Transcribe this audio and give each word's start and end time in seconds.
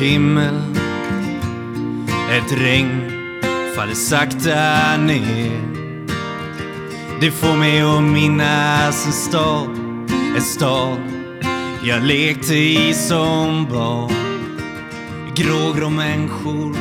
himmel. 0.00 0.54
Ett 2.30 2.52
regn 2.52 3.10
faller 3.76 3.94
sakta 3.94 4.96
ner. 4.96 5.68
Det 7.20 7.30
får 7.30 7.56
mig 7.56 7.80
att 7.80 8.02
minnas 8.02 9.06
en 9.06 9.12
stad 9.12 9.68
En 10.36 10.42
stad 10.42 10.98
jag 11.82 12.02
lekte 12.02 12.54
i 12.54 12.94
som 12.94 13.66
barn. 13.70 14.12
Grågrå 15.34 15.90
människor 15.90 16.76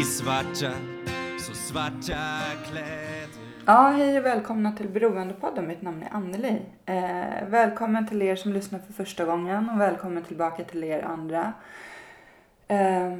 i 0.00 0.04
svarta, 0.04 0.72
så 1.38 1.54
svarta 1.54 2.40
kläder. 2.70 3.01
Ja, 3.66 3.88
hej 3.96 4.18
och 4.18 4.24
välkomna 4.24 4.72
till 4.72 4.88
Beroendepodden. 4.88 5.66
Mitt 5.66 5.82
namn 5.82 6.02
är 6.02 6.16
Anneli. 6.16 6.62
Eh, 6.86 7.48
välkommen 7.48 8.08
till 8.08 8.22
er 8.22 8.36
som 8.36 8.52
lyssnar 8.52 8.78
för 8.78 8.92
första 8.92 9.24
gången 9.24 9.70
och 9.70 9.80
välkommen 9.80 10.24
tillbaka 10.24 10.64
till 10.64 10.84
er 10.84 11.02
andra. 11.02 11.52
Eh, 12.68 13.12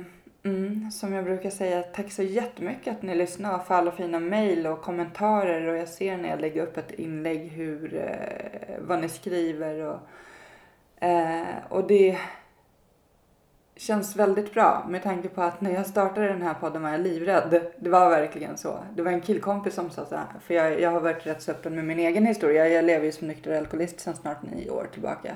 mm, 0.43 0.91
som 0.91 1.13
jag 1.13 1.25
brukar 1.25 1.51
säga, 1.51 1.83
tack 1.83 2.13
så 2.13 2.23
jättemycket 2.23 2.97
att 2.97 3.03
ni 3.03 3.15
lyssnar 3.15 3.59
och 3.59 3.67
för 3.67 3.75
alla 3.75 3.93
fina 3.93 4.21
mejl 4.21 4.67
och 4.67 4.83
kommentarer 4.83 5.69
och 5.69 5.77
jag 5.77 5.89
ser 5.89 6.17
när 6.17 6.29
jag 6.29 6.41
lägger 6.41 6.63
upp 6.63 6.77
ett 6.77 6.91
inlägg 6.91 7.49
hur, 7.49 7.95
eh, 7.95 8.77
vad 8.81 9.01
ni 9.01 9.09
skriver 9.09 9.85
och, 9.87 10.01
eh, 11.07 11.57
och 11.69 11.87
det 11.87 12.19
känns 13.83 14.17
väldigt 14.17 14.55
bra 14.55 14.87
med 14.89 15.03
tanke 15.03 15.29
på 15.29 15.43
att 15.43 15.61
när 15.61 15.71
jag 15.71 15.87
startade 15.87 16.29
den 16.29 16.43
här 16.43 16.55
podden 16.55 16.83
var 16.83 16.91
jag 16.91 17.01
livrädd. 17.01 17.63
Det 17.79 17.91
var 17.91 18.11
verkligen 18.11 18.57
så. 18.57 18.79
Det 18.97 19.03
var 19.03 19.13
en 19.13 19.21
killkompis 19.21 19.75
som 19.75 19.91
sa 19.91 20.07
så 20.07 20.17
här, 20.17 20.27
för 20.41 20.55
jag, 20.55 20.81
jag 20.81 20.91
har 20.91 21.01
varit 21.01 21.27
rätt 21.27 21.43
så 21.43 21.51
öppen 21.51 21.75
med 21.75 21.85
min 21.85 21.99
egen 21.99 22.27
historia. 22.27 22.69
Jag 22.69 22.85
lever 22.85 23.05
ju 23.05 23.13
som 23.13 23.29
nykter 23.29 23.59
alkoholist 23.59 24.01
sedan 24.01 24.15
snart 24.17 24.43
nio 24.43 24.71
år 24.71 24.89
tillbaka. 24.93 25.35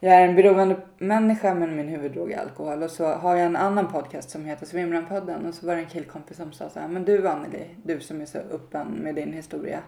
Jag 0.00 0.14
är 0.14 0.28
en 0.28 0.36
beroende 0.36 0.76
människa 0.98 1.54
men 1.54 1.76
min 1.76 1.88
huvuddrog 1.88 2.32
är 2.32 2.38
alkohol. 2.38 2.82
Och 2.82 2.90
så 2.90 3.06
har 3.06 3.36
jag 3.36 3.46
en 3.46 3.56
annan 3.56 3.92
podcast 3.92 4.30
som 4.30 4.44
heter 4.44 4.66
Svimran-podden. 4.66 5.48
Och 5.48 5.54
så 5.54 5.66
var 5.66 5.74
det 5.74 5.80
en 5.80 5.88
killkompis 5.88 6.36
som 6.36 6.52
sa 6.52 6.68
så 6.68 6.80
här, 6.80 6.88
men 6.88 7.04
du 7.04 7.28
Anneli, 7.28 7.66
du 7.82 8.00
som 8.00 8.20
är 8.20 8.26
så 8.26 8.38
öppen 8.38 8.88
med 8.88 9.14
din 9.14 9.32
historia. 9.32 9.80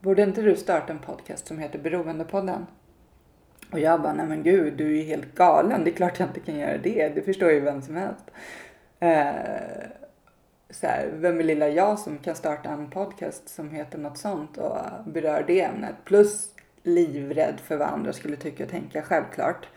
Borde 0.00 0.22
inte 0.22 0.42
du 0.42 0.56
starta 0.56 0.92
en 0.92 0.98
podcast 0.98 1.46
som 1.46 1.58
heter 1.58 1.78
Beroendepodden? 1.78 2.66
Och 3.70 3.80
jag 3.80 4.02
bara, 4.02 4.12
nej 4.12 4.26
men 4.26 4.42
gud, 4.42 4.74
du 4.76 4.86
är 4.86 4.96
ju 4.96 5.02
helt 5.02 5.34
galen. 5.34 5.84
Det 5.84 5.90
är 5.90 5.94
klart 5.94 6.18
jag 6.18 6.28
inte 6.28 6.40
kan 6.40 6.58
göra 6.58 6.78
det. 6.78 7.08
Det 7.08 7.22
förstår 7.22 7.50
ju 7.50 7.60
vem 7.60 7.82
som 7.82 7.96
helst. 7.96 8.30
Eh, 9.00 9.88
så 10.70 10.86
här, 10.86 11.10
vem 11.12 11.38
är 11.38 11.44
lilla 11.44 11.68
jag 11.68 11.98
som 11.98 12.18
kan 12.18 12.34
starta 12.34 12.70
en 12.70 12.90
podcast 12.90 13.48
som 13.48 13.70
heter 13.70 13.98
något 13.98 14.18
sånt 14.18 14.58
och 14.58 14.76
berör 15.06 15.44
det 15.46 15.60
ämnet. 15.60 15.94
Plus 16.04 16.48
livrädd 16.82 17.60
för 17.60 17.76
vad 17.76 17.88
andra 17.88 18.12
skulle 18.12 18.36
tycka 18.36 18.64
och 18.64 18.70
tänka, 18.70 19.02
självklart. 19.02 19.68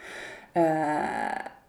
Eh, 0.53 1.00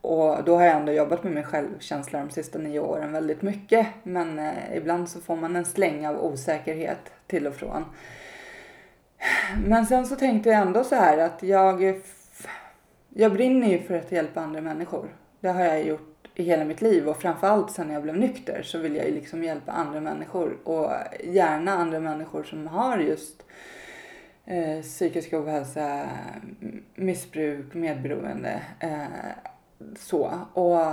och 0.01 0.45
då 0.45 0.57
har 0.57 0.65
jag 0.65 0.77
ändå 0.77 0.93
jobbat 0.93 1.25
med 1.25 1.33
min 1.33 1.45
självkänsla 1.45 2.19
de 2.19 2.31
sista 2.31 2.59
nio 2.59 2.81
åren 2.81 3.13
väldigt 3.13 3.43
mycket. 3.43 3.87
Men 4.03 4.39
eh, 4.39 4.77
ibland 4.77 5.09
så 5.09 5.21
får 5.21 5.37
man 5.37 5.57
en 5.57 5.65
släng 5.65 6.07
av 6.07 6.25
osäkerhet 6.25 7.13
till 7.27 7.47
och 7.47 7.55
från. 7.55 7.85
Men 9.67 9.87
sen 9.87 10.07
så 10.07 10.17
tänkte 10.17 10.49
jag 10.49 10.63
ändå 10.63 10.85
så 10.85 10.95
här 10.95 11.19
att 11.19 11.43
jag, 11.43 12.01
jag 13.09 13.33
brinner 13.33 13.69
ju 13.69 13.83
för 13.83 13.95
att 13.95 14.13
hjälpa 14.13 14.41
andra 14.41 14.61
människor. 14.61 15.09
Det 15.41 15.49
har 15.49 15.65
jag 15.65 15.87
gjort 15.87 16.29
i 16.35 16.43
hela 16.43 16.65
mitt 16.65 16.81
liv 16.81 17.09
och 17.09 17.17
framförallt 17.17 17.71
sen 17.71 17.91
jag 17.91 18.03
blev 18.03 18.17
nykter 18.17 18.63
så 18.63 18.79
vill 18.79 18.97
jag 18.97 19.07
ju 19.07 19.15
liksom 19.15 19.45
hjälpa 19.45 19.73
andra 19.73 20.01
människor 20.01 20.59
och 20.65 20.91
gärna 21.25 21.73
andra 21.73 22.01
människor 22.01 22.43
som 22.43 22.67
har 22.67 22.99
just 22.99 23.43
eh, 24.45 24.83
psykisk 24.83 25.33
ohälsa, 25.33 26.09
missbruk, 26.95 27.75
medberoende. 27.75 28.63
Eh, 28.81 29.05
så. 29.97 30.39
Och 30.53 30.87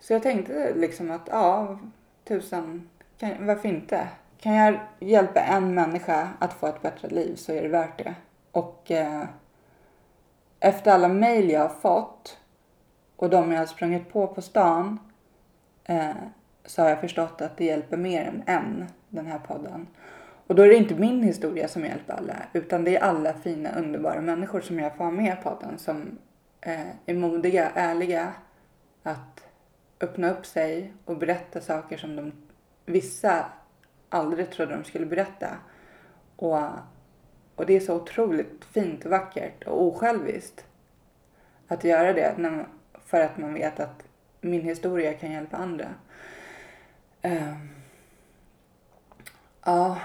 så 0.00 0.12
jag 0.12 0.22
tänkte 0.22 0.74
liksom 0.74 1.10
att 1.10 1.28
ja, 1.30 1.78
tusen, 2.24 2.88
kan, 3.18 3.46
varför 3.46 3.68
inte? 3.68 4.08
Kan 4.40 4.54
jag 4.54 4.80
hjälpa 5.00 5.40
en 5.40 5.74
människa 5.74 6.28
att 6.38 6.52
få 6.52 6.66
ett 6.66 6.82
bättre 6.82 7.08
liv 7.08 7.36
så 7.36 7.52
är 7.52 7.62
det 7.62 7.68
värt 7.68 7.98
det. 7.98 8.14
Och 8.52 8.90
eh, 8.90 9.24
efter 10.60 10.92
alla 10.92 11.08
mejl 11.08 11.50
jag 11.50 11.60
har 11.60 11.68
fått 11.68 12.38
och 13.16 13.30
de 13.30 13.52
jag 13.52 13.58
har 13.58 13.66
sprungit 13.66 14.12
på 14.12 14.26
på 14.26 14.42
stan 14.42 14.98
eh, 15.84 16.10
så 16.64 16.82
har 16.82 16.88
jag 16.88 17.00
förstått 17.00 17.40
att 17.40 17.56
det 17.56 17.64
hjälper 17.64 17.96
mer 17.96 18.22
än 18.22 18.42
en, 18.46 18.86
den 19.08 19.26
här 19.26 19.38
podden. 19.38 19.86
Och 20.46 20.54
då 20.54 20.62
är 20.62 20.68
det 20.68 20.76
inte 20.76 20.94
min 20.94 21.22
historia 21.22 21.68
som 21.68 21.84
hjälper 21.84 22.14
alla 22.14 22.36
utan 22.52 22.84
det 22.84 22.96
är 22.96 23.02
alla 23.02 23.32
fina 23.32 23.78
underbara 23.78 24.20
människor 24.20 24.60
som 24.60 24.78
jag 24.78 24.96
får 24.96 25.04
ha 25.04 25.10
med 25.10 25.38
i 25.38 25.42
podden 25.42 25.78
som 25.78 26.18
eh, 26.60 26.88
är 27.06 27.14
modiga, 27.14 27.70
ärliga 27.74 28.32
att 29.02 29.46
öppna 30.00 30.30
upp 30.30 30.46
sig 30.46 30.92
och 31.04 31.16
berätta 31.16 31.60
saker 31.60 31.96
som 31.96 32.16
de 32.16 32.32
vissa 32.86 33.44
aldrig 34.10 34.50
trodde 34.50 34.74
de 34.74 34.84
skulle 34.84 35.06
berätta. 35.06 35.48
Och, 36.36 36.58
och 37.54 37.66
det 37.66 37.76
är 37.76 37.80
så 37.80 37.94
otroligt 37.94 38.64
fint 38.64 39.04
och 39.04 39.10
vackert 39.10 39.64
och 39.64 39.82
osjälviskt 39.82 40.64
att 41.68 41.84
göra 41.84 42.12
det 42.12 42.34
när, 42.38 42.66
för 43.06 43.20
att 43.20 43.38
man 43.38 43.54
vet 43.54 43.80
att 43.80 44.02
min 44.40 44.62
historia 44.62 45.14
kan 45.14 45.32
hjälpa 45.32 45.56
andra. 45.56 45.88
Uh, 47.24 47.56
ja, 49.64 49.98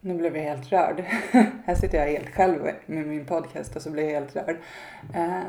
nu 0.00 0.14
blev 0.14 0.36
jag 0.36 0.44
helt 0.44 0.72
rörd. 0.72 1.00
Här 1.64 1.74
sitter 1.74 1.98
jag 1.98 2.06
helt 2.06 2.34
själv 2.34 2.70
med 2.86 3.06
min 3.06 3.26
podcast 3.26 3.76
och 3.76 3.82
så 3.82 3.90
blir 3.90 4.04
jag 4.04 4.20
helt 4.20 4.36
rörd. 4.36 4.56
Uh, 5.16 5.42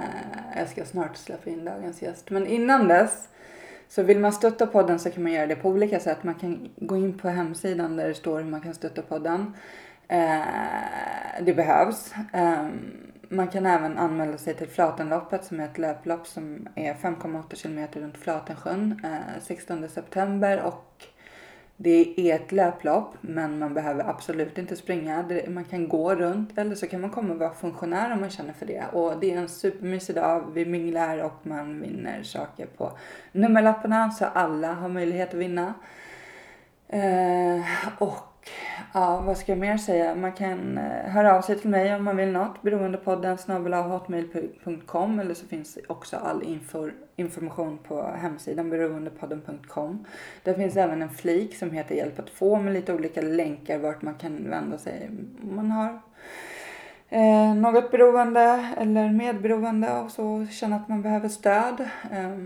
jag 0.58 0.70
ska 0.70 0.86
snart 0.86 1.18
släppa 1.18 1.50
in 1.50 1.66
dagens 1.66 2.02
gäst. 2.02 2.30
Men 2.30 2.48
innan 2.48 2.88
dess 2.88 3.30
så 3.96 4.04
vill 4.04 4.20
man 4.20 4.34
stötta 4.34 4.68
podden 4.68 5.00
så 5.00 5.12
kan 5.12 5.24
man 5.24 5.32
göra 5.32 5.48
det 5.48 5.56
på 5.56 5.70
olika 5.70 6.00
sätt. 6.00 6.24
Man 6.24 6.36
kan 6.36 6.70
gå 6.76 6.98
in 6.98 7.18
på 7.18 7.30
hemsidan 7.30 7.96
där 7.96 8.08
det 8.08 8.14
står 8.14 8.40
hur 8.40 8.50
man 8.50 8.62
kan 8.62 8.74
stötta 8.74 9.02
podden. 9.02 9.54
Eh, 10.08 10.42
det 11.42 11.54
behövs. 11.54 12.14
Eh, 12.34 12.68
man 13.30 13.48
kan 13.48 13.66
även 13.66 13.98
anmäla 13.98 14.38
sig 14.38 14.54
till 14.54 14.68
Flatenloppet 14.68 15.46
som 15.46 15.60
är 15.60 15.66
ett 15.66 15.78
löplopp 15.78 16.28
som 16.28 16.68
är 16.76 16.94
5,8 16.94 17.56
kilometer 17.56 18.02
runt 18.02 18.18
Flatensjön 18.18 19.02
eh, 19.04 19.42
16 19.42 19.90
september 19.90 20.62
och 20.62 21.06
det 21.84 22.32
är 22.32 22.36
ett 22.36 22.52
löplopp 22.52 23.14
men 23.22 23.60
man 23.60 23.74
behöver 23.74 24.10
absolut 24.10 24.58
inte 24.58 24.76
springa. 24.76 25.26
Man 25.48 25.64
kan 25.64 25.88
gå 25.88 26.16
runt 26.16 26.58
eller 26.58 26.76
så 26.76 26.88
kan 26.88 27.02
man 27.02 27.10
komma 27.10 27.34
och 27.34 27.40
vara 27.40 27.54
funktionär 27.54 28.14
om 28.14 28.20
man 28.20 28.30
känner 28.30 28.54
för 28.54 28.66
det. 28.66 28.84
Och 28.94 29.20
det 29.20 29.34
är 29.34 29.38
en 29.38 29.50
supermysig 29.50 30.16
dag. 30.16 30.52
Vi 30.54 30.66
minglar 30.66 31.18
och 31.18 31.40
man 31.44 31.82
vinner 31.82 32.24
saker 32.24 32.66
på 32.66 32.98
nummerlapparna 33.32 34.12
så 34.12 34.26
alla 34.26 34.74
har 34.74 34.90
möjlighet 34.90 35.30
att 35.30 35.40
vinna. 35.40 35.74
Eh, 36.88 37.62
och 37.98 38.33
ja, 38.94 39.22
vad 39.22 39.38
ska 39.38 39.52
jag 39.52 39.60
mer 39.60 39.78
säga? 39.78 40.16
Man 40.16 40.32
kan 40.32 40.78
eh, 40.78 41.12
höra 41.12 41.38
av 41.38 41.42
sig 41.42 41.60
till 41.60 41.70
mig 41.70 41.96
om 41.96 42.04
man 42.04 42.18
vill 42.18 42.32
något. 42.32 42.62
Beroendepodden 42.62 43.38
hotmail.com 43.74 45.20
eller 45.20 45.34
så 45.34 45.46
finns 45.46 45.78
också 45.88 46.18
all 46.18 46.44
infor, 46.44 46.94
information 47.16 47.78
på 47.88 48.04
hemsidan 48.04 48.70
beroendepodden.com. 48.70 50.06
Där 50.44 50.54
finns 50.54 50.76
även 50.76 51.02
en 51.02 51.10
flik 51.10 51.58
som 51.58 51.72
heter 51.72 51.96
Hjälp 51.96 52.20
att 52.20 52.30
få 52.30 52.60
med 52.60 52.74
lite 52.74 52.94
olika 52.94 53.22
länkar 53.22 53.78
vart 53.78 54.02
man 54.02 54.16
kan 54.16 54.50
vända 54.50 54.78
sig 54.78 55.10
om 55.42 55.56
man 55.56 55.72
har 55.72 56.02
eh, 57.10 57.56
något 57.56 57.92
beroende 57.92 58.74
eller 58.78 59.10
medberoende 59.10 59.92
och 59.92 60.12
så 60.12 60.48
känner 60.52 60.78
att 60.78 60.88
man 60.88 61.02
behöver 61.02 61.30
stöd. 61.30 61.90
Eh, 62.12 62.38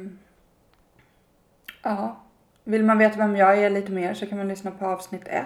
ja, 1.83 2.17
vill 2.63 2.83
man 2.83 2.97
veta 2.97 3.17
vem 3.17 3.35
jag 3.35 3.57
är 3.57 3.69
lite 3.69 3.91
mer 3.91 4.13
så 4.13 4.25
kan 4.25 4.37
man 4.37 4.47
lyssna 4.47 4.71
på 4.71 4.85
avsnitt 4.85 5.27
1. 5.27 5.45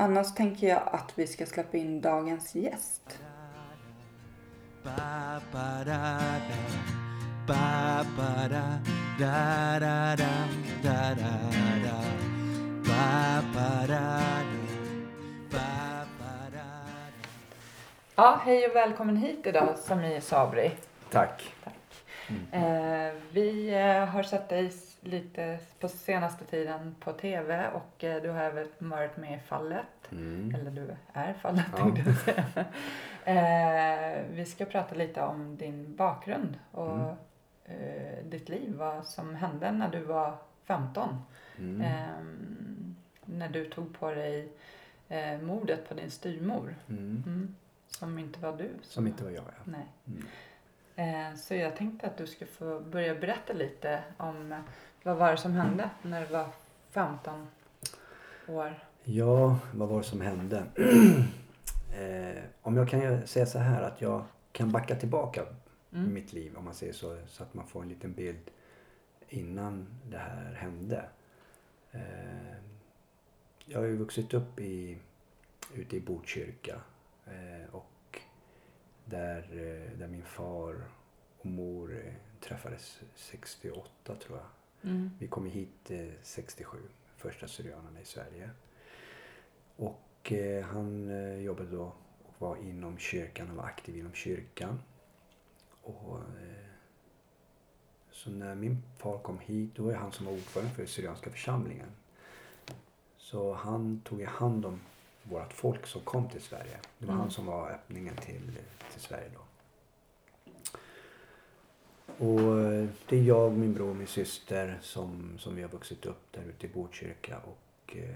Annars 0.00 0.34
tänker 0.34 0.68
jag 0.68 0.82
att 0.86 1.12
vi 1.14 1.26
ska 1.26 1.46
släppa 1.46 1.76
in 1.76 2.00
dagens 2.00 2.54
gäst. 2.54 3.18
Ja, 18.16 18.40
hej 18.44 18.66
och 18.66 18.76
välkommen 18.76 19.16
hit 19.16 19.46
idag 19.46 19.78
Samir 19.78 20.20
Sabri. 20.20 20.70
Tack. 21.10 21.54
Tack. 21.64 21.74
Mm. 22.28 23.06
Eh, 23.06 23.12
vi 23.32 23.74
eh, 23.74 24.04
har 24.04 24.22
sett 24.22 24.48
dig 24.48 24.70
lite 25.00 25.58
på 25.78 25.88
senaste 25.88 26.44
tiden 26.44 26.94
på 27.00 27.12
tv 27.12 27.70
och 27.70 28.04
eh, 28.04 28.22
du 28.22 28.30
har 28.30 28.40
även 28.40 28.68
varit 28.78 29.16
med 29.16 29.38
i 29.38 29.40
Fallet. 29.40 30.12
Mm. 30.12 30.54
Eller 30.54 30.70
du 30.70 30.96
är 31.12 31.32
Fallet 31.32 31.66
ja. 31.72 31.78
tänkte 31.78 32.02
jag 32.06 32.18
säga. 32.18 32.64
eh, 34.20 34.24
vi 34.30 34.44
ska 34.44 34.64
prata 34.64 34.94
lite 34.94 35.22
om 35.22 35.56
din 35.56 35.96
bakgrund 35.96 36.58
och 36.70 36.96
mm. 36.96 37.16
eh, 37.64 38.24
ditt 38.24 38.48
liv. 38.48 38.74
Vad 38.76 39.06
som 39.06 39.34
hände 39.34 39.72
när 39.72 39.90
du 39.90 40.00
var 40.00 40.36
15. 40.64 41.24
Mm. 41.58 41.80
Eh, 41.80 42.24
när 43.24 43.48
du 43.48 43.64
tog 43.64 43.98
på 43.98 44.10
dig 44.10 44.52
eh, 45.08 45.40
mordet 45.40 45.88
på 45.88 45.94
din 45.94 46.10
styrmor. 46.10 46.74
Mm. 46.88 47.22
Mm. 47.26 47.56
Som 47.86 48.18
inte 48.18 48.40
var 48.40 48.56
du. 48.56 48.70
Som 48.82 49.06
inte 49.06 49.24
var 49.24 49.30
jag, 49.30 49.44
ja. 49.46 49.62
Nej. 49.64 49.86
Eh, 51.00 51.34
så 51.36 51.54
jag 51.54 51.76
tänkte 51.76 52.06
att 52.06 52.16
du 52.16 52.26
ska 52.26 52.46
få 52.46 52.80
börja 52.80 53.14
berätta 53.14 53.52
lite 53.52 54.02
om 54.16 54.62
vad 55.02 55.16
var 55.16 55.30
det 55.30 55.36
som 55.36 55.52
hände 55.52 55.90
när 56.02 56.26
du 56.26 56.32
var 56.32 56.46
15 56.90 57.46
år? 58.48 58.84
Ja, 59.04 59.58
vad 59.74 59.88
var 59.88 59.98
det 59.98 60.04
som 60.04 60.20
hände? 60.20 60.64
eh, 61.98 62.42
om 62.62 62.76
jag 62.76 62.88
kan 62.88 63.26
säga 63.26 63.46
så 63.46 63.58
här 63.58 63.82
att 63.82 64.00
jag 64.00 64.24
kan 64.52 64.72
backa 64.72 64.96
tillbaka 64.96 65.42
mm. 65.92 66.14
mitt 66.14 66.32
liv 66.32 66.56
om 66.56 66.64
man 66.64 66.74
säger 66.74 66.92
så. 66.92 67.16
Så 67.26 67.42
att 67.42 67.54
man 67.54 67.66
får 67.66 67.82
en 67.82 67.88
liten 67.88 68.12
bild 68.12 68.50
innan 69.28 69.86
det 70.10 70.18
här 70.18 70.52
hände. 70.52 71.04
Eh, 71.92 72.00
jag 73.64 73.78
har 73.78 73.86
ju 73.86 73.96
vuxit 73.96 74.34
upp 74.34 74.60
i, 74.60 74.98
ute 75.74 75.96
i 75.96 76.00
Botkyrka. 76.00 76.80
Eh, 77.26 77.74
och 77.74 78.20
där, 79.04 79.38
eh, 79.38 79.98
där 79.98 80.08
min 80.08 80.24
far 80.24 80.84
och 81.38 81.46
mor 81.46 81.96
eh, 81.96 82.12
träffades 82.40 83.00
68 83.14 83.88
tror 84.04 84.38
jag. 84.38 84.46
Mm. 84.82 85.10
Vi 85.18 85.28
kom 85.28 85.46
hit 85.46 85.90
67, 86.22 86.78
första 87.16 87.48
syrianerna 87.48 88.00
i 88.00 88.04
Sverige. 88.04 88.50
Och 89.76 90.32
eh, 90.32 90.64
han 90.64 91.10
eh, 91.10 91.40
jobbade 91.40 91.70
då 91.70 91.92
och 92.24 92.34
var 92.38 92.56
inom 92.56 92.98
kyrkan, 92.98 93.46
han 93.46 93.56
var 93.56 93.64
aktiv 93.64 93.98
inom 93.98 94.12
kyrkan. 94.12 94.80
Och, 95.82 96.18
eh, 96.18 96.70
så 98.10 98.30
när 98.30 98.54
min 98.54 98.82
far 98.98 99.18
kom 99.18 99.38
hit, 99.38 99.70
då 99.74 99.82
var 99.82 99.94
han 99.94 100.12
som 100.12 100.26
var 100.26 100.32
ordförande 100.32 100.74
för 100.74 100.86
Syrianska 100.86 101.30
församlingen. 101.30 101.88
Så 103.16 103.54
han 103.54 104.00
tog 104.04 104.22
hand 104.22 104.66
om 104.66 104.80
vårt 105.22 105.52
folk 105.52 105.86
som 105.86 106.00
kom 106.00 106.28
till 106.28 106.42
Sverige. 106.42 106.78
Det 106.98 107.06
var 107.06 107.12
mm. 107.12 107.20
han 107.20 107.30
som 107.30 107.46
var 107.46 107.70
öppningen 107.70 108.16
till, 108.16 108.58
till 108.92 109.00
Sverige 109.00 109.30
då. 109.34 109.40
Och 112.20 112.60
eh, 112.60 112.88
det 113.08 113.18
är 113.18 113.22
jag, 113.22 113.52
min 113.52 113.74
bror 113.74 113.90
och 113.90 113.96
min 113.96 114.06
syster 114.06 114.78
som, 114.82 115.38
som 115.38 115.56
vi 115.56 115.62
har 115.62 115.68
vuxit 115.68 116.06
upp 116.06 116.22
där 116.30 116.42
ute 116.42 116.66
i 116.66 116.68
Botkyrka. 116.68 117.38
Och 117.38 117.96
eh, 117.96 118.14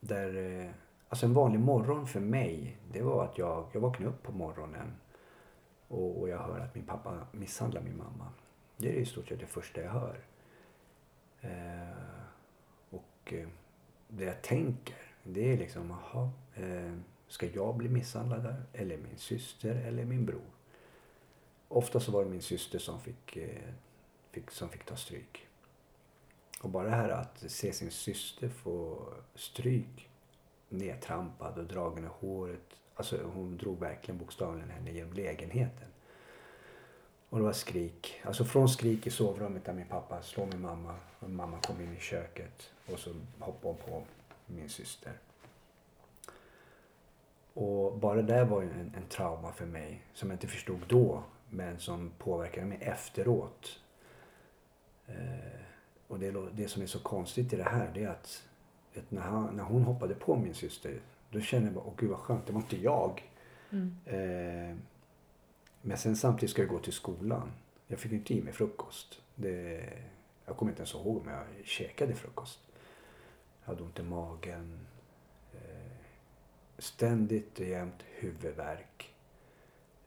där, 0.00 0.60
eh, 0.60 0.70
alltså 1.08 1.26
en 1.26 1.34
vanlig 1.34 1.60
morgon 1.60 2.06
för 2.06 2.20
mig, 2.20 2.76
det 2.92 3.02
var 3.02 3.24
att 3.24 3.38
jag, 3.38 3.66
jag 3.72 3.80
vaknade 3.80 4.10
upp 4.10 4.22
på 4.22 4.32
morgonen 4.32 4.92
och, 5.88 6.20
och 6.20 6.28
jag 6.28 6.38
hör 6.38 6.60
att 6.60 6.74
min 6.74 6.86
pappa 6.86 7.26
misshandlar 7.32 7.82
min 7.82 7.96
mamma. 7.96 8.28
Det 8.76 8.88
är 8.88 9.00
i 9.00 9.06
stort 9.06 9.28
sett 9.28 9.40
det 9.40 9.46
första 9.46 9.82
jag 9.82 9.90
hör. 9.90 10.20
Och 12.90 13.34
det 14.08 14.24
jag 14.24 14.42
tänker, 14.42 14.96
det 15.22 15.52
är 15.52 15.56
liksom, 15.56 15.90
jaha, 15.90 16.30
ska 17.28 17.46
jag 17.46 17.76
bli 17.76 17.88
misshandlad 17.88 18.42
där? 18.42 18.62
Eller 18.72 18.96
min 18.96 19.16
syster 19.16 19.74
eller 19.74 20.04
min 20.04 20.26
bror? 20.26 20.55
Ofta 21.68 22.00
så 22.00 22.12
var 22.12 22.24
det 22.24 22.30
min 22.30 22.42
syster 22.42 22.78
som 22.78 23.00
fick, 23.00 23.36
eh, 23.36 23.72
fick, 24.30 24.50
som 24.50 24.68
fick 24.68 24.84
ta 24.84 24.96
stryk. 24.96 25.46
Och 26.62 26.70
bara 26.70 26.84
det 26.84 26.96
här 26.96 27.08
att 27.08 27.44
se 27.46 27.72
sin 27.72 27.90
syster 27.90 28.48
få 28.48 29.08
stryk, 29.34 30.08
nedtrampad 30.68 31.58
och 31.58 31.64
dragen 31.64 32.04
i 32.04 32.08
håret. 32.20 32.80
Alltså 32.94 33.18
hon 33.34 33.56
drog 33.56 33.80
verkligen 33.80 34.18
bokstavligen 34.18 34.70
henne 34.70 34.92
genom 34.92 35.12
lägenheten. 35.12 35.88
Och 37.28 37.38
det 37.38 37.44
var 37.44 37.52
skrik. 37.52 38.20
Alltså 38.24 38.44
från 38.44 38.68
skrik 38.68 39.06
i 39.06 39.10
sovrummet 39.10 39.64
där 39.64 39.72
min 39.72 39.86
pappa 39.86 40.22
slår 40.22 40.46
min 40.46 40.60
mamma. 40.60 40.94
Och 41.18 41.30
mamma 41.30 41.60
kom 41.60 41.80
in 41.80 41.96
i 41.96 42.00
köket. 42.00 42.70
Och 42.86 42.98
så 42.98 43.10
hoppade 43.38 43.74
hon 43.74 43.76
på 43.76 44.02
min 44.46 44.68
syster. 44.68 45.12
Och 47.54 47.98
bara 47.98 48.22
det 48.22 48.44
var 48.44 48.62
ju 48.62 48.70
en, 48.70 48.92
en 48.96 49.08
trauma 49.08 49.52
för 49.52 49.66
mig. 49.66 50.02
Som 50.14 50.30
jag 50.30 50.34
inte 50.34 50.46
förstod 50.46 50.80
då. 50.88 51.22
Men 51.50 51.78
som 51.78 52.10
påverkade 52.18 52.66
mig 52.66 52.78
efteråt. 52.80 53.80
Eh, 55.06 55.60
och 56.08 56.18
det, 56.18 56.34
det 56.52 56.68
som 56.68 56.82
är 56.82 56.86
så 56.86 56.98
konstigt 56.98 57.52
i 57.52 57.56
det 57.56 57.62
här 57.62 57.90
det 57.94 58.04
är 58.04 58.08
att, 58.08 58.44
att 58.96 59.10
när, 59.10 59.22
han, 59.22 59.56
när 59.56 59.64
hon 59.64 59.82
hoppade 59.82 60.14
på 60.14 60.36
min 60.36 60.54
syster 60.54 61.00
då 61.30 61.40
kände 61.40 61.66
jag 61.66 61.74
bara, 61.74 61.84
åh 61.84 61.94
gud 61.96 62.10
vad 62.10 62.18
skönt, 62.18 62.46
det 62.46 62.52
var 62.52 62.60
inte 62.60 62.76
jag. 62.76 63.30
Mm. 63.70 63.96
Eh, 64.04 64.76
men 65.82 65.98
sen 65.98 66.16
samtidigt 66.16 66.50
ska 66.50 66.62
jag 66.62 66.70
gå 66.70 66.78
till 66.78 66.92
skolan. 66.92 67.52
Jag 67.86 67.98
fick 67.98 68.12
inte 68.12 68.34
i 68.34 68.42
mig 68.42 68.52
frukost. 68.52 69.20
Det, 69.34 69.84
jag 70.46 70.56
kommer 70.56 70.72
inte 70.72 70.80
ens 70.80 70.94
ihåg 70.94 71.16
om 71.16 71.28
jag 71.28 71.66
käkade 71.66 72.14
frukost. 72.14 72.60
Jag 73.60 73.68
hade 73.68 73.82
ont 73.82 73.98
i 73.98 74.02
magen. 74.02 74.78
Eh, 75.54 75.92
ständigt 76.78 77.58
och 77.58 77.66
jämt 77.66 78.02
huvudvärk. 78.02 79.14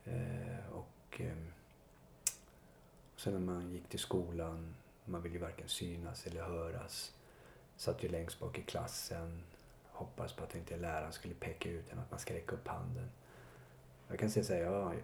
Eh, 0.05 0.68
och 1.09 1.21
eh, 1.21 1.37
sen 3.15 3.33
när 3.33 3.39
man 3.39 3.71
gick 3.71 3.89
till 3.89 3.99
skolan 3.99 4.75
man 5.09 5.21
vill 5.21 5.33
ju 5.33 5.39
varken 5.39 5.67
synas 5.67 6.27
eller 6.27 6.43
höras. 6.43 7.13
Satt 7.75 8.03
ju 8.03 8.09
längst 8.09 8.39
bak 8.39 8.57
i 8.57 8.61
klassen. 8.61 9.43
Hoppades 9.91 10.33
på 10.33 10.43
att 10.43 10.55
inte 10.55 10.77
läraren 10.77 11.11
skulle 11.11 11.33
peka 11.33 11.69
ut 11.69 11.91
en, 11.91 11.99
att 11.99 12.11
man 12.11 12.19
ska 12.19 12.33
räcka 12.33 12.55
upp 12.55 12.67
handen. 12.67 13.09
Jag 14.07 14.19
kan 14.19 14.29
säga 14.29 14.43
så 14.43 14.53
här, 14.53 14.61
jag, 14.61 14.95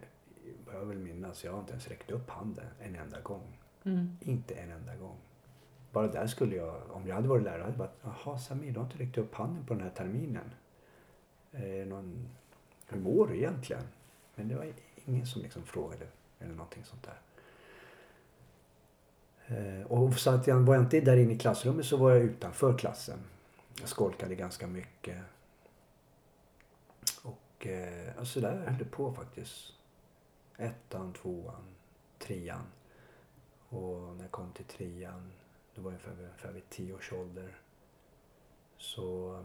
jag 0.74 0.86
vill 0.86 0.98
minnas, 0.98 1.44
jag 1.44 1.52
har 1.52 1.60
inte 1.60 1.72
ens 1.72 1.88
räckt 1.88 2.12
upp 2.12 2.30
handen 2.30 2.66
en 2.80 2.96
enda 2.96 3.22
gång. 3.22 3.58
Mm. 3.84 4.18
Inte 4.22 4.54
en 4.56 4.72
enda 4.72 4.96
gång. 4.96 5.18
Bara 5.92 6.08
där 6.08 6.28
skulle 6.28 6.56
jag, 6.56 6.92
om 6.92 7.08
jag 7.08 7.16
hade 7.16 7.28
varit 7.28 7.44
lärare, 7.44 7.62
hade 7.62 7.72
jag 7.72 7.78
bara, 7.78 8.13
jaha 8.25 8.40
Samir, 8.40 8.72
du 8.72 8.80
har 8.80 8.86
inte 8.86 8.98
räckt 8.98 9.18
upp 9.18 9.36
handen 9.36 9.66
på 9.66 9.74
den 9.74 9.84
här 9.84 9.90
terminen. 9.90 10.51
Eh, 11.51 11.88
någon, 11.88 12.30
hur 12.88 13.00
mår 13.00 13.28
du 13.28 13.38
egentligen? 13.38 13.84
Men 14.36 14.48
det 14.48 14.56
var 14.56 14.74
ingen 15.06 15.25
som 15.25 15.42
liksom 15.42 15.66
frågade 15.66 16.07
eller 16.40 16.54
någonting 16.54 16.84
sånt 16.84 17.04
där. 17.04 17.19
Eh, 19.48 19.86
och 19.86 20.13
så 20.13 20.30
att 20.30 20.48
jag 20.48 20.60
var 20.60 20.75
jag 20.75 20.84
inte 20.84 21.02
där 21.02 21.18
inne 21.18 21.34
i 21.34 21.38
klassrummet 21.38 21.86
så 21.86 21.98
var 21.98 22.12
jag 22.12 22.22
utanför 22.22 22.78
klassen. 22.78 23.19
Jag 23.80 23.90
skolkade 23.90 24.36
ganska 24.36 24.68
mycket. 24.68 25.18
Och 27.24 27.68
eh, 27.68 28.24
så 28.24 28.40
där 28.40 28.57
höll 28.57 28.78
det 28.78 28.86
på 28.86 29.13
faktiskt. 29.13 29.74
Ettan, 30.57 31.13
tvåan, 31.13 31.75
trean. 32.19 32.66
Och 33.69 34.15
när 34.15 34.24
jag 34.24 34.32
kom 34.32 34.51
till 34.51 34.65
trean, 34.65 35.32
då 35.75 35.82
var 35.82 35.91
jag 35.91 36.00
ungefär, 36.06 36.24
ungefär 36.24 36.51
vid 36.51 36.70
tio 36.70 36.94
års 36.94 37.13
ålder. 37.13 37.58
Så, 38.77 39.39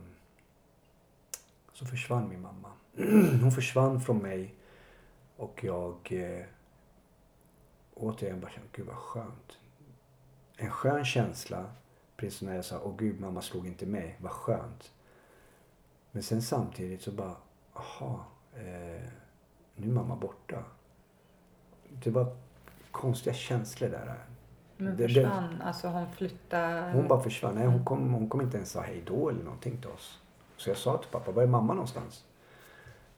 så 1.73 1.87
försvann 1.87 2.29
min 2.29 2.41
mamma. 2.41 2.73
Hon 3.43 3.53
försvann 3.53 4.01
från 4.01 4.19
mig 4.19 4.55
och 5.41 5.65
jag 5.65 5.97
eh, 6.11 6.45
återigen 7.95 8.41
bara 8.41 8.51
kände, 8.51 8.69
gud 8.73 8.87
vad 8.87 8.97
skönt 8.97 9.59
en 10.61 10.71
skön 10.71 11.05
känsla. 11.05 11.65
Precis 12.17 12.39
som 12.39 12.49
när 12.49 12.55
jag 12.55 12.65
sa, 12.65 12.81
åh 12.85 12.97
gud 12.97 13.21
mamma 13.21 13.43
slog 13.43 13.67
inte 13.67 13.87
mig, 13.87 14.17
vad 14.21 14.33
skönt. 14.33 14.93
Men 16.11 16.23
sen 16.23 16.43
samtidigt 16.43 17.03
så 17.03 17.11
bara, 17.11 17.37
aha, 17.75 18.25
eh, 18.55 19.03
nu 19.75 19.89
är 19.89 19.93
mamma 19.93 20.17
borta. 20.17 20.65
Det 21.89 22.11
var 22.11 22.37
konstiga 22.91 23.35
känslor 23.35 23.89
där. 23.89 24.25
Men 24.77 24.97
försvann? 24.97 25.59
Det, 25.59 25.65
alltså 25.65 25.89
hon 25.89 26.13
flyttade? 26.13 26.93
Hon 26.93 27.09
bara 27.09 27.21
försvann. 27.21 27.55
Nej, 27.55 27.67
hon 27.67 27.85
kom, 27.85 28.15
hon 28.15 28.29
kom 28.29 28.41
inte 28.41 28.57
ens 28.57 28.71
säga 28.71 28.85
hej 28.85 29.03
då 29.07 29.29
eller 29.29 29.45
någonting 29.45 29.81
till 29.81 29.91
oss. 29.91 30.21
Så 30.57 30.71
jag 30.71 30.77
sa 30.77 30.99
till 30.99 31.11
pappa, 31.11 31.33
var 31.33 31.43
är 31.43 31.47
mamma 31.47 31.73
någonstans? 31.75 32.25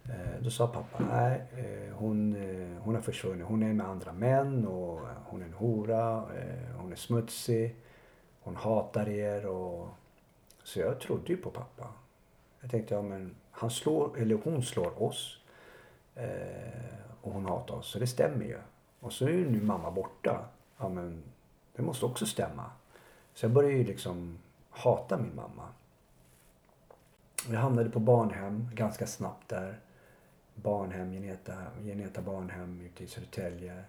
Eh, 0.08 0.42
då 0.42 0.50
sa 0.50 0.66
pappa, 0.66 1.04
nej 1.10 1.42
eh, 1.56 1.94
hon, 1.94 2.36
eh, 2.36 2.82
hon 2.82 2.94
har 2.94 3.02
försvunnit. 3.02 3.46
Hon 3.46 3.62
är 3.62 3.72
med 3.72 3.86
andra 3.86 4.12
män 4.12 4.66
och 4.66 5.00
hon 5.24 5.42
är 5.42 5.46
en 5.46 5.52
hora. 5.52 6.24
Hon 6.76 6.92
är 6.92 6.96
smutsig. 6.96 7.76
Hon 8.40 8.56
hatar 8.56 9.08
er 9.08 9.46
och... 9.46 9.88
Så 10.64 10.80
jag 10.80 11.00
trodde 11.00 11.32
ju 11.32 11.36
på 11.36 11.50
pappa. 11.50 11.88
Jag 12.60 12.70
tänkte, 12.70 12.94
ja 12.94 13.02
men 13.02 13.34
han 13.50 13.70
slår, 13.70 14.18
eller 14.18 14.38
hon 14.44 14.62
slår 14.62 15.02
oss. 15.02 15.38
Och 17.20 17.32
hon 17.32 17.46
hatar 17.46 17.74
oss, 17.74 17.86
så 17.86 17.98
det 17.98 18.06
stämmer 18.06 18.44
ju. 18.44 18.58
Och 19.00 19.12
så 19.12 19.24
är 19.24 19.30
ju 19.30 19.50
nu 19.50 19.62
mamma 19.62 19.90
borta. 19.90 20.44
Ja 20.78 20.88
men 20.88 21.22
det 21.76 21.82
måste 21.82 22.06
också 22.06 22.26
stämma. 22.26 22.70
Så 23.34 23.44
jag 23.44 23.52
började 23.52 23.74
ju 23.74 23.84
liksom 23.84 24.38
hata 24.70 25.18
min 25.18 25.34
mamma. 25.34 25.68
Jag 27.50 27.60
hamnade 27.60 27.90
på 27.90 28.00
barnhem 28.00 28.68
ganska 28.74 29.06
snabbt 29.06 29.48
där 29.48 29.80
barnhem, 30.54 31.12
Geneta, 31.12 31.66
Geneta 31.84 32.22
barnhem 32.22 32.80
ute 32.80 33.04
i 33.04 33.06
Södertälje. 33.06 33.84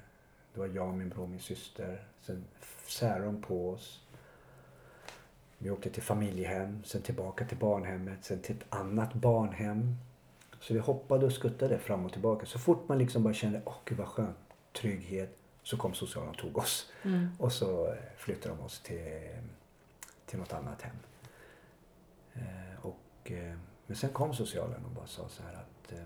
Det 0.54 0.60
var 0.60 0.68
jag, 0.68 0.94
min 0.94 1.10
bror 1.10 1.28
min 1.28 1.40
syster. 1.40 2.08
Sen 2.22 2.46
särade 2.88 3.26
de 3.26 3.42
på 3.42 3.70
oss. 3.70 4.04
Vi 5.58 5.70
åkte 5.70 5.90
till 5.90 6.04
familjehem, 6.04 6.84
sen 6.84 7.02
tillbaka 7.02 7.46
till 7.46 7.58
barnhemmet, 7.58 8.26
sen 8.26 8.40
till 8.40 8.56
ett 8.56 8.66
annat 8.70 9.14
barnhem. 9.14 9.96
Så 10.60 10.74
vi 10.74 10.80
hoppade 10.80 11.26
och 11.26 11.34
skuttade 11.34 11.80
fram 11.80 12.06
och 12.06 12.12
tillbaka. 12.12 12.46
Så 12.46 12.60
fort 12.60 12.88
man 12.88 12.98
liksom 12.98 13.24
bara 13.24 13.34
kände, 13.34 13.62
åh 13.66 13.76
gud 13.86 13.98
vad 13.98 14.08
skönt, 14.08 14.38
trygghet, 14.74 15.38
så 15.64 15.78
kom 15.78 15.94
socialen 15.94 16.30
och 16.30 16.38
tog 16.38 16.58
oss. 16.58 16.92
Mm. 17.04 17.30
Och 17.40 17.52
så 17.52 17.96
flyttade 18.18 18.56
de 18.56 18.64
oss 18.64 18.80
till, 18.80 19.30
till 20.26 20.40
något 20.40 20.54
annat 20.54 20.82
hem. 20.82 20.96
Eh, 22.34 22.86
och, 22.86 23.32
eh, 23.32 23.56
men 23.88 23.98
sen 23.98 24.10
kom 24.10 24.34
socialen 24.34 24.86
och 24.86 24.92
bara 24.92 25.08
sa 25.08 25.30
så 25.30 25.44
här 25.44 25.54
att 25.54 25.92
eh, 25.92 26.06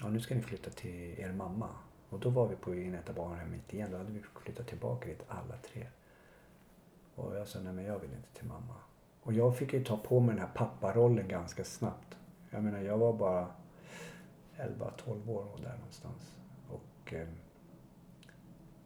ja, 0.00 0.08
nu 0.08 0.20
ska 0.20 0.34
ni 0.34 0.42
flytta 0.42 0.70
till 0.70 1.20
er 1.20 1.32
mamma. 1.32 1.68
Och 2.08 2.20
då 2.20 2.30
var 2.30 2.48
vi 2.48 2.56
på 2.56 2.74
Ineta 2.74 3.12
barnhemmet 3.12 3.74
igen. 3.74 3.90
Då 3.90 3.96
hade 3.96 4.12
vi 4.12 4.22
flyttat 4.42 4.66
tillbaka 4.66 5.08
dit 5.08 5.22
alla 5.28 5.56
tre. 5.56 5.86
Och 7.14 7.36
jag 7.36 7.48
sa, 7.48 7.60
nej 7.60 7.72
men 7.72 7.84
jag 7.84 7.98
vill 7.98 8.10
inte 8.10 8.32
till 8.32 8.46
mamma. 8.46 8.74
Och 9.22 9.32
jag 9.32 9.56
fick 9.56 9.72
ju 9.72 9.84
ta 9.84 9.96
på 9.96 10.20
mig 10.20 10.34
den 10.34 10.44
här 10.44 10.54
papparollen 10.54 11.28
ganska 11.28 11.64
snabbt. 11.64 12.16
Jag 12.50 12.62
menar, 12.62 12.80
jag 12.80 12.98
var 12.98 13.12
bara 13.12 13.48
11-12 14.56 15.28
år 15.28 15.44
och 15.52 15.60
där 15.60 15.76
någonstans. 15.76 16.36
Och, 16.68 17.12
eh, 17.12 17.28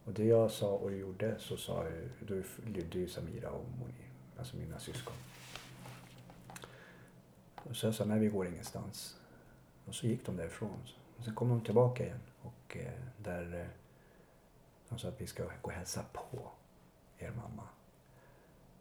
och 0.05 0.13
det 0.13 0.25
jag 0.25 0.51
sa 0.51 0.71
och 0.71 0.91
gjorde 0.91 1.39
så 1.39 1.57
sa 1.57 1.83
jag, 1.83 2.27
då 2.27 2.41
lydde 2.65 2.99
ju 2.99 3.07
Samira 3.07 3.49
och 3.49 3.65
Moni, 3.79 4.05
alltså 4.37 4.57
mina 4.57 4.79
syskon. 4.79 5.13
Och 7.55 7.75
så 7.75 7.87
jag 7.87 7.95
sa, 7.95 8.05
nej 8.05 8.19
vi 8.19 8.27
går 8.27 8.47
ingenstans. 8.47 9.16
Och 9.87 9.95
så 9.95 10.07
gick 10.07 10.25
de 10.25 10.37
därifrån. 10.37 10.79
Och 11.17 11.23
sen 11.23 11.35
kom 11.35 11.49
de 11.49 11.61
tillbaka 11.61 12.03
igen 12.03 12.19
och 12.41 12.77
eh, 12.77 12.93
där 13.17 13.61
eh, 13.61 13.67
de 14.89 14.99
sa 14.99 15.07
att 15.07 15.21
vi 15.21 15.27
ska 15.27 15.43
gå 15.43 15.51
och 15.61 15.71
hälsa 15.71 16.03
på 16.13 16.49
er 17.17 17.31
mamma. 17.31 17.63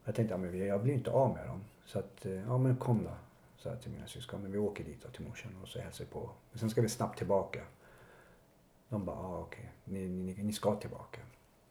Jag 0.04 0.14
tänkte, 0.14 0.34
ja, 0.34 0.38
men 0.38 0.66
jag 0.66 0.82
blir 0.82 0.94
inte 0.94 1.10
av 1.10 1.34
med 1.34 1.46
dem. 1.46 1.64
Så 1.84 1.98
att, 1.98 2.26
eh, 2.26 2.32
ja 2.32 2.58
men 2.58 2.76
kom 2.76 3.04
då, 3.04 3.10
sa 3.56 3.68
jag 3.68 3.82
till 3.82 3.90
mina 3.90 4.06
syskon. 4.06 4.42
Men 4.42 4.52
vi 4.52 4.58
åker 4.58 4.84
dit 4.84 5.02
då, 5.02 5.08
till 5.08 5.26
morsan 5.26 5.52
och 5.62 5.68
så 5.68 5.78
hälsar 5.78 6.04
vi 6.04 6.10
på. 6.10 6.30
Men 6.50 6.58
sen 6.58 6.70
ska 6.70 6.80
vi 6.80 6.88
snabbt 6.88 7.18
tillbaka. 7.18 7.64
De 8.88 9.04
bara, 9.04 9.16
ja 9.16 9.38
okej, 9.38 9.72
ni, 9.84 10.08
ni, 10.08 10.42
ni 10.42 10.52
ska 10.52 10.76
tillbaka. 10.76 11.20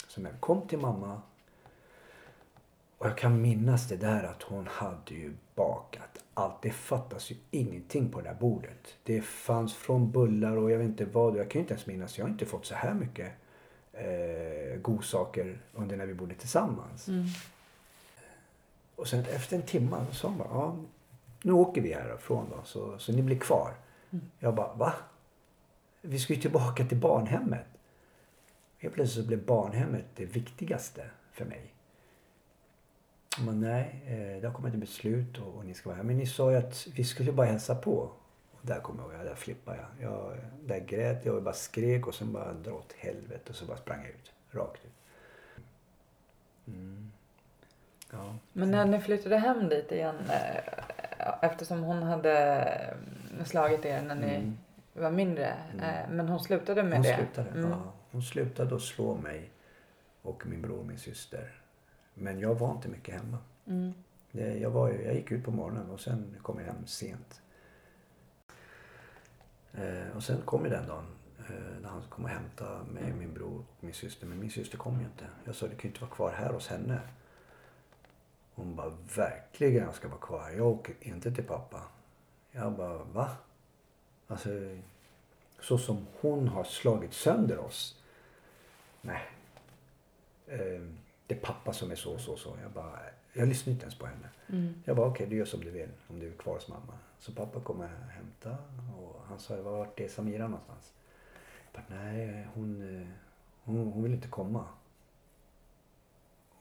Så 0.07 0.21
men 0.21 0.39
kom 0.39 0.67
till 0.67 0.79
mamma 0.79 1.21
och 2.97 3.07
jag 3.07 3.17
kan 3.17 3.41
minnas 3.41 3.87
det 3.87 3.97
där 3.97 4.23
att 4.23 4.43
hon 4.43 4.67
hade 4.67 5.13
ju 5.13 5.33
bakat 5.55 6.23
allt. 6.33 6.61
Det 6.61 6.71
fattas 6.71 7.31
ju 7.31 7.35
ingenting 7.51 8.11
på 8.11 8.21
det 8.21 8.29
där 8.29 8.35
bordet. 8.35 8.97
Det 9.03 9.21
fanns 9.21 9.73
från 9.73 10.11
bullar 10.11 10.57
och 10.57 10.71
jag 10.71 10.77
vet 10.77 10.87
inte 10.87 11.05
vad. 11.05 11.37
Jag 11.37 11.49
kan 11.49 11.59
ju 11.59 11.63
inte 11.63 11.73
ens 11.73 11.87
minnas. 11.87 12.17
Jag 12.17 12.25
har 12.25 12.29
inte 12.31 12.45
fått 12.45 12.65
så 12.65 12.75
här 12.75 12.93
mycket 12.93 13.31
eh, 13.93 14.79
godsaker 14.81 15.61
under 15.73 15.97
när 15.97 16.05
vi 16.05 16.13
bodde 16.13 16.35
tillsammans. 16.35 17.07
Mm. 17.07 17.25
Och 18.95 19.07
sen 19.07 19.19
efter 19.19 19.55
en 19.55 19.61
timme 19.61 20.05
så 20.09 20.15
sa 20.15 20.27
hon 20.27 20.37
bara, 20.37 20.49
ja, 20.51 20.77
nu 21.41 21.51
åker 21.51 21.81
vi 21.81 21.93
härifrån 21.93 22.45
då, 22.49 22.63
så, 22.63 22.97
så 22.97 23.11
ni 23.11 23.21
blir 23.21 23.39
kvar. 23.39 23.73
Mm. 24.11 24.25
Jag 24.39 24.55
bara, 24.55 24.73
va? 24.73 24.93
Vi 26.01 26.19
ska 26.19 26.33
ju 26.33 26.41
tillbaka 26.41 26.85
till 26.85 26.97
barnhemmet. 26.97 27.65
Helt 28.77 28.93
plötsligt 28.93 29.23
så 29.23 29.27
blev 29.27 29.45
barnhemmet 29.45 30.05
det 30.15 30.25
viktigaste 30.25 31.09
för 31.31 31.45
mig. 31.45 31.74
Men 33.39 33.59
nej, 33.61 34.01
eh, 34.07 34.41
det 34.41 34.47
har 34.47 34.53
kommit 34.53 34.73
ett 34.73 34.79
beslut 34.79 35.37
och, 35.37 35.55
och 35.55 35.65
ni 35.65 35.73
ska 35.73 35.89
vara 35.89 35.97
här. 35.97 36.03
Men 36.03 36.17
ni 36.17 36.25
sa 36.25 36.51
ju 36.51 36.57
att 36.57 36.87
vi 36.95 37.03
skulle 37.03 37.31
bara 37.31 37.47
hälsa 37.47 37.75
på. 37.75 38.11
Och 38.51 38.59
där 38.61 38.79
kommer 38.79 39.03
jag 39.03 39.13
ihåg, 39.13 39.25
där 39.25 39.35
flippade 39.35 39.77
jag. 39.99 40.11
jag. 40.11 40.37
Där 40.65 40.79
grät 40.79 41.25
jag 41.25 41.35
och 41.35 41.43
bara 41.43 41.53
skrek 41.53 42.07
och 42.07 42.15
sen 42.15 42.33
bara 42.33 42.53
dra 42.53 42.71
åt 42.71 42.93
helvete 42.97 43.49
och 43.49 43.55
så 43.55 43.65
bara 43.65 43.77
sprang 43.77 43.99
jag 44.01 44.09
ut. 44.09 44.31
Rakt 44.51 44.85
ut. 44.85 44.91
Mm. 46.67 47.11
Ja. 48.11 48.35
Men 48.53 48.71
när 48.71 48.85
ni 48.85 48.99
flyttade 48.99 49.37
hem 49.37 49.69
dit 49.69 49.91
igen, 49.91 50.15
eh, 50.29 51.33
eftersom 51.41 51.83
hon 51.83 52.03
hade 52.03 52.59
eh, 53.39 53.45
slagit 53.45 53.85
er 53.85 54.01
när 54.01 54.15
ni 54.15 54.35
Mm. 54.35 54.57
var 54.93 55.11
mindre, 55.11 55.53
Mm. 55.73 56.15
men 56.15 56.27
hon 56.27 56.39
slutade 56.39 56.83
med 56.83 56.93
Hon 56.93 57.01
det? 57.03 57.15
slutade, 57.15 57.49
Mm. 57.49 57.69
ja. 57.71 57.93
Hon 58.11 58.23
slutade 58.23 58.75
att 58.75 58.81
slå 58.81 59.15
mig 59.15 59.49
och 60.21 60.45
min 60.47 60.61
bror 60.61 60.79
och 60.79 60.85
min 60.85 60.97
syster. 60.97 61.51
Men 62.17 62.39
jag 62.39 62.55
var 62.55 62.71
inte 62.71 62.87
mycket 62.87 63.15
hemma. 63.15 63.37
Mm. 63.65 63.93
Det, 64.31 64.57
jag, 64.59 64.69
var, 64.69 64.89
jag 64.89 65.15
gick 65.15 65.31
ut 65.31 65.43
på 65.43 65.51
morgonen 65.51 65.89
och 65.89 65.99
sen 65.99 66.35
kom 66.41 66.59
jag 66.59 66.65
hem 66.65 66.87
sent. 66.87 67.41
Eh, 69.73 70.15
och 70.15 70.23
sen 70.23 70.41
kom 70.41 70.63
ju 70.63 70.69
den 70.69 70.87
dagen 70.87 71.05
eh, 71.39 71.81
när 71.81 71.89
han 71.89 72.01
kom 72.09 72.23
och 72.23 72.29
hämtade 72.29 72.83
mig, 72.91 73.13
min 73.13 73.33
bror 73.33 73.63
och 73.77 73.83
min 73.83 73.93
syster. 73.93 74.27
Men 74.27 74.39
min 74.39 74.51
syster 74.51 74.77
kom 74.77 74.99
ju 74.99 75.05
inte. 75.05 75.25
Jag 75.45 75.55
sa, 75.55 75.67
du 75.67 75.75
kan 75.75 75.81
ju 75.81 75.87
inte 75.87 76.01
vara 76.01 76.11
kvar 76.11 76.31
här 76.31 76.53
hos 76.53 76.67
henne. 76.67 76.99
Hon 78.55 78.75
bara, 78.75 78.91
verkligen 79.15 79.83
jag 79.83 79.95
ska 79.95 80.07
vara 80.07 80.19
kvar. 80.19 80.49
Jag 80.57 80.67
åker 80.67 80.95
inte 80.99 81.31
till 81.31 81.43
pappa. 81.43 81.81
Jag 82.51 82.73
bara, 82.73 83.03
va? 83.03 83.29
Alltså, 84.27 84.49
så 85.59 85.77
som 85.77 86.07
hon 86.21 86.47
har 86.47 86.63
slagit 86.63 87.13
sönder 87.13 87.57
oss. 87.57 88.01
Nej. 89.01 89.21
Eh, 90.47 90.81
det 91.27 91.35
är 91.35 91.39
pappa 91.39 91.73
som 91.73 91.91
är 91.91 91.95
så 91.95 92.13
och 92.13 92.21
så 92.21 92.31
och 92.31 92.39
så. 92.39 92.57
Jag 92.61 92.71
bara, 92.71 92.99
jag 93.33 93.47
lyssnar 93.47 93.71
inte 93.73 93.83
ens 93.83 93.97
på 93.97 94.05
henne. 94.05 94.29
Mm. 94.47 94.73
Jag 94.85 94.95
bara, 94.95 95.07
okej 95.07 95.27
du 95.27 95.35
gör 95.35 95.45
som 95.45 95.63
du 95.63 95.71
vill 95.71 95.89
om 96.07 96.19
du 96.19 96.27
är 96.27 96.31
kvar 96.37 96.53
hos 96.53 96.67
mamma. 96.67 96.93
Så 97.19 97.31
pappa 97.31 97.59
kommer 97.59 97.87
hämta 97.87 98.57
och 98.97 99.21
han 99.27 99.39
sa, 99.39 99.61
vart 99.61 99.99
är 99.99 100.07
Samira 100.07 100.47
någonstans? 100.47 100.93
Jag 101.73 101.83
bara, 101.83 101.99
nej 101.99 102.47
hon, 102.53 103.07
hon, 103.63 103.91
hon 103.91 104.03
vill 104.03 104.13
inte 104.13 104.27
komma. 104.27 104.65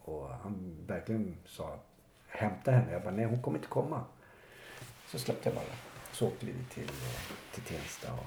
Och 0.04 0.28
han 0.28 0.76
verkligen 0.86 1.36
sa, 1.44 1.78
hämta 2.26 2.70
henne. 2.70 2.92
Jag 2.92 3.02
bara, 3.02 3.14
nej 3.14 3.24
hon 3.24 3.42
kommer 3.42 3.58
inte 3.58 3.68
komma. 3.68 4.04
Så 5.06 5.18
släppte 5.18 5.48
jag 5.48 5.56
bara. 5.56 5.64
Så 6.12 6.26
åkte 6.26 6.46
vi 6.46 6.52
till, 6.52 6.90
till 7.54 7.62
Tensta. 7.62 8.12
Och, 8.12 8.26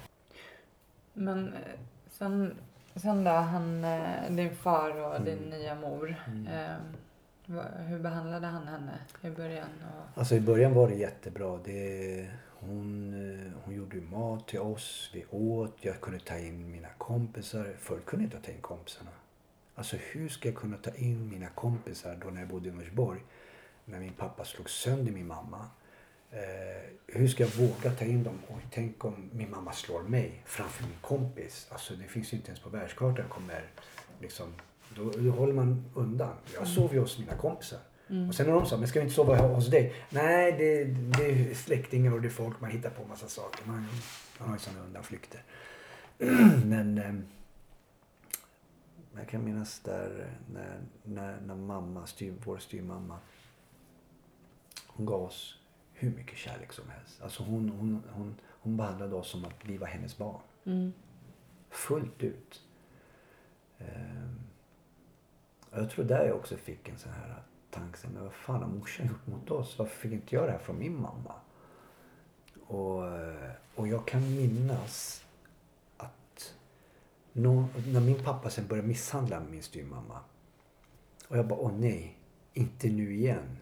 Men 1.14 1.54
eh, 1.54 1.80
sen, 2.12 2.58
sen 3.02 3.24
då, 3.24 3.32
han, 3.32 3.84
eh, 3.84 4.30
din 4.32 4.56
far 4.56 4.90
och 5.02 5.22
din 5.22 5.38
Mm. 5.38 5.50
nya 5.50 5.76
mor. 5.76 6.16
Mm. 6.28 6.48
Eh, 6.48 6.76
va- 7.46 7.72
hur 7.88 8.00
behandlade 8.00 8.48
han 8.48 8.68
henne 8.68 9.00
i 9.22 9.30
början? 9.30 9.68
Och, 9.84 10.20
Alltså 10.20 10.36
i 10.36 10.40
början 10.42 10.74
var 10.74 10.88
det 10.88 10.96
jättebra. 10.96 11.60
Det, 11.66 12.30
hon, 12.60 13.14
eh, 13.14 13.52
hon 13.66 13.76
gjorde 13.76 14.02
mat 14.02 14.48
till 14.48 14.60
oss. 14.60 15.12
Vi 15.14 15.26
åt. 15.30 15.76
Jag 15.82 16.02
kunde 16.02 16.20
ta 16.20 16.38
in 16.38 16.72
mina 16.72 16.88
kompisar. 16.98 17.74
Förut 17.80 18.06
kunde 18.06 18.26
jag 18.26 18.34
inte 18.34 18.46
ta 18.48 18.52
in 18.52 18.62
kompisarna. 18.62 19.10
Alltså 19.76 19.98
hur 20.12 20.30
ska 20.30 20.48
jag 20.50 20.58
kunna 20.58 20.78
ta 20.78 20.92
in 20.96 21.30
mina 21.30 21.48
kompisar 21.50 22.18
då 22.24 22.30
när 22.30 22.40
jag 22.42 22.50
bodde 22.50 22.70
i 22.70 22.72
Norsborg? 22.72 23.20
När 23.86 24.00
min 24.00 24.14
pappa 24.14 24.46
slog 24.46 24.70
sönder 24.70 25.12
min 25.12 25.28
mamma. 25.28 25.66
Eh, 26.32 26.40
hur 27.08 27.28
ska 27.28 27.44
jag 27.44 27.52
våga 27.52 27.92
ta 27.92 28.06
in 28.06 28.24
dem? 28.24 28.40
Oj, 28.48 28.68
tänk 28.72 29.06
om 29.06 29.30
min 29.34 29.52
mamma 29.52 29.72
slår 29.72 30.04
mig 30.04 30.44
framför 30.46 30.84
min 30.84 30.98
kompis. 31.02 31.68
Alltså 31.70 31.94
det 31.94 32.04
finns 32.04 32.34
ju 32.34 32.38
inte 32.38 32.50
ens 32.50 32.60
på 32.60 32.70
världskartan. 32.70 33.30
Kommer, 33.30 33.64
liksom, 34.22 34.54
då, 34.96 35.12
då 35.12 35.32
håller 35.32 35.54
man 35.54 35.86
undan. 35.96 36.36
Jag 36.54 36.68
sov 36.68 36.94
ju 36.94 37.00
hos 37.00 37.20
mina 37.20 37.36
kompisar. 37.36 37.80
Mm. 38.10 38.30
Och 38.30 38.36
sen 38.36 38.46
när 38.48 38.54
de 38.54 38.66
sa, 38.66 38.78
men 38.78 38.88
ska 38.88 39.00
vi 39.00 39.04
inte 39.04 39.16
sova 39.16 39.38
hos 39.38 39.68
dig? 39.68 39.94
Nej, 40.10 40.52
det, 40.52 40.84
det 40.84 41.26
är 41.26 41.54
släktingar 41.54 42.14
och 42.14 42.22
det 42.22 42.28
är 42.28 42.30
folk. 42.30 42.62
Man 42.62 42.72
hittar 42.72 42.90
på 42.90 43.06
massa 43.06 43.28
saker. 43.28 43.66
Man, 43.66 43.88
man 44.40 44.50
har 44.50 44.56
ju 44.56 44.60
sådana 44.60 44.86
undanflykter. 44.86 45.44
men 46.66 46.98
eh, 46.98 47.16
jag 49.18 49.28
kan 49.28 49.44
minnas 49.46 49.80
där 49.80 50.28
när, 50.54 50.80
när, 51.04 51.42
när 51.42 51.56
mamma, 51.56 52.08
styr, 52.08 52.34
vår 52.44 52.58
styrmamma, 52.58 53.18
hon 54.88 55.06
gav 55.06 55.22
oss 55.22 55.57
hur 56.00 56.12
mycket 56.16 56.38
kärlek 56.38 56.74
som 56.74 56.90
helst. 56.90 57.22
Alltså 57.22 57.44
hon, 57.44 57.70
hon, 57.70 58.04
hon, 58.14 58.36
hon 58.46 58.78
behandlade 58.78 59.16
oss 59.16 59.30
som 59.30 59.46
att 59.46 59.54
vi 59.66 59.78
var 59.78 59.88
hennes 59.88 60.18
barn. 60.18 60.42
mm. 60.66 60.94
Fullt 61.70 62.24
ut. 62.24 62.62
Ehm, 63.78 64.40
jag 65.72 65.90
tror 65.90 66.06
där 66.06 66.26
jag 66.28 66.36
också 66.36 66.58
fick 66.58 66.90
en 66.90 66.98
sån 66.98 67.12
här 67.12 67.44
tanke. 67.70 67.98
Men 68.14 68.24
vad 68.24 68.34
fan 68.34 68.62
har 68.62 68.70
morsan 68.70 69.08
gjort 69.08 69.28
mot 69.28 69.52
oss? 69.52 69.80
Varför 69.80 69.96
fick 69.96 70.12
inte 70.12 70.36
jag 70.36 70.46
det 70.48 70.52
här 70.52 70.60
från 70.60 70.80
min 70.80 71.02
mamma? 71.02 71.34
Och, 72.68 73.04
och 73.76 73.88
jag 73.88 74.08
kan 74.08 74.36
minnas 74.36 75.26
att 75.98 76.56
nå- 77.34 77.68
när 77.88 78.02
min 78.02 78.24
pappa 78.24 78.50
sen 78.50 78.68
började 78.68 78.88
misshandla 78.88 79.40
min 79.40 79.64
styvmamma. 79.64 80.20
Och 81.28 81.38
jag 81.38 81.48
bara, 81.48 81.60
åh 81.60 81.72
nej, 81.74 82.18
inte 82.54 82.88
nu 82.90 83.16
igen. 83.16 83.58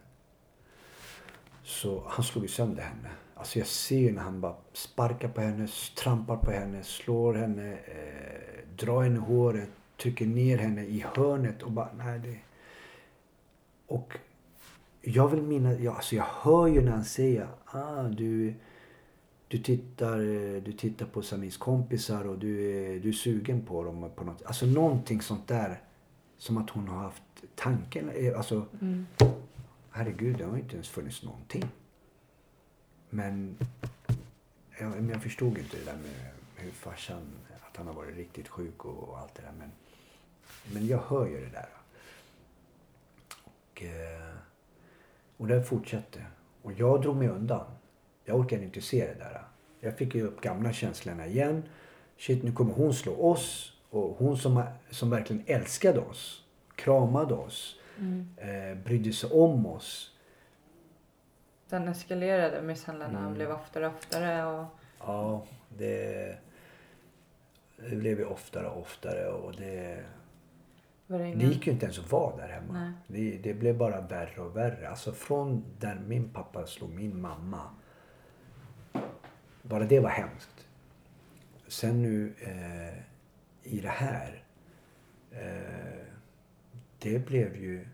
Så 1.66 2.02
han 2.06 2.24
slog 2.24 2.44
ju 2.44 2.48
sönder 2.48 2.82
henne. 2.82 3.08
Alltså 3.34 3.58
jag 3.58 3.68
ser 3.68 4.12
när 4.12 4.22
han 4.22 4.40
bara 4.40 4.54
sparkar 4.72 5.28
på 5.28 5.40
henne, 5.40 5.68
trampar 5.96 6.36
på 6.36 6.50
henne, 6.50 6.82
slår 6.82 7.34
henne, 7.34 7.72
eh, 7.72 8.76
drar 8.76 9.02
henne 9.02 9.16
i 9.16 9.18
håret, 9.18 9.68
trycker 9.96 10.26
ner 10.26 10.58
henne 10.58 10.84
i 10.84 11.04
hörnet 11.14 11.62
och 11.62 11.72
bara, 11.72 11.88
nej 11.98 12.18
det... 12.18 12.36
Och 13.86 14.16
jag 15.00 15.28
vill 15.28 15.42
minnas, 15.42 15.78
ja, 15.78 15.94
alltså 15.94 16.16
jag 16.16 16.24
hör 16.24 16.66
ju 16.66 16.80
när 16.80 16.92
han 16.92 17.04
säger, 17.04 17.48
ah 17.64 18.02
du, 18.02 18.54
du 19.48 19.58
tittar, 19.58 20.18
du 20.60 20.72
tittar 20.72 21.06
på 21.06 21.22
Samirs 21.22 21.56
kompisar 21.56 22.26
och 22.26 22.38
du 22.38 22.70
är, 22.70 23.00
du 23.00 23.08
är 23.08 23.12
sugen 23.12 23.62
på 23.62 23.84
dem 23.84 24.10
på 24.16 24.24
något. 24.24 24.42
Alltså 24.42 24.66
någonting 24.66 25.22
sånt 25.22 25.48
där. 25.48 25.80
Som 26.38 26.58
att 26.58 26.70
hon 26.70 26.88
har 26.88 26.98
haft 26.98 27.22
tanken, 27.54 28.10
eh, 28.14 28.38
alltså 28.38 28.66
Mm 28.80 29.06
herregud, 29.96 30.38
det 30.38 30.44
har 30.44 30.56
ju 30.56 30.62
inte 30.62 30.74
ens 30.74 30.88
funnits 30.88 31.22
någonting. 31.22 31.68
Men 33.10 33.58
jag, 34.80 34.90
men 34.90 35.08
jag 35.08 35.22
förstod 35.22 35.58
inte 35.58 35.76
det 35.76 35.84
där 35.84 35.96
med 35.96 36.30
hur 36.56 36.70
farsan, 36.70 37.22
att 37.70 37.76
han 37.76 37.86
har 37.86 37.94
varit 37.94 38.16
riktigt 38.16 38.48
sjuk 38.48 38.84
och, 38.84 39.08
och 39.08 39.18
allt 39.18 39.34
det 39.34 39.42
där. 39.42 39.52
Men, 39.58 39.72
men 40.72 40.86
jag 40.86 40.98
hör 40.98 41.26
ju 41.26 41.40
det 41.40 41.50
där. 41.50 41.68
Och, 43.44 43.82
eh, 43.82 44.34
och 45.36 45.46
det 45.46 45.62
fortsatte. 45.62 46.26
Och 46.62 46.72
jag 46.72 47.02
drog 47.02 47.16
mig 47.16 47.28
undan. 47.28 47.66
Jag 48.24 48.36
orkade 48.36 48.64
inte 48.64 48.80
se 48.80 49.06
det 49.06 49.14
där. 49.14 49.42
Jag 49.80 49.98
fick 49.98 50.14
ju 50.14 50.22
upp 50.22 50.40
gamla 50.40 50.72
känslorna 50.72 51.26
igen. 51.26 51.62
Shit, 52.18 52.42
nu 52.42 52.52
kommer 52.52 52.72
hon 52.72 52.94
slå 52.94 53.30
oss. 53.30 53.72
Och 53.90 54.16
hon 54.18 54.38
som, 54.38 54.62
som 54.90 55.10
verkligen 55.10 55.42
älskade 55.46 56.00
oss, 56.00 56.44
kramade 56.74 57.34
oss, 57.34 57.76
Mm. 57.98 58.28
eh, 58.36 58.84
brydde 58.84 59.12
sig 59.12 59.30
om 59.30 59.66
oss. 59.66 60.12
Den 61.68 61.88
eskalerade, 61.88 62.62
misshandlarna 62.62 63.18
Mm. 63.18 63.34
blev 63.34 63.50
oftare 63.50 63.86
och 63.86 63.94
oftare 63.94 64.44
och 64.46 64.66
Ja, 64.98 65.44
det, 65.68 66.38
det 67.76 67.96
blev 67.96 68.18
ju 68.18 68.24
oftare 68.24 68.66
och 68.68 68.80
oftare 68.80 69.28
och 69.28 69.52
det, 69.56 70.04
var 71.06 71.18
det 71.18 71.24
det 71.24 71.30
ingen... 71.30 71.50
gick 71.50 71.66
ju 71.66 71.72
inte 71.72 71.84
ens 71.86 71.98
att 71.98 72.12
vara 72.12 72.36
där 72.36 72.48
hemma. 72.48 72.92
Det, 73.06 73.38
det 73.42 73.54
blev 73.54 73.76
bara 73.76 74.00
värre 74.00 74.40
och 74.40 74.56
värre. 74.56 74.88
Alltså 74.88 75.12
från 75.12 75.64
där 75.78 76.00
min 76.06 76.28
pappa 76.28 76.66
slog 76.66 76.90
min 76.90 77.20
mamma. 77.20 77.70
Bara 79.62 79.84
det 79.84 80.00
var 80.00 80.10
hemskt. 80.10 80.66
Sen 81.68 82.02
nu 82.02 82.34
eh, 82.40 82.98
i 83.72 83.80
det 83.80 83.88
här. 83.88 84.42
Eh, 85.30 86.06
det 87.06 87.26
blev 87.26 87.56
ju... 87.56 87.86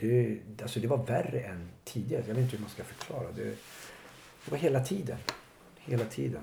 Det, 0.00 0.40
alltså 0.62 0.80
det 0.80 0.86
var 0.86 0.96
värre 0.96 1.40
än 1.40 1.68
tidigare. 1.84 2.24
Jag 2.26 2.34
vet 2.34 2.44
inte 2.44 2.56
hur 2.56 2.62
man 2.62 2.70
ska 2.70 2.84
förklara. 2.84 3.32
Det, 3.36 3.44
det 4.44 4.50
var 4.50 4.58
hela 4.58 4.84
tiden. 4.84 5.18
Hela 5.76 6.04
tiden. 6.04 6.42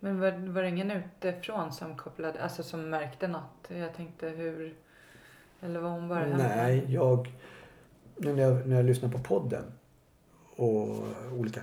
Men 0.00 0.20
var, 0.20 0.32
var 0.32 0.62
det 0.62 0.68
ingen 0.68 0.90
utifrån 0.90 1.72
som 1.72 1.96
kopplade, 1.96 2.42
alltså 2.42 2.62
som 2.62 2.90
märkte 2.90 3.28
något? 3.28 3.68
Jag 3.68 3.94
tänkte 3.94 4.28
hur... 4.28 4.74
Eller 5.60 5.80
var 5.80 5.90
hon 5.90 6.08
bara 6.08 6.24
hemma? 6.24 6.36
Nej, 6.36 6.84
jag... 6.88 7.32
nu 8.16 8.32
När 8.32 8.42
jag, 8.42 8.68
när 8.68 8.76
jag 8.76 8.84
lyssnar 8.84 9.08
på 9.08 9.18
podden 9.18 9.64
och 10.56 11.04
olika... 11.32 11.60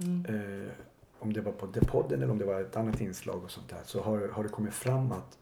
Mm. 0.00 0.26
Eh, 0.28 0.72
om 1.18 1.32
det 1.32 1.40
var 1.40 1.52
på 1.52 1.66
podden 1.66 2.22
eller 2.22 2.32
om 2.32 2.38
det 2.38 2.44
var 2.44 2.60
ett 2.60 2.76
annat 2.76 3.00
inslag 3.00 3.44
och 3.44 3.50
sånt 3.50 3.68
där 3.68 3.80
så 3.84 4.02
har, 4.02 4.28
har 4.28 4.42
det 4.42 4.48
kommit 4.48 4.74
fram 4.74 5.12
att 5.12 5.38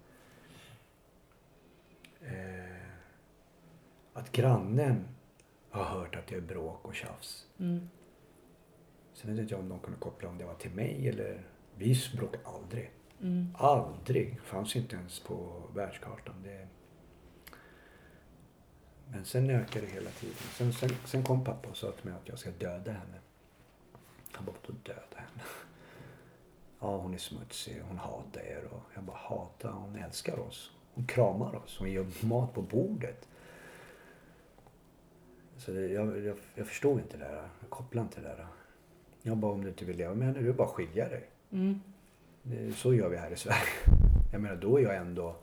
att 4.13 4.33
grannen 4.33 5.09
har 5.71 5.85
hört 5.85 6.17
att 6.17 6.27
det 6.27 6.35
är 6.35 6.41
bråk 6.41 6.85
och 6.85 6.95
tjafs. 6.95 7.47
Mm. 7.59 7.89
Sen 9.13 9.31
vet 9.31 9.41
inte 9.41 9.55
jag 9.55 9.61
om 9.61 9.69
de 9.69 9.79
kunde 9.79 9.99
koppla 10.01 10.29
om 10.29 10.39
det 10.39 10.45
var 10.45 10.55
till 10.55 10.71
mig 10.71 11.09
eller... 11.09 11.43
Vi 11.77 11.97
bråkade 12.17 12.45
aldrig. 12.45 12.91
Mm. 13.21 13.57
Aldrig. 13.59 14.41
Fanns 14.41 14.77
inte 14.77 14.97
ens 14.97 15.21
på 15.21 15.63
världskartan. 15.75 16.35
Det... 16.45 16.69
Men 19.11 19.25
sen 19.25 19.51
ökade 19.51 19.87
det 19.87 19.93
hela 19.93 20.11
tiden. 20.11 20.37
Sen, 20.37 20.73
sen, 20.73 20.91
sen 21.05 21.25
kom 21.25 21.45
pappa 21.45 21.69
och 21.69 21.77
sa 21.77 21.93
till 21.93 22.11
mig 22.11 22.15
att 22.15 22.29
jag 22.29 22.39
ska 22.39 22.51
döda 22.51 22.93
henne. 22.93 23.19
Han 24.33 24.45
bara, 24.45 24.55
vadå 24.63 24.79
döda 24.83 25.17
henne? 25.17 25.43
Ja, 26.81 26.97
hon 26.97 27.15
är 27.15 27.19
smutsig. 27.19 27.83
Hon 27.89 27.99
hatar 27.99 28.41
er. 28.41 28.65
Och 28.71 28.83
jag 28.95 29.05
bara, 29.05 29.17
hatar? 29.17 29.71
Hon 29.71 29.97
älskar 29.97 30.39
oss. 30.39 30.73
Hon 30.95 31.07
kramar 31.07 31.55
oss. 31.55 31.77
Hon 31.79 31.91
ger 31.91 32.27
mat 32.27 32.55
på 32.55 32.63
bordet. 32.63 33.29
Så 35.65 35.71
det, 35.73 35.81
jag, 35.89 36.25
jag, 36.25 36.37
jag 36.55 36.67
förstod 36.67 37.01
inte 37.01 37.17
det 37.17 37.25
där. 37.25 37.49
Jag 37.61 37.71
kopplade 37.71 38.05
inte 38.07 38.21
det 38.21 38.29
där. 38.29 38.47
Jag 39.23 39.37
bara, 39.37 39.53
om 39.53 39.63
du 39.63 39.69
inte 39.69 39.85
vill 39.85 39.97
leva 39.97 40.15
med 40.15 40.27
henne, 40.29 40.41
du 40.41 40.53
bara 40.53 40.69
skilja 40.69 41.09
dig. 41.09 41.25
Mm. 41.53 41.81
Det- 42.43 42.73
Så 42.73 42.95
gör 42.95 43.09
vi 43.09 43.17
här 43.17 43.31
i 43.31 43.37
Sverige. 43.37 43.69
Jag 44.33 44.41
menar, 44.41 44.57
då 44.57 44.79
är 44.79 44.83
jag 44.83 44.97
ändå 44.97 45.37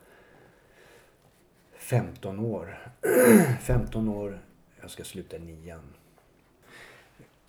15 1.73 2.39
år. 2.39 2.91
15 3.61 4.09
år, 4.09 4.39
jag 4.81 4.89
ska 4.91 5.03
sluta 5.03 5.37
nian. 5.37 5.81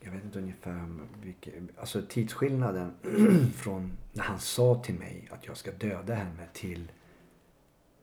Jag 0.00 0.12
vet 0.12 0.24
inte 0.24 0.38
ungefär 0.38 0.88
vilken, 1.22 1.68
alltså 1.76 2.02
tidsskillnaden 2.09 2.92
från 3.56 3.92
när 4.12 4.24
han 4.24 4.38
sa 4.40 4.83
till 4.85 4.94
mig 4.94 5.28
att 5.30 5.46
jag 5.46 5.56
ska 5.56 5.70
döda 5.72 6.14
henne 6.14 6.46
till 6.52 6.92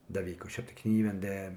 där 0.07 0.21
vi 0.23 0.29
gick 0.31 0.43
och 0.45 0.51
köpte 0.51 0.73
kniven. 0.73 1.21
Det, 1.21 1.55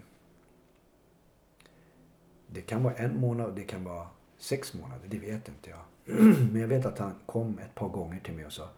det 2.52 2.60
kan 2.60 2.82
vara 2.82 2.94
en 2.94 3.20
månad 3.20 3.46
och 3.46 3.54
det 3.54 3.64
kan 3.64 3.84
vara 3.84 4.08
sex 4.38 4.74
månader. 4.74 5.08
Det 5.08 5.18
vet 5.18 5.48
inte 5.48 5.70
jag. 5.70 5.84
Men 6.52 6.60
jag 6.60 6.68
vet 6.68 6.86
att 6.86 6.98
han 6.98 7.14
kom 7.26 7.58
ett 7.58 7.74
par 7.74 7.88
gånger 7.88 8.20
till 8.20 8.34
mig 8.34 8.46
och 8.46 8.52
sa 8.52 8.68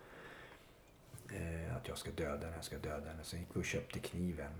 eh, 1.32 1.76
att 1.76 1.88
jag 1.88 1.98
ska 1.98 2.10
döda 2.10 2.44
henne, 2.44 2.56
jag 2.56 2.64
ska 2.64 2.78
döda 2.78 3.08
henne. 3.08 3.24
Sen 3.24 3.40
gick 3.40 3.48
vi 3.52 3.60
och 3.60 3.64
köpte 3.64 3.98
kniven. 3.98 4.52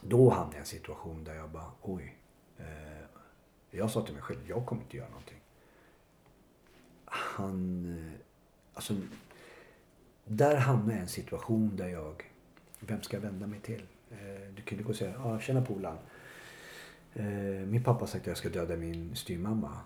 Då 0.00 0.30
hamnade 0.30 0.52
jag 0.52 0.56
i 0.56 0.60
en 0.60 0.66
situation 0.66 1.24
där 1.24 1.34
jag 1.34 1.50
bara, 1.50 1.72
oj. 1.82 2.16
Eh, 2.58 2.64
jag 3.70 3.90
sa 3.90 4.04
till 4.04 4.14
mig 4.14 4.22
själv, 4.22 4.40
jag 4.48 4.66
kommer 4.66 4.82
inte 4.82 4.96
göra 4.96 5.08
någonting. 5.08 5.40
Han, 7.04 7.84
eh, 7.98 8.20
alltså, 8.74 8.94
där 10.24 10.56
hamnade 10.56 10.92
jag 10.92 10.98
i 10.98 11.02
en 11.02 11.08
situation 11.08 11.76
där 11.76 11.88
jag, 11.88 12.22
vem 12.80 13.02
ska 13.02 13.16
jag 13.16 13.22
vända 13.22 13.46
mig 13.46 13.60
till? 13.60 13.82
Eh, 14.10 14.54
du 14.56 14.62
kunde 14.62 14.84
gå 14.84 14.90
och 14.90 14.96
säga, 14.96 15.14
ja 15.18 15.40
tjena 15.40 15.62
polaren. 15.62 15.98
Eh, 17.16 17.66
min 17.66 17.82
pappa 17.82 18.00
har 18.00 18.06
sagt 18.06 18.22
att 18.22 18.26
jag 18.26 18.36
ska 18.36 18.48
döda 18.48 18.76
min 18.76 19.16
styvmamma. 19.16 19.80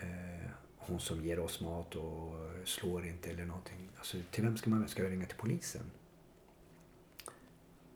Eh, 0.00 0.50
hon 0.76 1.00
som 1.00 1.24
ger 1.24 1.38
oss 1.38 1.60
mat 1.60 1.94
och 1.94 2.34
slår 2.64 3.06
inte 3.06 3.30
eller 3.30 3.44
någonting. 3.44 3.88
Alltså, 3.96 4.16
till 4.30 4.44
vem 4.44 4.56
ska 4.56 4.70
man 4.70 4.88
Ska 4.88 5.02
jag 5.02 5.12
ringa 5.12 5.26
till 5.26 5.36
polisen? 5.36 5.82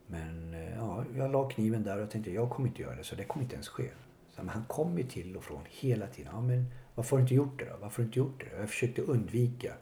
Men 0.07 0.55
eh, 0.55 0.75
ja, 0.75 1.05
jag 1.17 1.33
la 1.33 1.49
kniven 1.49 1.83
där 1.83 1.99
och 1.99 2.11
tänkte 2.11 2.31
jag 2.31 2.51
kommer 2.51 2.69
inte 2.69 2.83
göra 2.83 2.97
det 2.97 3.05
så 3.05 3.17
det 3.17 3.25
kommer 3.25 3.45
inte 3.45 3.55
ens 3.55 3.69
ske. 3.69 3.91
Så, 4.29 4.43
men 4.43 4.49
han 4.49 4.65
kom 4.65 4.99
ju 4.99 5.05
till 5.05 5.37
och 5.37 5.45
från 5.45 5.63
hela 5.69 6.07
tiden. 6.07 6.33
Ja, 6.35 6.41
men 6.41 6.65
varför 6.95 7.11
har 7.11 7.19
du 7.19 7.23
inte 7.23 7.35
gjort 7.35 7.59
det 7.59 7.65
då? 7.65 7.77
Varför 7.81 8.03
har 8.03 8.05
du 8.05 8.07
inte 8.07 8.19
gjort 8.19 8.41
det? 8.41 8.61
Jag 8.61 8.69
försökte 8.69 9.03
undvika. 9.03 9.73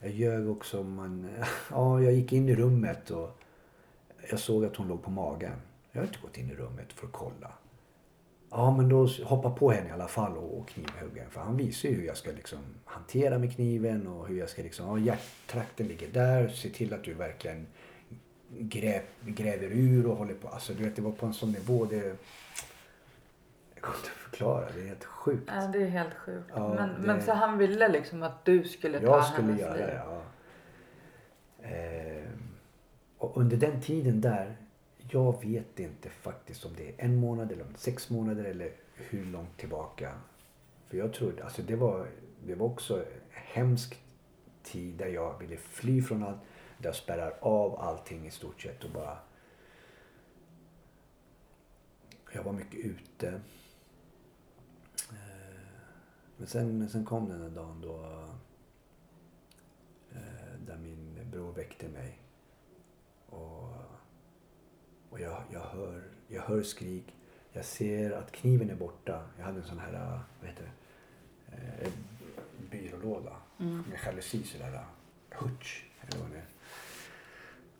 Jag 0.00 0.10
ljög 0.10 0.48
också. 0.48 0.82
Man, 0.82 1.28
ja, 1.70 2.02
jag 2.02 2.12
gick 2.12 2.32
in 2.32 2.48
i 2.48 2.54
rummet 2.54 3.10
och 3.10 3.38
jag 4.30 4.40
såg 4.40 4.64
att 4.64 4.76
hon 4.76 4.88
låg 4.88 5.02
på 5.02 5.10
magen. 5.10 5.60
Jag 5.92 6.00
har 6.00 6.06
inte 6.06 6.20
gått 6.22 6.38
in 6.38 6.50
i 6.50 6.54
rummet 6.54 6.92
för 6.92 7.06
att 7.06 7.12
kolla. 7.12 7.52
Ja, 8.50 8.76
men 8.76 8.88
då 8.88 9.06
hoppa 9.24 9.50
på 9.50 9.70
henne 9.70 9.88
i 9.88 9.92
alla 9.92 10.08
fall 10.08 10.36
och, 10.36 10.58
och 10.58 10.68
knivhugga 10.68 11.20
henne. 11.22 11.30
För 11.30 11.40
han 11.40 11.56
visar 11.56 11.88
ju 11.88 11.94
hur 11.94 12.06
jag 12.06 12.16
ska 12.16 12.30
liksom 12.30 12.58
hantera 12.84 13.38
med 13.38 13.54
kniven 13.54 14.06
och 14.06 14.28
hur 14.28 14.38
jag 14.38 14.48
ska 14.48 14.62
liksom, 14.62 14.86
ja 14.86 14.98
hjärttrakten 14.98 15.86
ligger 15.88 16.08
där. 16.08 16.48
Se 16.48 16.68
till 16.68 16.94
att 16.94 17.04
du 17.04 17.14
verkligen 17.14 17.66
gräv, 18.58 19.02
gräver 19.24 19.66
ur 19.66 20.06
och 20.06 20.16
håller 20.16 20.34
på. 20.34 20.48
Alltså 20.48 20.72
du 20.72 20.84
vet, 20.84 20.96
det 20.96 21.02
var 21.02 21.12
på 21.12 21.26
en 21.26 21.34
sån 21.34 21.52
nivå. 21.52 21.84
Det, 21.84 21.96
jag 23.74 23.82
kan 23.82 23.94
inte 23.94 24.08
förklara, 24.10 24.66
det 24.74 24.80
är 24.80 24.86
helt 24.86 25.04
sjukt. 25.04 25.50
Ja, 25.54 25.66
det 25.72 25.82
är 25.82 25.86
helt 25.88 26.14
sjukt. 26.14 26.50
Ja, 26.54 26.74
men, 26.74 26.88
det- 26.88 27.06
men 27.06 27.22
så 27.22 27.32
han 27.32 27.58
ville 27.58 27.88
liksom 27.88 28.22
att 28.22 28.44
du 28.44 28.64
skulle 28.64 28.98
ta 29.00 29.04
Jag 29.06 29.24
skulle 29.24 29.46
hennes 29.46 29.60
göra 29.60 29.74
liv? 29.76 29.86
det, 29.86 30.02
ja. 30.06 30.22
Ehm, 31.62 32.48
och 33.18 33.36
under 33.36 33.56
den 33.56 33.80
tiden 33.80 34.20
där, 34.20 34.56
jag 35.10 35.44
vet 35.44 35.80
inte 35.80 36.10
faktiskt 36.10 36.64
om 36.64 36.72
det 36.76 36.88
är 36.88 36.94
en 37.04 37.16
månad 37.16 37.52
eller 37.52 37.62
om 37.62 37.68
det 37.68 37.76
är 37.76 37.78
sex 37.78 38.10
månader 38.10 38.44
eller 38.44 38.72
hur 38.94 39.24
långt 39.24 39.56
tillbaka. 39.56 40.20
För 40.88 40.96
jag 40.96 41.12
trodde, 41.12 41.44
alltså 41.44 41.62
det 41.62 41.76
var, 41.76 42.10
det 42.46 42.54
var 42.54 42.66
också 42.66 42.98
en 42.98 43.04
hemsk 43.30 44.02
tid 44.62 44.94
där 44.94 45.06
jag 45.06 45.38
ville 45.38 45.56
fly 45.56 46.02
från 46.02 46.22
allt. 46.22 46.38
Där 46.78 46.88
jag 46.88 46.94
spärrar 46.94 47.34
av 47.40 47.80
allting 47.80 48.26
i 48.26 48.30
stort 48.30 48.62
sett 48.62 48.84
och 48.84 48.90
bara... 48.90 49.18
Jag 52.32 52.42
var 52.42 52.52
mycket 52.52 52.80
ute. 52.80 53.28
Eh, 55.10 55.60
men 56.36 56.46
sen, 56.46 56.88
sen 56.88 57.04
kom 57.04 57.28
den 57.28 57.40
där 57.40 57.50
dagen 57.50 57.80
då 57.80 58.04
eh, 60.12 60.60
där 60.66 60.76
min 60.76 61.30
bror 61.30 61.52
väckte 61.52 61.88
mig. 61.88 62.18
Och, 65.10 65.20
jag, 65.20 65.42
jag, 65.52 65.60
hör, 65.60 66.02
jag 66.28 66.42
hör 66.42 66.62
skrik. 66.62 67.14
Jag 67.52 67.64
ser 67.64 68.10
att 68.10 68.32
kniven 68.32 68.70
är 68.70 68.74
borta. 68.74 69.22
Jag 69.38 69.44
hade 69.44 69.58
en 69.58 69.64
sån 69.66 69.78
här, 69.78 69.92
eh, 69.94 70.20
vad 70.40 70.50
heter 70.50 70.70
det, 71.50 71.84
eh, 71.86 71.92
byrålåda 72.70 73.32
Mm. 73.60 73.84
med 73.90 73.98
jalusi 74.06 74.42
sådär. 74.44 74.84
Hutch, 75.30 75.82
eller 76.00 76.22
vad 76.22 76.30
det 76.30 76.36
är. 76.36 76.44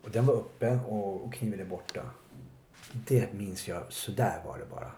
Och 0.03 0.11
den 0.11 0.27
var 0.27 0.35
uppe 0.35 0.79
och, 0.89 1.25
och 1.25 1.35
kniven 1.35 1.61
är 1.61 1.65
borta. 1.65 2.11
Det 2.93 3.33
minns 3.33 3.69
jag, 3.69 3.93
så 3.93 4.11
där 4.13 4.45
var 4.45 4.59
det 4.59 4.65
bara. 4.67 4.93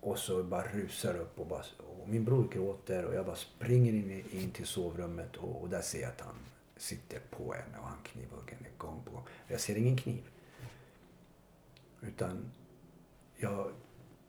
Och 0.00 0.18
så 0.18 0.42
bara 0.42 0.62
rusar 0.68 1.16
upp 1.16 1.38
och, 1.40 1.46
bara, 1.46 1.64
och 2.00 2.08
min 2.08 2.24
bror 2.24 2.48
gråter 2.52 3.04
och 3.04 3.14
jag 3.14 3.26
bara 3.26 3.36
springer 3.36 3.92
in, 3.92 4.24
in 4.32 4.50
till 4.50 4.66
sovrummet 4.66 5.36
och, 5.36 5.62
och 5.62 5.68
där 5.68 5.80
ser 5.82 6.00
jag 6.00 6.10
att 6.10 6.20
han 6.20 6.34
sitter 6.76 7.20
på 7.30 7.52
henne 7.52 7.78
och 7.80 7.88
han 7.88 7.98
knivhugger 8.02 8.56
gång 8.78 9.02
på 9.04 9.10
gång. 9.10 9.24
Jag 9.48 9.60
ser 9.60 9.76
ingen 9.76 9.96
kniv. 9.96 10.22
Utan 12.06 12.50
jag, 13.36 13.72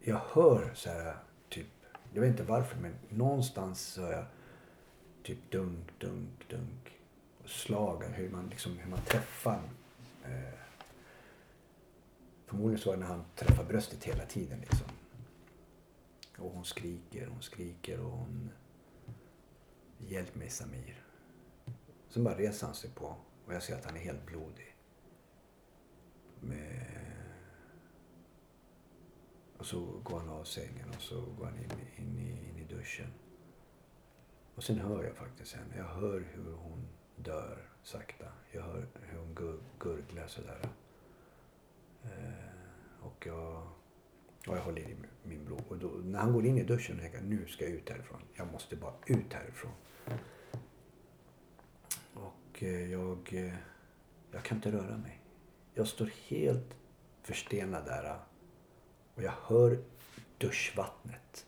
jag 0.01 0.21
hör 0.33 0.73
så 0.73 0.89
här, 0.89 1.17
typ, 1.49 1.67
jag 2.13 2.21
vet 2.21 2.29
inte 2.29 2.43
varför 2.43 2.77
men 2.77 2.95
någonstans 3.09 3.81
så 3.81 4.01
hör 4.01 4.11
jag 4.11 4.25
typ 5.23 5.51
dunk, 5.51 5.99
dunk, 5.99 6.49
dunk. 6.49 6.99
Och 7.43 7.49
slag, 7.49 8.03
hur 8.03 8.29
man, 8.29 8.49
liksom, 8.49 8.77
hur 8.77 8.89
man 8.89 9.01
träffar. 9.01 9.61
Eh, 10.23 10.59
förmodligen 12.45 12.81
så 12.81 12.89
var 12.89 12.97
det 12.97 13.03
när 13.03 13.09
han 13.09 13.25
träffar 13.35 13.63
bröstet 13.63 14.03
hela 14.03 14.25
tiden 14.25 14.59
liksom. 14.59 14.87
Och 16.37 16.51
hon 16.51 16.65
skriker, 16.65 17.27
hon 17.27 17.41
skriker 17.41 17.99
och 17.99 18.11
hon... 18.11 18.49
Hjälp 19.97 20.35
mig 20.35 20.49
Samir. 20.49 21.03
Sen 22.09 22.23
bara 22.23 22.37
reser 22.37 22.65
han 22.67 22.75
sig 22.75 22.89
på 22.89 23.15
Och 23.45 23.53
jag 23.53 23.63
ser 23.63 23.75
att 23.75 23.85
han 23.85 23.95
är 23.95 23.99
helt 23.99 24.25
blodig. 24.25 24.75
Med... 26.39 27.14
Och 29.57 29.65
så 29.65 29.79
går 30.03 30.19
han 30.19 30.29
av 30.29 30.43
sängen 30.43 30.89
och 30.95 31.01
så 31.01 31.21
går 31.21 31.45
han 31.45 31.57
in, 31.57 31.71
in, 31.97 32.19
i, 32.19 32.49
in 32.49 32.57
i 32.57 32.73
duschen. 32.73 33.13
Och 34.55 34.63
sen 34.63 34.79
hör 34.79 35.03
jag 35.03 35.15
faktiskt 35.15 35.53
henne. 35.53 35.77
Jag 35.77 35.83
hör 35.83 36.27
hur 36.33 36.53
hon 36.53 36.87
dör 37.15 37.69
sakta. 37.83 38.25
Jag 38.51 38.61
hör 38.61 38.87
hur 39.01 39.19
hon 39.19 39.35
gur, 39.35 39.59
gurglar 39.79 40.27
sådär. 40.27 40.69
Eh, 42.03 43.05
och 43.05 43.27
jag, 43.27 43.67
och 44.47 44.57
jag 44.57 44.61
håller 44.61 44.81
i 44.81 44.95
min 45.23 45.45
bror. 45.45 45.61
Och 45.67 45.77
då, 45.77 45.87
när 45.87 46.19
han 46.19 46.33
går 46.33 46.45
in 46.45 46.57
i 46.57 46.63
duschen 46.63 46.99
tänker 46.99 47.17
jag 47.17 47.27
nu 47.27 47.47
ska 47.47 47.63
jag 47.63 47.73
ut 47.73 47.89
härifrån. 47.89 48.21
Jag 48.33 48.51
måste 48.51 48.75
bara 48.75 48.93
ut 49.05 49.33
härifrån. 49.33 49.71
Och 52.13 52.63
eh, 52.63 52.91
jag, 52.91 53.33
eh, 53.33 53.53
jag 54.31 54.43
kan 54.43 54.57
inte 54.57 54.71
röra 54.71 54.97
mig. 54.97 55.21
Jag 55.73 55.87
står 55.87 56.09
helt 56.27 56.75
förstenad 57.21 57.85
där. 57.85 58.19
Och 59.15 59.23
jag 59.23 59.33
hör 59.43 59.79
duschvattnet. 60.37 61.45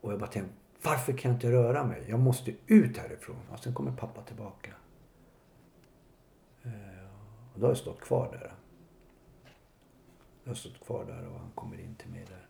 Och 0.00 0.12
jag 0.12 0.20
bara 0.20 0.30
tänker, 0.30 0.52
varför 0.82 1.12
kan 1.12 1.30
jag 1.30 1.36
inte 1.36 1.52
röra 1.52 1.84
mig? 1.84 2.04
Jag 2.08 2.20
måste 2.20 2.54
ut 2.66 2.96
härifrån. 2.96 3.40
Och 3.50 3.58
sen 3.58 3.74
kommer 3.74 3.96
pappa 3.96 4.22
tillbaka. 4.22 4.74
Eh, 6.62 7.04
och 7.54 7.60
då 7.60 7.66
har 7.66 7.70
jag 7.70 7.78
stått 7.78 8.00
kvar 8.00 8.28
där. 8.32 8.54
Jag 10.44 10.50
har 10.50 10.54
stått 10.54 10.84
kvar 10.84 11.04
där 11.04 11.26
och 11.28 11.38
han 11.40 11.50
kommer 11.54 11.80
in 11.80 11.94
till 11.94 12.10
mig 12.10 12.26
där. 12.28 12.46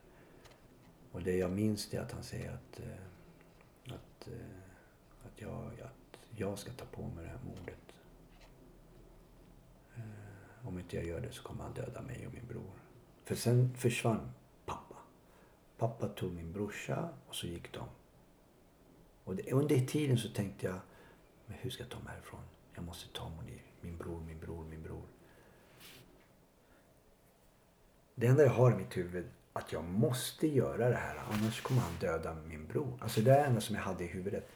Och 1.12 1.22
det 1.22 1.36
jag 1.36 1.50
minns 1.50 1.94
är 1.94 2.00
att 2.00 2.12
han 2.12 2.22
säger 2.22 2.52
att, 2.52 2.80
eh, 2.80 3.94
att, 3.94 4.28
eh, 4.28 5.24
att, 5.24 5.40
jag, 5.40 5.80
att 5.80 6.20
jag 6.30 6.58
ska 6.58 6.72
ta 6.72 6.84
på 6.84 7.02
mig 7.02 7.24
det 7.24 7.30
här 7.30 7.40
mordet. 7.44 7.76
Om 10.62 10.78
inte 10.78 10.96
jag 10.96 11.04
gör 11.04 11.20
det 11.20 11.32
så 11.32 11.42
kommer 11.42 11.64
han 11.64 11.74
döda 11.74 12.02
mig 12.02 12.26
och 12.26 12.34
min 12.34 12.46
bror. 12.46 12.79
För 13.30 13.36
sen 13.36 13.74
försvann 13.76 14.32
pappa. 14.66 14.96
Pappa 15.78 16.08
tog 16.08 16.32
min 16.32 16.52
brorsa 16.52 17.08
och 17.28 17.34
så 17.34 17.46
gick 17.46 17.72
de. 17.72 17.84
Och 19.24 19.36
det, 19.36 19.52
under 19.52 19.80
tiden 19.86 20.18
så 20.18 20.28
tänkte 20.28 20.66
jag, 20.66 20.80
men 21.46 21.56
hur 21.60 21.70
ska 21.70 21.82
jag 21.82 21.90
ta 21.90 21.98
mig 21.98 22.12
härifrån? 22.12 22.40
Jag 22.74 22.84
måste 22.84 23.12
ta 23.12 23.28
Monir. 23.28 23.62
Min 23.80 23.96
bror, 23.96 24.20
min 24.20 24.38
bror, 24.38 24.64
min 24.64 24.82
bror. 24.82 25.02
Det 28.14 28.26
enda 28.26 28.42
jag 28.42 28.50
har 28.50 28.72
i 28.72 28.74
mitt 28.74 28.96
huvud 28.96 29.26
att 29.52 29.72
jag 29.72 29.84
måste 29.84 30.46
göra 30.46 30.88
det 30.88 30.96
här 30.96 31.16
annars 31.30 31.60
kommer 31.60 31.80
han 31.80 31.98
döda 32.00 32.34
min 32.34 32.66
bror. 32.66 32.98
Alltså 33.00 33.20
det 33.20 33.30
är 33.30 33.38
det 33.38 33.44
enda 33.44 33.60
som 33.60 33.76
jag 33.76 33.82
hade 33.82 34.04
i 34.04 34.06
huvudet. 34.06 34.48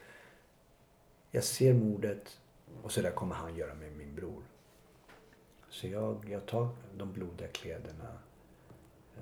Jag 1.31 1.43
ser 1.43 1.73
mordet 1.73 2.39
och 2.83 2.91
så 2.91 3.01
där 3.01 3.11
kommer 3.11 3.35
han 3.35 3.55
göra 3.55 3.73
med 3.73 3.91
min 3.91 4.15
bror. 4.15 4.43
Så 5.69 5.87
jag, 5.87 6.29
jag 6.29 6.45
tar 6.45 6.69
de 6.97 7.13
blodiga 7.13 7.47
kläderna. 7.47 8.24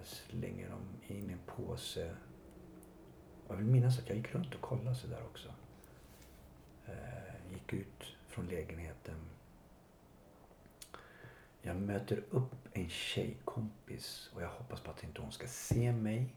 Jag 0.03 0.07
slänger 0.07 0.69
dem 0.69 0.85
in 1.07 1.29
i 1.29 1.33
en 1.33 1.39
påse. 1.45 2.15
Jag 3.47 3.55
vill 3.55 3.65
minnas 3.65 3.99
att 3.99 4.09
jag 4.09 4.17
gick 4.17 4.35
runt 4.35 4.55
och 4.55 4.61
kollade 4.61 4.95
så 4.95 5.07
där 5.07 5.23
också. 5.23 5.49
Eh, 6.85 7.51
gick 7.53 7.73
ut 7.73 8.15
från 8.27 8.47
lägenheten. 8.47 9.15
Jag 11.61 11.75
möter 11.75 12.23
upp 12.29 12.55
en 12.73 12.89
tjejkompis 12.89 14.31
och 14.35 14.41
jag 14.41 14.49
hoppas 14.49 14.79
på 14.79 14.91
att 14.91 15.03
inte 15.03 15.21
hon 15.21 15.31
ska 15.31 15.47
se 15.47 15.91
mig. 15.91 16.33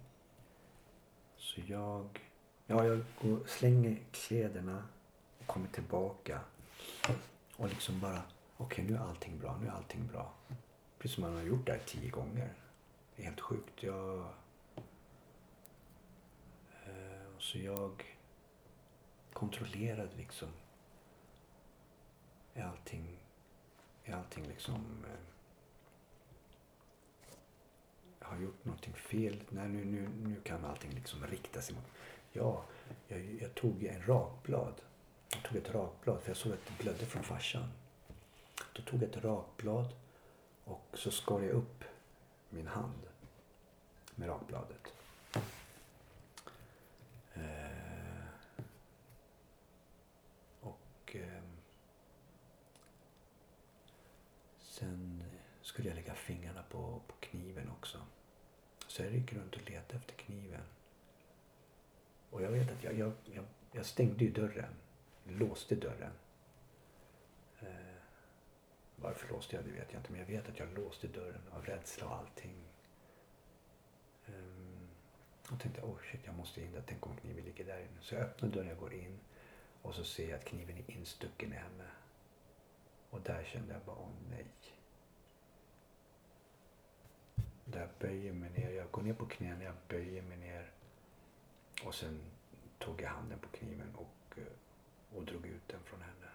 Så 1.36 1.60
jag, 1.66 2.20
ja, 2.66 2.84
jag 2.84 3.04
går, 3.22 3.40
slänger 3.46 3.98
kläderna 4.10 4.84
och 5.38 5.46
kommer 5.46 5.68
tillbaka. 5.68 6.40
Och 7.56 7.68
liksom 7.68 8.00
bara 8.00 8.22
okej 8.56 8.84
nu 8.84 8.94
är 8.94 9.00
allting 9.00 9.38
bra, 9.38 9.58
nu 9.60 9.66
är 9.66 9.72
allting 9.72 10.06
bra. 10.06 10.34
Precis 10.98 11.14
som 11.14 11.24
man 11.24 11.34
har 11.34 11.42
gjort 11.42 11.66
det 11.66 11.72
här 11.72 11.82
tio 11.86 12.10
gånger. 12.10 12.54
Det 13.16 13.22
är 13.22 13.26
helt 13.26 13.40
sjukt. 13.40 13.82
Jag... 13.82 14.18
Eh, 16.86 17.38
så 17.38 17.58
jag 17.58 18.16
kontrollerade 19.32 20.16
liksom. 20.16 20.48
Är 22.54 22.64
allting, 22.64 23.18
är 24.04 24.14
allting 24.14 24.44
liksom... 24.44 25.04
Eh, 25.04 25.18
jag 28.20 28.26
har 28.26 28.38
gjort 28.38 28.64
någonting 28.64 28.94
fel. 28.94 29.42
Nej, 29.48 29.68
nu, 29.68 29.84
nu, 29.84 30.08
nu 30.08 30.40
kan 30.40 30.64
allting 30.64 30.90
liksom 30.90 31.26
rikta 31.26 31.62
sig 31.62 31.74
mot... 31.74 31.84
Ja, 32.32 32.64
jag, 33.08 33.38
jag 33.40 33.54
tog 33.54 33.84
en 33.84 34.02
rakblad. 34.02 34.74
Jag 35.28 35.42
tog 35.42 35.56
ett 35.56 35.70
rakblad 35.70 36.20
för 36.20 36.30
jag 36.30 36.36
såg 36.36 36.52
att 36.52 36.66
det 36.66 36.82
blödde 36.82 37.06
från 37.06 37.22
farsan. 37.22 37.68
Då 38.72 38.82
tog 38.82 39.02
jag 39.02 39.08
ett 39.08 39.24
rakblad 39.24 39.94
och 40.64 40.86
så 40.94 41.10
skar 41.10 41.40
jag 41.40 41.50
upp 41.50 41.84
min 42.56 42.66
hand 42.66 43.06
med 44.14 44.28
rakbladet. 44.28 44.92
Eh, 47.34 48.26
och 50.60 51.16
eh, 51.16 51.42
sen 54.58 55.22
skulle 55.62 55.88
jag 55.88 55.94
lägga 55.94 56.14
fingrarna 56.14 56.62
på, 56.62 57.00
på 57.06 57.14
kniven 57.20 57.70
också. 57.70 57.98
Så 58.86 59.02
jag 59.02 59.12
gick 59.12 59.32
runt 59.32 59.54
och 59.54 59.70
letade 59.70 59.98
efter 59.98 60.14
kniven. 60.14 60.64
Och 62.30 62.42
jag 62.42 62.50
vet 62.50 62.72
att 62.72 62.84
jag, 62.84 62.98
jag, 62.98 63.12
jag, 63.24 63.44
jag 63.72 63.86
stängde 63.86 64.24
ju 64.24 64.30
dörren. 64.30 64.74
Låste 65.24 65.74
dörren. 65.74 66.12
Varför 68.96 69.28
låste 69.28 69.56
jag 69.56 69.64
det 69.64 69.70
vet 69.70 69.92
jag 69.92 70.00
inte. 70.00 70.12
Men 70.12 70.20
jag 70.20 70.26
vet 70.26 70.48
att 70.48 70.58
jag 70.58 70.78
låste 70.78 71.06
dörren 71.08 71.42
av 71.52 71.64
rädsla 71.64 72.06
och 72.06 72.16
allting. 72.16 72.56
Um, 74.26 74.88
och 75.50 75.60
tänkte, 75.60 75.80
oh 75.80 75.98
shit, 76.10 76.20
jag 76.24 76.34
måste 76.34 76.60
in 76.60 76.72
där. 76.72 76.82
Tänk 76.86 77.06
om 77.06 77.16
kniven 77.16 77.44
ligger 77.44 77.64
där 77.64 77.78
inne. 77.78 78.00
Så 78.00 78.14
jag 78.14 78.22
öppnar 78.22 78.48
dörren, 78.48 78.68
jag 78.68 78.78
går 78.78 78.94
in. 78.94 79.18
Och 79.82 79.94
så 79.94 80.04
ser 80.04 80.28
jag 80.30 80.38
att 80.38 80.44
kniven 80.44 80.76
är 80.76 80.90
instucken 80.90 81.52
i 81.52 81.56
henne. 81.56 81.90
Och 83.10 83.20
där 83.20 83.44
kände 83.44 83.74
jag 83.74 83.82
bara, 83.82 83.96
åh 83.96 84.08
nej. 84.30 84.46
Där 87.64 87.88
böjer 87.98 88.32
mig 88.32 88.50
ner. 88.50 88.70
Jag 88.70 88.90
går 88.90 89.02
ner 89.02 89.14
på 89.14 89.26
knäna, 89.26 89.64
jag 89.64 89.74
böjer 89.88 90.22
mig 90.22 90.36
ner. 90.36 90.70
Och 91.84 91.94
sen 91.94 92.20
tog 92.78 93.02
jag 93.02 93.08
handen 93.08 93.38
på 93.38 93.48
kniven 93.48 93.94
och, 93.94 94.38
eh, 94.38 95.16
och 95.16 95.24
drog 95.24 95.46
ut 95.46 95.68
den 95.68 95.80
från 95.84 96.02
henne. 96.02 96.25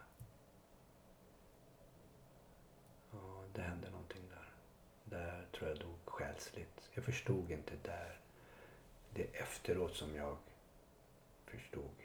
Det 3.53 3.61
hände 3.61 3.89
någonting 3.89 4.21
där. 4.29 4.49
Där 5.03 5.45
tror 5.51 5.69
jag 5.69 5.79
dog 5.79 5.99
själsligt. 6.05 6.89
Jag 6.93 7.05
förstod 7.05 7.51
inte 7.51 7.73
där. 7.83 8.19
Det 9.13 9.23
är 9.23 9.41
efteråt 9.41 9.95
som 9.95 10.15
jag 10.15 10.37
förstod. 11.45 11.95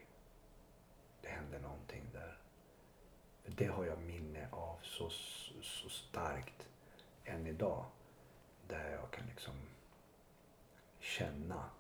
Det 1.23 1.29
hände 1.29 1.59
någonting 1.59 2.05
där. 2.13 2.39
Det 3.47 3.67
har 3.67 3.85
jag 3.85 3.99
minne 3.99 4.49
av 4.51 4.79
så, 4.83 5.11
så 5.63 5.89
starkt 5.89 6.69
än 7.25 7.47
idag. 7.47 7.85
Där 8.69 8.91
jag 8.91 9.11
kan 9.11 9.27
liksom 9.27 9.55
känna. 11.01 11.71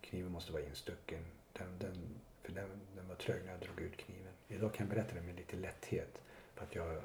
Kniven 0.00 0.32
måste 0.32 0.52
vara 0.52 0.62
instucken. 0.62 1.24
Den, 1.52 1.78
den, 1.78 2.20
för 2.42 2.52
den, 2.52 2.80
den 2.96 3.08
var 3.08 3.14
trög 3.14 3.44
när 3.44 3.52
jag 3.52 3.60
drog 3.60 3.80
ut 3.80 3.96
kniven. 3.96 4.32
Idag 4.48 4.74
kan 4.74 4.86
jag 4.86 4.96
berätta 4.96 5.14
det 5.14 5.20
med 5.20 5.36
lite 5.36 5.56
lätthet. 5.56 6.22
Att 6.62 6.74
jag, 6.74 7.02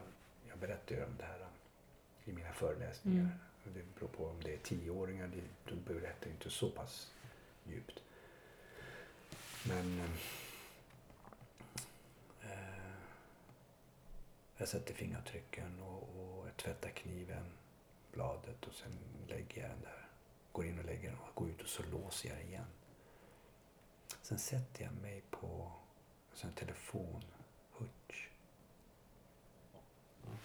jag 0.48 0.58
berättar 0.60 0.96
ju 0.96 1.04
om 1.04 1.18
det 1.18 1.24
här 1.24 1.48
i 2.26 2.32
mina 2.32 2.54
föreläsningar. 2.54 3.20
Mm. 3.20 3.32
Det 3.64 4.00
beror 4.00 4.08
på 4.10 4.26
om 4.26 4.44
det 4.44 4.54
är 4.54 4.58
tioåringar, 4.58 5.32
då 5.66 5.76
berättar 5.76 6.28
jag 6.28 6.36
inte 6.36 6.50
så 6.50 6.70
pass 6.70 7.14
djupt. 7.64 8.04
Men 9.68 10.00
eh, 12.42 12.92
jag 14.58 14.68
sätter 14.68 14.94
fingeravtrycken 14.94 15.80
och, 15.80 16.04
och 16.04 16.48
jag 16.48 16.58
tvättar 16.58 16.90
kniven, 16.90 17.46
bladet 18.12 18.68
och 18.68 18.74
sen 18.74 18.98
lägger 19.28 19.62
jag 19.62 19.72
den 19.72 19.82
där. 19.82 20.08
Går 20.52 20.66
in 20.66 20.80
och 20.80 20.86
lägger 20.86 21.10
den 21.10 21.20
och 21.20 21.36
går 21.36 21.50
ut 21.50 21.62
och 21.62 21.70
så 21.70 21.84
låser 21.84 22.30
jag 22.30 22.44
igen. 22.44 22.68
Sen 24.22 24.40
sätter 24.40 24.84
jag 24.84 24.94
mig 24.94 25.24
på 25.30 25.72
en 26.42 26.52
telefon, 26.52 27.24
hutch 27.72 28.28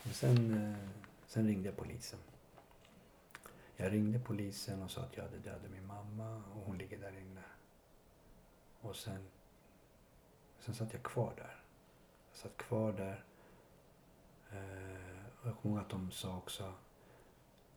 och 0.09 0.15
sen, 0.15 0.55
eh, 0.55 0.79
sen 1.27 1.47
ringde 1.47 1.69
jag 1.69 1.77
polisen. 1.77 2.19
Jag 3.77 3.93
ringde 3.93 4.19
polisen 4.19 4.83
och 4.83 4.91
sa 4.91 5.01
att 5.01 5.17
jag 5.17 5.25
hade 5.25 5.39
dödat 5.39 5.71
min 5.71 5.87
mamma 5.87 6.37
och 6.37 6.63
hon 6.67 6.79
ligger 6.79 6.99
där 6.99 7.19
inne. 7.19 7.43
Och 8.81 8.97
sen, 8.97 9.29
sen 10.61 10.75
satt 10.75 10.93
jag 10.93 11.03
kvar 11.03 11.33
där. 11.37 11.63
Jag 12.31 12.37
satt 12.39 12.57
kvar 12.57 12.93
där. 12.93 13.25
Och 15.41 15.49
jag 15.49 15.57
kommer 15.57 15.75
ihåg 15.75 15.85
att 15.85 15.91
de 15.91 16.11
sa 16.11 16.37
också, 16.37 16.75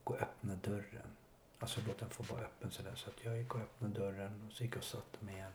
gå 0.03 0.13
och 0.13 0.21
öppna 0.21 0.55
dörren. 0.55 1.17
Alltså 1.59 1.81
låt 1.88 1.99
den 1.99 2.09
få 2.09 2.23
vara 2.23 2.41
öppen 2.41 2.71
sådär. 2.71 2.95
Så 2.95 3.09
att 3.09 3.23
jag 3.23 3.38
gick 3.38 3.55
och 3.55 3.61
öppnade 3.61 3.99
dörren 3.99 4.47
och 4.47 4.53
så 4.53 4.63
gick 4.63 4.73
jag 4.73 4.77
och 4.77 4.83
satte 4.83 5.25
mig 5.25 5.35
igen. 5.35 5.51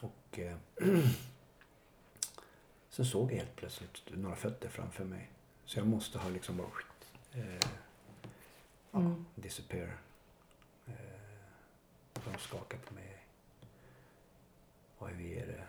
Och 0.00 0.38
eh, 0.38 0.56
Sen 2.88 3.06
såg 3.06 3.32
jag 3.32 3.36
helt 3.36 3.56
plötsligt 3.56 4.02
några 4.14 4.36
fötter 4.36 4.68
framför 4.68 5.04
mig. 5.04 5.30
Så 5.66 5.78
jag 5.78 5.86
måste 5.86 6.18
ha 6.18 6.28
liksom 6.28 6.56
bara 6.56 6.68
eh, 7.32 7.54
ja, 8.90 8.98
Mm. 8.98 9.24
disappear. 9.34 9.98
Eh, 10.86 10.94
de 12.24 12.38
skakar 12.38 12.78
på 12.78 12.94
mig. 12.94 13.26
Vad 14.98 15.10
är 15.10 15.46
det? 15.46 15.68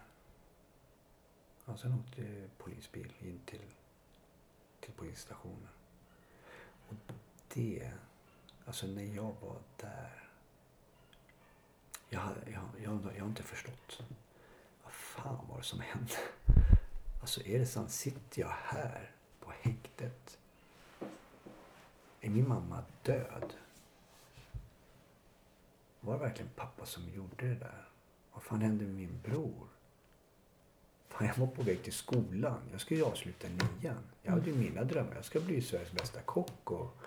Ja, 1.66 1.78
sen 1.78 1.94
åkte 1.94 2.50
polisbil 2.58 3.14
in 3.20 3.40
till, 3.46 3.62
till 4.80 4.94
polisstationen. 4.94 5.68
Och 6.90 6.96
det, 7.54 7.92
alltså 8.66 8.88
när 8.88 9.04
jag 9.16 9.36
var 9.42 9.58
där. 9.78 10.30
Jag, 12.10 12.20
har- 12.20 12.44
jag, 12.46 12.64
jag, 12.84 13.14
jag 13.16 13.22
har 13.22 13.28
inte 13.30 13.44
förstått. 13.44 14.02
Vad 14.84 14.94
fan 14.94 15.48
var 15.50 15.58
det 15.58 15.64
som 15.64 15.80
hände? 15.80 16.14
Alltså 17.22 17.44
är 17.44 17.60
det 17.60 17.66
sant? 17.66 17.92
Sitter 17.92 18.42
jag 18.42 18.54
här 18.64 19.12
häktet? 19.68 20.38
Är 22.22 22.30
min 22.30 22.48
mamma 22.48 22.84
död? 23.04 23.54
Var 26.00 26.14
det 26.14 26.20
verkligen 26.20 26.52
pappa 26.56 26.86
som 26.86 27.04
gjorde 27.16 27.48
det 27.48 27.56
där? 27.56 27.88
Vad 28.34 28.44
fan 28.44 28.62
hände 28.62 28.86
med 28.86 28.96
min 28.96 29.22
bror? 29.24 29.68
Fan, 31.10 31.28
jag 31.28 31.36
var 31.36 31.48
på 31.48 31.62
väg 31.62 31.84
till 31.84 31.94
skolan. 31.94 32.60
Jag 32.72 32.82
skulle 32.82 33.00
ju 33.00 33.06
avsluta 33.06 33.48
nian. 33.48 34.04
Jag 34.24 34.32
hade 34.32 34.50
ju 34.50 34.56
mina 34.56 34.84
drömmar. 34.84 35.16
Jag 35.16 35.26
ska 35.26 35.40
bli 35.40 35.62
Sveriges 35.62 35.92
bästa 35.92 36.22
kock 36.22 36.72
och 36.72 36.98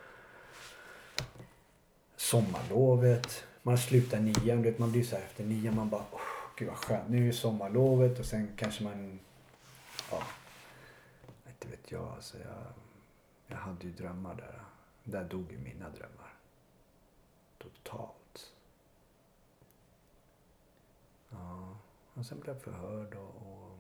sommarlovet. 2.16 3.44
Man 3.62 3.79
slutar 3.79 4.20
nian. 4.20 4.62
Du 4.62 4.70
vet, 4.70 4.79
man 4.79 4.92
blir 4.92 5.05
så 5.05 5.16
här 5.16 5.23
efter 5.23 5.44
nian. 5.44 5.77
Man 5.77 5.88
bara, 5.88 6.05
åh, 6.11 6.20
gud 6.57 6.68
vad 6.68 6.77
skönt. 6.77 7.09
Nu 7.09 7.23
är 7.23 7.27
det 7.27 7.33
sommarlovet 7.33 8.18
och 8.18 8.27
sen 8.27 8.49
kanske 8.57 8.85
man, 8.85 9.20
ja, 10.11 10.23
inte 11.61 11.77
vet 11.77 11.92
jag. 11.92 12.09
Alltså 12.09 12.38
jag, 12.38 12.73
jag 13.46 13.57
hade 13.57 13.87
ju 13.87 13.92
drömmar 13.92 14.35
där. 14.35 14.64
Där 15.05 15.25
dog 15.25 15.53
ju 15.53 15.59
mina 15.59 15.88
drömmar. 15.88 16.35
Totalt. 17.59 18.55
Ja, 21.31 21.79
och 22.14 22.27
sen 22.27 22.40
blev 22.40 22.55
jag 22.55 22.62
förhörd 22.62 23.14
och, 23.14 23.35
och 23.37 23.79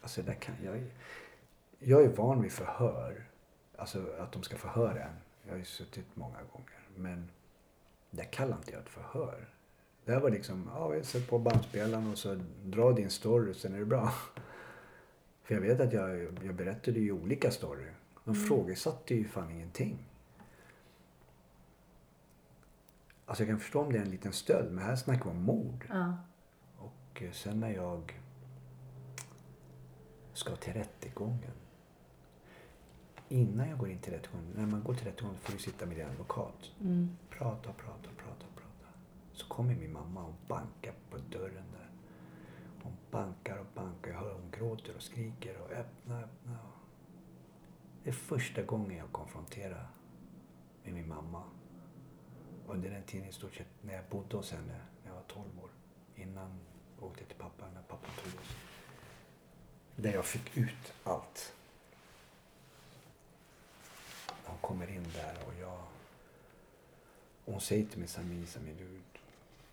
Alltså 0.00 0.22
där 0.22 0.34
kan 0.34 0.54
jag 0.64 0.90
Jag 1.78 2.02
är 2.04 2.08
van 2.08 2.42
vid 2.42 2.52
förhör. 2.52 3.24
Alltså 3.76 4.12
att 4.18 4.32
de 4.32 4.42
ska 4.42 4.56
förhöra 4.56 5.02
en. 5.02 5.16
Jag 5.42 5.52
har 5.52 5.58
ju 5.58 5.64
suttit 5.64 6.06
många 6.14 6.38
gånger. 6.52 6.88
Men 6.96 7.30
där 8.10 8.24
kallar 8.24 8.56
inte 8.56 8.72
jag 8.72 8.82
ett 8.82 8.88
förhör. 8.88 9.48
Det 10.04 10.12
här 10.12 10.20
var 10.20 10.30
liksom, 10.30 10.70
ja 10.74 10.88
vi 10.88 11.04
sätter 11.04 11.26
på 11.26 11.38
bandspelaren 11.38 12.10
och 12.10 12.18
så 12.18 12.40
dra 12.64 12.92
din 12.92 13.10
story 13.10 13.54
sen 13.54 13.74
är 13.74 13.78
det 13.78 13.84
bra. 13.84 14.12
För 15.48 15.54
jag 15.54 15.62
vet 15.62 15.80
att 15.80 15.92
jag, 15.92 16.20
jag 16.44 16.54
berättade 16.54 17.00
ju 17.00 17.12
olika 17.12 17.50
story. 17.50 17.84
De 18.24 18.30
Mm. 18.34 18.46
frågesatte 18.48 19.14
ju 19.14 19.28
fan 19.28 19.50
ingenting. 19.50 19.98
Alltså 23.26 23.42
jag 23.42 23.48
kan 23.50 23.60
förstå 23.60 23.80
om 23.80 23.92
det 23.92 23.98
är 23.98 24.02
en 24.02 24.10
liten 24.10 24.32
stöld, 24.32 24.72
men 24.72 24.84
här 24.84 24.96
snackar 24.96 25.24
vi 25.24 25.30
om 25.30 25.42
mord. 25.42 25.86
Ja. 25.88 26.16
Och 26.78 27.22
eh, 27.22 27.30
sen 27.32 27.60
när 27.60 27.70
jag 27.70 28.20
ska 30.32 30.56
till 30.56 30.72
rättegången. 30.72 31.52
Innan 33.28 33.68
jag 33.68 33.78
går 33.78 33.90
in 33.90 33.98
till 33.98 34.12
rättegången, 34.12 34.52
när 34.56 34.66
man 34.66 34.82
går 34.82 34.94
till 34.94 35.06
rättegången 35.06 35.38
får 35.38 35.52
du 35.52 35.58
sitta 35.58 35.86
med 35.86 35.96
din 35.96 36.06
advokat. 36.06 36.72
Mm. 36.80 37.16
Prata, 37.30 37.72
prata, 37.72 38.08
prata, 38.16 38.46
prata. 38.54 38.88
Så 39.32 39.46
kommer 39.48 39.74
min 39.74 39.92
mamma 39.92 40.24
och 40.24 40.34
bankar 40.48 40.94
på 41.10 41.18
dörren 41.18 41.64
bankar 43.10 43.58
och 43.58 43.66
bankar. 43.74 44.10
Jag 44.10 44.18
hör 44.18 44.32
hon 44.32 44.50
gråter 44.50 44.96
och 44.96 45.02
skriker 45.02 45.56
och 45.56 45.70
öppna, 45.70 46.20
öppna. 46.20 46.58
Det 48.02 48.10
är 48.10 48.14
första 48.14 48.62
gången 48.62 48.96
jag 48.96 49.12
konfronterar 49.12 49.88
med 50.84 50.94
min 50.94 51.08
mamma. 51.08 51.42
Under 52.66 52.90
den 52.90 53.02
tiden 53.02 53.28
i 53.28 53.32
stort 53.32 53.54
sett 53.54 53.68
när 53.82 53.94
jag 53.94 54.04
bodde 54.10 54.36
hos 54.36 54.52
henne 54.52 54.80
när 55.02 55.10
jag 55.10 55.14
var 55.14 55.22
12 55.22 55.44
år. 55.62 55.70
Innan 56.16 56.58
jag 56.96 57.06
åkte 57.06 57.24
till 57.24 57.36
pappa 57.36 57.64
när 57.74 57.82
pappa 57.82 58.06
tog 58.22 58.40
oss. 58.40 58.56
Där 59.96 60.12
jag 60.12 60.24
fick 60.24 60.56
ut 60.56 60.92
allt. 61.04 61.54
Hon 64.44 64.58
kommer 64.58 64.90
in 64.90 65.06
där 65.14 65.36
och 65.46 65.54
jag... 65.60 65.82
Hon 67.44 67.60
säger 67.60 67.86
till 67.86 67.98
mig 67.98 68.08
Sami, 68.08 68.46
Sami 68.46 68.74
du 68.78 69.00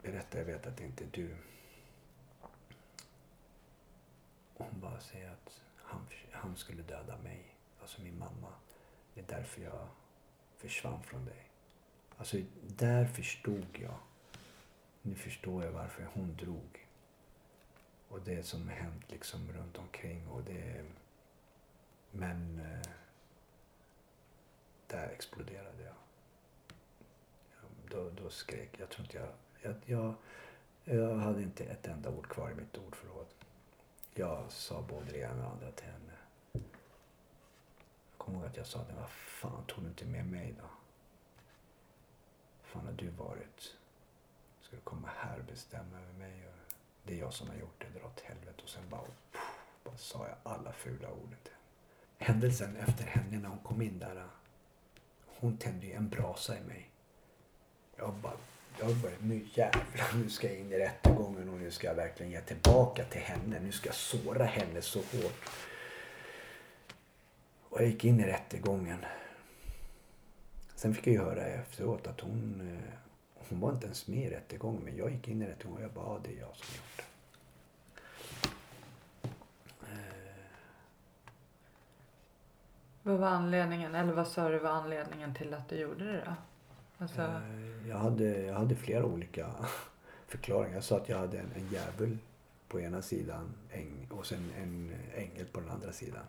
berätta, 0.05 0.37
jag 0.37 0.45
vet 0.45 0.67
att 0.67 0.77
det 0.77 0.83
inte 0.83 1.03
är 1.03 1.09
du. 1.11 1.35
Och 2.41 2.51
hon 4.57 4.79
bara 4.79 4.99
säger 4.99 5.31
att 5.31 5.61
han, 5.75 6.07
han 6.31 6.55
skulle 6.55 6.83
döda 6.83 7.17
mig. 7.17 7.55
Alltså 7.81 8.01
min 8.01 8.19
mamma. 8.19 8.53
Det 9.13 9.21
är 9.21 9.25
därför 9.37 9.61
jag 9.61 9.87
försvann 10.57 11.03
från 11.03 11.25
dig. 11.25 11.49
Alltså 12.17 12.37
där 12.67 13.05
förstod 13.05 13.79
jag. 13.79 13.97
Nu 15.01 15.15
förstår 15.15 15.63
jag 15.63 15.71
varför 15.71 16.07
hon 16.13 16.35
drog. 16.35 16.87
Och 18.07 18.21
det 18.21 18.43
som 18.43 18.67
hänt 18.67 19.11
liksom 19.11 19.51
runt 19.51 19.77
omkring 19.77 20.27
och 20.27 20.43
det... 20.43 20.85
Men... 22.11 22.59
Eh, 22.59 22.91
där 24.87 25.07
exploderade 25.07 25.83
jag. 25.83 25.95
Då, 27.89 28.09
då 28.09 28.29
skrek 28.29 28.79
jag. 28.79 28.89
tror 28.89 29.05
inte 29.05 29.17
jag, 29.17 29.29
jag... 29.61 29.75
Jag 29.85 30.15
jag 30.87 31.15
hade 31.15 31.41
inte 31.41 31.63
ett 31.63 31.87
enda 31.87 32.09
ord 32.09 32.27
kvar 32.27 32.51
i 32.51 32.55
mitt 32.55 32.77
ordförråd. 32.77 33.27
Jag 34.17 34.51
sa 34.51 34.81
både 34.81 35.11
det 35.11 35.19
ena 35.19 35.31
och 35.31 35.37
det 35.37 35.47
andra 35.47 35.71
till 35.71 35.85
henne. 35.85 36.13
Jag 36.51 38.17
kommer 38.17 38.37
ihåg 38.37 38.47
att 38.47 38.57
jag 38.57 38.67
sa 38.67 38.79
det. 38.79 38.93
Vad 38.93 39.09
fan 39.09 39.65
tog 39.67 39.83
du 39.83 39.89
inte 39.89 40.05
med 40.05 40.25
mig 40.25 40.55
då? 40.61 40.67
fan 42.63 42.85
har 42.85 42.93
du 42.93 43.09
varit? 43.09 43.75
Ska 44.61 44.75
du 44.75 44.81
komma 44.81 45.09
här 45.17 45.39
och 45.39 45.45
bestämma 45.45 45.99
över 45.99 46.13
mig? 46.13 46.43
Det 47.03 47.13
är 47.13 47.19
jag 47.19 47.33
som 47.33 47.47
har 47.47 47.55
gjort 47.55 47.81
det. 47.93 47.99
Dra 47.99 48.07
åt 48.07 48.19
helvete. 48.19 48.61
Och 48.63 48.69
sen 48.69 48.89
bara, 48.89 49.01
pff, 49.01 49.41
bara 49.83 49.97
sa 49.97 50.27
jag 50.27 50.37
alla 50.53 50.73
fula 50.73 51.11
orden 51.11 51.37
till 51.43 51.53
henne. 51.53 51.63
Händelsen 52.17 52.75
efter 52.75 53.03
henne 53.03 53.39
när 53.39 53.49
hon 53.49 53.59
kom 53.59 53.81
in 53.81 53.99
där. 53.99 54.27
Hon 55.25 55.57
tände 55.57 55.85
ju 55.85 55.93
en 55.93 56.09
brasa 56.09 56.57
i 56.57 56.61
mig. 56.61 56.89
Jag 57.95 58.13
bara, 58.13 58.37
jag 58.79 58.95
bara, 58.95 59.11
nu 59.21 59.45
jävlar, 59.53 60.13
nu 60.15 60.29
ska 60.29 60.47
jag 60.47 60.57
in 60.57 60.71
i 60.71 60.77
rättegången 60.77 61.49
och 61.49 61.59
nu 61.59 61.71
ska 61.71 61.87
jag 61.87 61.95
verkligen 61.95 62.31
ge 62.31 62.41
tillbaka 62.41 63.03
till 63.03 63.21
henne. 63.21 63.59
Nu 63.59 63.71
ska 63.71 63.87
jag 63.87 63.95
såra 63.95 64.45
henne 64.45 64.81
så 64.81 64.99
hårt. 64.99 65.49
Och 67.69 67.81
jag 67.81 67.87
gick 67.87 68.05
in 68.05 68.19
i 68.19 68.23
rättegången. 68.23 69.05
Sen 70.75 70.95
fick 70.95 71.07
jag 71.07 71.13
ju 71.13 71.19
höra 71.19 71.45
efteråt 71.45 72.07
att 72.07 72.19
hon, 72.19 72.61
eh, 72.61 72.93
hon 73.49 73.59
var 73.59 73.71
inte 73.71 73.85
ens 73.85 74.07
med 74.07 74.23
i 74.23 74.29
rättegången. 74.29 74.81
Men 74.83 74.97
jag 74.97 75.11
gick 75.11 75.27
in 75.27 75.41
i 75.41 75.47
rättegången 75.47 75.77
och 75.77 75.83
jag 75.83 75.91
bara, 75.91 76.05
ja, 76.05 76.19
det 76.23 76.29
är 76.29 76.39
jag 76.39 76.55
som 76.55 76.75
gjort 76.75 76.97
det. 76.97 77.03
Vad 83.03 83.17
var 83.17 83.27
anledningen, 83.27 83.95
eller 83.95 84.13
vad 84.13 84.27
sa 84.27 84.49
du 84.49 84.59
var 84.59 84.69
anledningen 84.69 85.35
till 85.35 85.53
att 85.53 85.69
du 85.69 85.75
gjorde 85.75 86.11
det 86.11 86.23
då? 86.25 86.33
Alltså, 86.97 87.21
Eh, 87.21 87.89
Jag 87.89 87.97
hade, 87.97 88.41
jag 88.41 88.53
hade 88.53 88.75
flera 88.75 89.05
olika 89.05 89.51
förklaringar. 90.27 90.75
Jag 90.75 90.83
sa 90.83 90.97
att 90.97 91.09
jag 91.09 91.17
hade 91.17 91.39
en, 91.39 91.51
en 91.55 91.67
djävul 91.67 92.17
på 92.67 92.79
ena 92.79 93.01
sidan 93.01 93.53
äng, 93.71 94.07
och 94.11 94.25
sen 94.25 94.51
en 94.57 94.95
ängel 95.15 95.45
på 95.45 95.59
den 95.59 95.69
andra 95.69 95.91
sidan. 95.91 96.23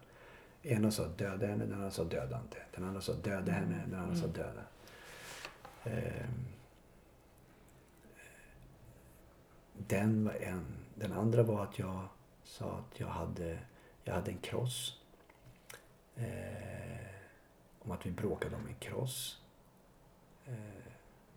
Ena 0.62 0.90
sa 0.90 1.06
döda 1.08 1.46
henne, 1.46 1.64
den 1.64 1.74
andra 1.74 1.90
sa 1.90 2.04
döda 2.04 2.40
inte. 2.40 2.56
Den 2.74 2.84
andra 2.84 3.00
sa 3.00 3.12
döda 3.12 3.52
henne, 3.52 3.84
den 3.90 4.00
andra 4.00 4.16
sa 4.16 4.24
Mm. 4.24 4.32
döda. 4.36 4.62
Ehm, 5.84 6.44
Den 9.88 10.24
var 10.24 10.32
en. 10.34 10.64
Den 10.94 11.12
andra 11.12 11.42
var 11.42 11.62
att 11.62 11.78
jag 11.78 12.08
sa 12.44 12.70
att 12.78 13.00
jag 13.00 13.06
hade, 13.06 13.58
jag 14.04 14.14
hade 14.14 14.30
en 14.30 14.38
kross. 14.38 15.00
Eh, 16.16 17.06
om 17.78 17.90
att 17.90 18.06
vi 18.06 18.10
bråkade 18.10 18.56
om 18.56 18.66
en 18.66 18.74
kross. 18.74 19.42
Eh, 20.46 20.54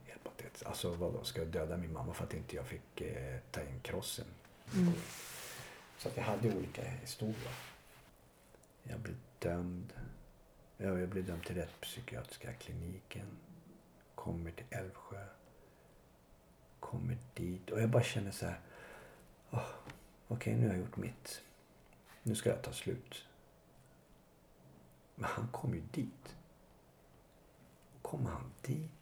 helt 0.06 0.24
patetiskt. 0.24 0.66
Alltså 0.66 0.94
vadå, 0.94 1.24
ska 1.24 1.40
jag 1.40 1.48
döda 1.48 1.78
min 1.78 1.94
mamma 1.94 2.14
för 2.14 2.24
att 2.24 2.34
inte 2.34 2.56
jag 2.56 2.66
fick 2.66 3.02
eh, 3.02 3.40
ta 3.52 3.62
in 3.62 3.80
krossen? 3.82 4.26
Mm. 4.74 4.94
Så 5.98 6.08
att 6.08 6.18
jag 6.18 6.24
hade 6.24 6.56
olika 6.56 6.84
historier. 6.84 7.54
Jag 8.84 9.00
blev 9.00 9.16
dömd. 9.40 9.94
Ja, 10.78 11.00
jag 11.00 11.10
blev 11.10 11.26
dömd 11.26 11.44
till 11.46 11.56
rättspsykiatriska 11.56 12.54
kliniken. 12.54 13.26
Kommer 14.16 14.52
till 14.52 14.66
Älvsjö. 14.70 15.26
Kommer 16.80 17.18
dit 17.34 17.70
och 17.70 17.82
jag 17.82 17.90
bara 17.90 18.04
känner 18.04 18.32
så 18.32 18.46
här. 18.46 18.60
Oh, 19.52 19.70
Okej, 20.28 20.56
nu 20.56 20.68
har 20.68 20.74
jag 20.74 20.80
gjort 20.86 20.98
mitt. 20.98 21.42
Nu 22.24 22.36
ska 22.36 22.50
det 22.50 22.62
ta 22.62 22.74
slut. 22.74 23.26
Men 25.16 25.30
han 25.30 25.48
kom 25.48 25.76
ju 25.76 25.82
dit. 25.92 26.36
Kommer 28.02 28.30
han 28.30 28.52
dit 28.62 28.99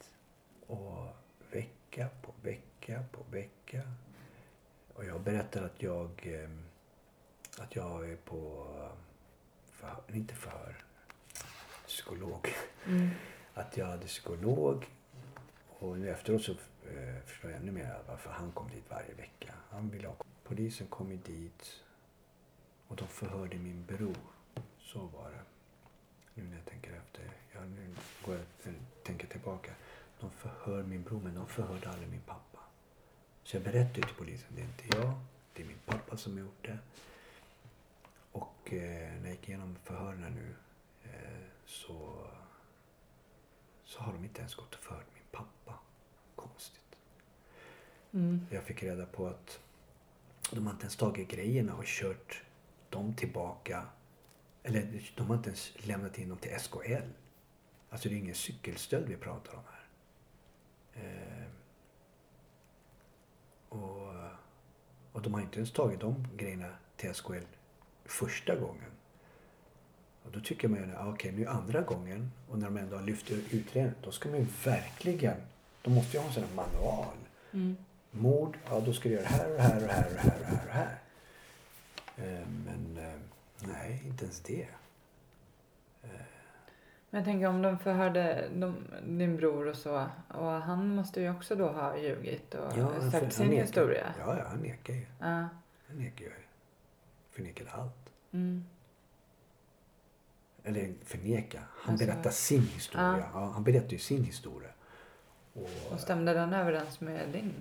och 0.68 1.08
vecka 1.52 2.10
på 2.22 2.34
vecka 2.42 3.04
på 3.12 3.24
vecka. 3.32 3.82
Och 4.94 5.06
jag 5.06 5.22
berättar 5.22 5.64
att 5.64 5.84
jag, 5.84 6.10
eh, 6.24 6.50
att 7.64 7.76
jag 7.76 8.12
är 8.12 8.16
på, 8.16 8.68
för, 9.72 9.96
inte 10.14 10.36
förhör, 10.36 10.84
psykolog. 11.88 12.54
Mm. 12.86 13.10
Att 13.54 13.78
jag 13.78 13.86
hade 13.86 14.06
psykolog 14.06 14.86
och 15.80 16.00
nu 16.00 16.10
efteråt 16.10 16.42
så 16.42 16.52
eh, 16.52 17.22
förstår 17.26 17.52
jag 17.52 17.60
ännu 17.60 17.72
mer 17.72 18.00
varför 18.08 18.30
han 18.30 18.52
kom 18.52 18.70
dit 18.70 18.90
varje 18.90 19.14
vecka. 19.14 19.54
Han 19.70 19.90
ville 19.90 20.08
ha, 20.08 20.16
polisen 20.44 20.88
kom 20.88 21.12
ju 21.12 21.18
dit 21.18 21.84
och 22.88 22.96
de 22.96 23.08
förhörde 23.08 23.58
min 23.58 23.86
bror. 23.86 24.16
Så 24.80 25.00
var 25.00 25.30
det. 25.32 25.44
Nu 26.34 26.44
när 26.44 26.56
jag 26.56 26.66
tänker 26.66 26.94
efter. 26.94 27.32
Jag, 27.54 27.70
nu 27.70 27.96
går 28.26 28.36
jag, 28.36 28.44
jag 28.64 28.74
tänker 29.04 29.28
tillbaka. 29.28 29.72
De 30.20 30.32
förhör 30.32 30.84
min 30.84 31.04
bror 31.04 31.20
men 31.20 31.36
de 31.36 31.48
förhörde 31.48 31.90
aldrig 31.90 32.10
min 32.10 32.22
pappa. 32.22 32.60
Så 33.44 33.56
jag 33.56 33.64
berättade 33.64 34.08
till 34.08 34.16
polisen. 34.18 34.48
Det 34.56 34.62
är 34.62 34.66
inte 34.66 34.98
jag. 34.98 35.14
Det 35.54 35.64
är 35.64 35.68
min 35.68 35.80
pappa 35.86 36.18
som 36.18 36.34
har 36.34 36.40
gjort 36.40 36.66
det. 36.66 36.78
Och 38.32 38.74
eh, 38.74 39.14
när 39.14 39.24
jag 39.24 39.32
gick 39.32 39.50
igenom 39.50 39.76
förhören 39.84 40.34
nu 40.36 40.56
eh, 41.04 41.48
så, 41.66 42.28
så 43.86 44.00
har 44.00 44.14
de 44.14 44.24
inte 44.24 44.40
ens 44.40 44.56
gått 44.56 44.76
och 44.76 44.82
förhört 44.82 45.08
min 45.14 45.24
pappa. 45.32 45.80
Konstigt. 46.36 46.98
Mm. 48.12 48.46
Jag 48.50 48.64
fick 48.64 48.84
reda 48.84 49.06
på 49.06 49.28
att 49.28 49.60
de 50.52 50.66
har 50.66 50.74
inte 50.74 50.84
ens 50.84 50.96
tagit 50.96 51.28
grejerna 51.28 51.76
och 51.76 51.86
kört 51.86 52.44
dem 52.90 53.14
tillbaka. 53.14 53.86
Eller 54.64 55.12
de 55.16 55.28
har 55.28 55.36
inte 55.36 55.50
ens 55.50 55.86
lämnat 55.86 56.18
in 56.18 56.30
dem 56.30 56.38
till 56.38 56.60
SKL. 56.60 57.08
Alltså 57.90 58.10
det 58.10 58.16
är 58.16 58.20
ingen 58.20 58.36
cykelstöld 58.36 59.08
vi 59.08 59.16
pratar 59.16 59.54
om 59.54 59.64
här. 59.72 59.77
Eh, 60.98 61.48
och, 63.70 64.14
och 65.12 65.22
de 65.22 65.34
har 65.34 65.42
inte 65.42 65.58
ens 65.58 65.72
tagit 65.72 66.00
de 66.00 66.28
grejerna 66.38 66.70
till 66.96 67.14
SKL 67.14 67.34
första 68.06 68.56
gången. 68.56 68.92
Och 70.24 70.32
då 70.32 70.40
tycker 70.40 70.68
man 70.68 70.80
ju, 70.80 70.96
ah, 70.96 71.10
okej 71.10 71.32
nu 71.32 71.46
andra 71.48 71.82
gången 71.82 72.32
och 72.50 72.60
när 72.60 72.66
de 72.66 72.78
ändå 72.78 72.96
har 72.96 73.04
lyft 73.04 73.32
ur 73.32 73.38
utredningen, 73.52 73.96
då 74.04 74.12
ska 74.12 74.30
man 74.30 74.40
ju 74.40 74.46
verkligen, 74.64 75.38
de 75.82 75.94
måste 75.94 76.18
ju 76.18 76.22
ha 76.22 76.28
en 76.28 76.34
sån 76.34 76.44
här 76.44 76.56
manual. 76.56 77.16
Mm. 77.54 77.78
Mord, 78.12 78.58
ja 78.70 78.80
då 78.80 78.94
ska 78.94 79.10
du 79.10 79.16
göra 79.16 79.24
det 79.24 79.30
här 79.30 79.50
och 79.50 79.58
det 79.58 79.62
här 79.62 79.76
och 79.76 79.82
det 79.88 79.94
här 79.94 80.06
och 80.08 80.14
det 80.14 80.20
här 80.22 80.36
och 80.36 80.40
det 80.40 80.46
här. 80.46 80.66
Och 80.68 80.74
här. 80.74 81.00
Eh, 82.18 82.48
Men 82.66 82.98
eh, 82.98 83.20
nej, 83.60 84.04
inte 84.06 84.24
ens 84.24 84.40
det. 84.40 84.68
Men 87.18 87.24
jag 87.24 87.32
tänker 87.34 87.48
om 87.48 87.62
de 87.62 87.80
förhörde 87.80 88.50
de, 88.56 88.76
din 89.18 89.38
bror 89.38 89.68
och 89.68 89.76
så. 89.76 90.06
Och 90.28 90.52
han 90.52 90.96
måste 90.96 91.22
ju 91.22 91.32
också 91.32 91.56
då 91.56 91.68
ha 91.68 91.98
ljugit 91.98 92.54
och 92.56 92.74
han 92.74 93.12
sagt 93.12 93.34
sin 93.34 93.48
nekar. 93.48 93.62
historia. 93.62 94.14
Ja, 94.20 94.38
ja, 94.38 94.44
han 94.50 94.60
nekar 94.60 94.94
ju. 94.94 95.06
Ja. 95.20 95.26
Han 95.88 95.98
nekar 95.98 96.26
ju. 96.26 96.32
Förnekade 97.32 97.70
allt. 97.72 98.10
Mm. 98.32 98.66
Eller 100.64 100.94
förneka. 101.06 101.60
Han 101.82 101.92
Alltså- 101.94 102.06
berättar 102.08 102.30
sin 102.30 102.62
historia. 102.62 103.18
Ja. 103.34 103.40
Ja, 103.42 103.52
han 103.54 103.64
berättar 103.64 103.92
ju 103.92 103.98
sin 104.00 104.24
historia. 104.24 104.70
Och, 105.54 105.70
Och 105.92 106.00
stämde 106.00 106.34
den 106.34 106.54
överens 106.54 107.02
med 107.02 107.30
din? 107.34 107.54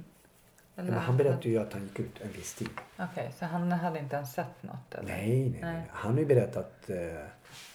Ja, 0.74 0.82
men 0.82 0.94
han 0.94 1.16
berättade 1.16 1.48
ju 1.48 1.58
att 1.58 1.72
han 1.72 1.82
gick 1.82 1.98
ut 2.00 2.20
en 2.20 2.32
viss 2.32 2.54
tid. 2.54 2.70
Okej, 2.98 3.32
så 3.38 3.44
han 3.44 3.72
hade 3.72 3.98
inte 3.98 4.16
ens 4.16 4.32
sett 4.32 4.62
något? 4.62 4.94
Eller? 4.94 5.08
Nej, 5.08 5.28
nej, 5.40 5.60
nej. 5.62 5.72
Nej. 5.74 5.82
Han 5.90 6.12
har 6.12 6.18
ju 6.20 6.26
berättat 6.26 6.90
eh, 6.90 6.96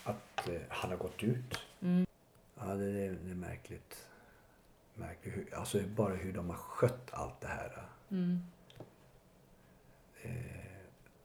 att 0.04 0.50
eh, 0.50 0.56
han 0.70 0.90
har 0.90 0.98
gått 0.98 1.24
ut. 1.24 1.60
Mm. 1.82 2.06
Ja, 2.60 2.66
det, 2.66 2.92
det, 2.92 3.10
det 3.10 3.32
är 3.32 3.36
märkligt. 3.36 4.08
märkligt 4.96 5.38
hur, 5.38 5.56
alltså 5.56 5.80
bara 5.88 6.14
hur 6.14 6.34
de 6.34 6.50
har 6.50 6.58
skött 6.58 7.10
allt 7.14 7.42
det 7.42 7.48
här. 7.48 7.88
Mm. 8.10 8.40
Eh, 10.22 10.32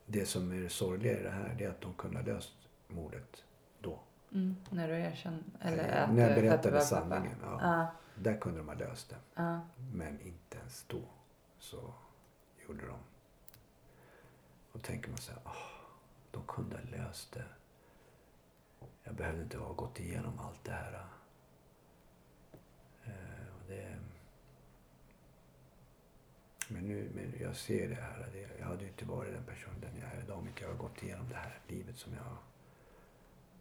det 0.05 0.25
som 0.25 0.51
är 0.51 0.61
det 0.61 0.69
sorgliga 0.69 1.19
i 1.19 1.23
det 1.23 1.29
här 1.29 1.55
det 1.57 1.63
är 1.63 1.69
att 1.69 1.81
de 1.81 1.93
kunde 1.93 2.17
ha 2.17 2.25
löst 2.25 2.53
mordet 2.87 3.43
då. 3.81 3.99
Mm. 4.31 4.55
När 4.69 4.87
du 4.87 4.93
erkände? 4.93 5.43
Eller 5.61 6.03
att, 6.03 6.13
när 6.13 6.21
jag 6.27 6.37
det 6.37 6.41
berättade 6.41 6.81
sanningen. 6.81 7.37
Ja, 7.41 7.59
Ja. 7.61 7.87
Där 8.15 8.37
kunde 8.37 8.57
de 8.59 8.67
ha 8.67 8.75
löst 8.75 9.09
det. 9.09 9.15
Ja. 9.35 9.59
Men 9.93 10.21
inte 10.21 10.57
ens 10.57 10.85
då 10.87 11.01
så 11.59 11.93
gjorde 12.67 12.87
de. 12.87 12.97
Och 14.71 14.81
tänker 14.83 15.09
man 15.09 15.17
så 15.17 15.31
här, 15.31 15.41
åh, 15.45 15.51
de 16.31 16.43
kunde 16.47 16.75
ha 16.77 16.83
löst 16.97 17.31
det. 17.33 17.45
Jag 19.07 19.15
behövde 19.15 19.43
inte 19.43 19.57
ha 19.57 19.73
gått 19.73 19.99
igenom 19.99 20.39
allt 20.39 20.63
det 20.63 20.71
här. 20.71 21.05
Eh, 23.05 23.11
det, 23.67 23.95
men 26.67 26.87
nu, 26.87 27.09
men 27.15 27.33
jag 27.41 27.55
ser 27.55 27.89
det 27.89 27.95
här. 27.95 28.47
Jag 28.59 28.65
hade 28.65 28.81
ju 28.81 28.87
inte 28.87 29.05
varit 29.05 29.33
den 29.33 29.43
personen 29.43 29.81
den 29.81 30.01
jag 30.01 30.11
är 30.11 30.23
idag 30.23 30.37
om 30.37 30.47
inte 30.47 30.61
jag 30.61 30.69
har 30.69 30.77
gått 30.77 31.03
igenom 31.03 31.29
det 31.29 31.35
här 31.35 31.59
livet 31.67 31.97
som 31.97 32.13
jag, 32.13 32.37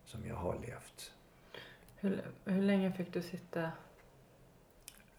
som 0.05 0.27
jag 0.27 0.37
har 0.37 0.59
levt. 0.59 1.13
Hur, 1.97 2.25
hur 2.45 2.63
länge 2.63 2.93
fick 2.93 3.13
du 3.13 3.23
sitta? 3.23 3.73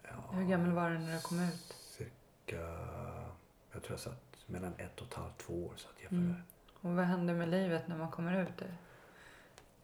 Ja, 0.02 0.24
Hur 0.32 0.44
gammal 0.44 0.72
var 0.72 0.90
du 0.90 0.98
när 0.98 1.14
du 1.14 1.20
kom 1.20 1.40
ut? 1.40 1.76
Cirka, 1.80 2.60
jag 3.72 3.82
tror 3.82 3.90
jag 3.90 4.00
satt 4.00 4.36
mellan 4.46 4.74
ett 4.78 5.00
och 5.00 5.06
ett 5.06 5.14
halvt, 5.14 5.38
två 5.38 5.66
år 5.66 5.74
satt 5.76 5.94
jag 6.00 6.08
för 6.08 6.16
Mm. 6.16 6.42
Och 6.80 6.90
vad 6.90 7.04
händer 7.04 7.34
med 7.34 7.48
livet 7.48 7.88
när 7.88 7.96
man 7.96 8.10
kommer 8.10 8.42
ut? 8.42 8.62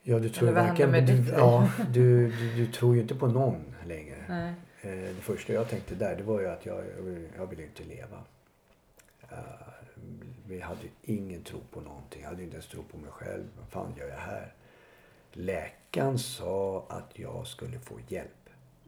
Ja, 0.06 0.18
du 0.18 0.28
tror 0.28 0.48
med 0.86 1.06
du, 1.06 1.24
ja, 1.32 1.70
du, 1.92 2.30
du, 2.30 2.54
du 2.56 2.72
tror 2.72 2.94
ju 2.94 3.00
inte 3.02 3.14
på 3.14 3.26
någon 3.26 3.74
längre. 3.86 4.16
Nej. 4.28 4.54
Eh, 4.82 4.90
Det 5.14 5.20
första 5.22 5.52
jag 5.52 5.68
tänkte 5.68 5.94
där, 5.94 6.16
det 6.16 6.22
var 6.22 6.40
ju 6.40 6.46
att 6.48 6.66
jag, 6.66 6.84
jag, 6.96 7.02
vill, 7.02 7.28
jag 7.36 7.46
ville 7.46 7.62
inte 7.62 7.84
leva. 7.84 8.18
Eh, 9.30 9.38
Vi 10.46 10.60
hade 10.60 10.80
ingen 11.02 11.42
tro 11.42 11.60
på 11.70 11.80
någonting. 11.80 12.22
Jag 12.22 12.28
hade 12.28 12.42
inte 12.42 12.54
ens 12.54 12.66
tro 12.68 12.82
på 12.82 12.96
mig 12.96 13.10
själv. 13.10 13.44
Vad 13.58 13.68
fan 13.68 13.94
gör 13.98 14.08
jag 14.08 14.16
här? 14.16 14.54
Läkaren 15.32 16.18
sa 16.18 16.86
att 16.88 17.18
jag 17.18 17.46
skulle 17.46 17.78
få 17.78 17.94
hjälp. 18.08 18.30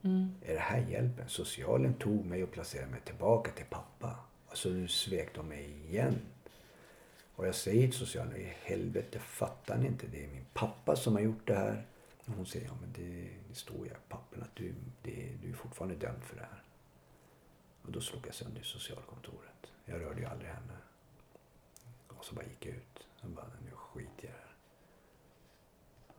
Mm. 0.04 0.34
Är 0.42 0.54
det 0.54 0.60
här 0.60 0.80
hjälpen? 0.90 1.24
Socialen 1.28 1.94
tog 1.94 2.24
mig 2.24 2.42
och 2.42 2.52
placerade 2.52 2.90
mig 2.90 3.00
tillbaka 3.04 3.50
till 3.50 3.64
pappa. 3.70 4.16
Alltså 4.48 4.68
nu 4.68 4.88
svek 4.88 5.28
de 5.34 5.48
mig 5.48 5.70
igen. 5.88 6.14
Och 7.36 7.46
jag 7.46 7.54
säger 7.54 7.88
till 7.88 7.98
socialen, 7.98 8.36
i 8.36 8.52
helvete 8.62 9.18
fattar 9.18 9.78
ni 9.78 9.86
inte? 9.86 10.06
Det 10.06 10.24
är 10.24 10.28
min 10.28 10.46
pappa 10.52 10.96
som 10.96 11.14
har 11.14 11.20
gjort 11.20 11.46
det 11.46 11.54
här. 11.54 11.86
Och 12.24 12.34
hon 12.34 12.46
säger, 12.46 12.66
ja 12.66 12.72
men 12.80 12.92
det, 12.92 13.28
det 13.48 13.54
står 13.54 13.86
ju 13.86 13.92
i 13.92 13.94
pappen 14.08 14.42
att 14.42 14.56
du, 14.56 14.74
det, 15.02 15.32
du 15.42 15.50
är 15.50 15.54
fortfarande 15.54 15.96
dömd 15.96 16.24
för 16.24 16.36
det 16.36 16.42
här. 16.42 16.62
Och 17.82 17.92
då 17.92 18.00
slog 18.00 18.26
jag 18.26 18.34
sönder 18.34 18.62
socialkontoret. 18.62 19.72
Jag 19.84 20.00
rörde 20.00 20.20
ju 20.20 20.26
aldrig 20.26 20.50
henne. 20.50 20.76
Och 22.08 22.24
så 22.24 22.34
bara 22.34 22.44
gick 22.44 22.66
jag 22.66 22.74
ut. 22.74 23.06
Och 23.20 23.28
bara, 23.30 23.50
nu 23.64 23.70
skiter 23.70 24.10
jag 24.16 24.24
i 24.24 24.26
det 24.26 24.32
här. 24.32 24.56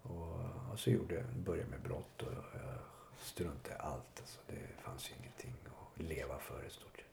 Och, 0.02 0.72
och 0.72 0.80
så 0.80 0.90
gjorde 0.90 1.16
jag, 1.16 1.26
började 1.26 1.70
med 1.70 1.82
brott 1.82 2.22
och 2.22 2.34
jag 2.34 2.78
struntade 3.20 3.76
i 3.76 3.78
allt. 3.80 4.20
Alltså, 4.20 4.40
det 4.48 4.84
fanns 4.84 5.12
ju 5.12 5.16
ingenting 5.20 5.54
att 5.66 6.02
leva 6.02 6.40
för 6.40 6.66
i 6.68 6.70
stort 6.70 6.98
sett. 6.98 7.06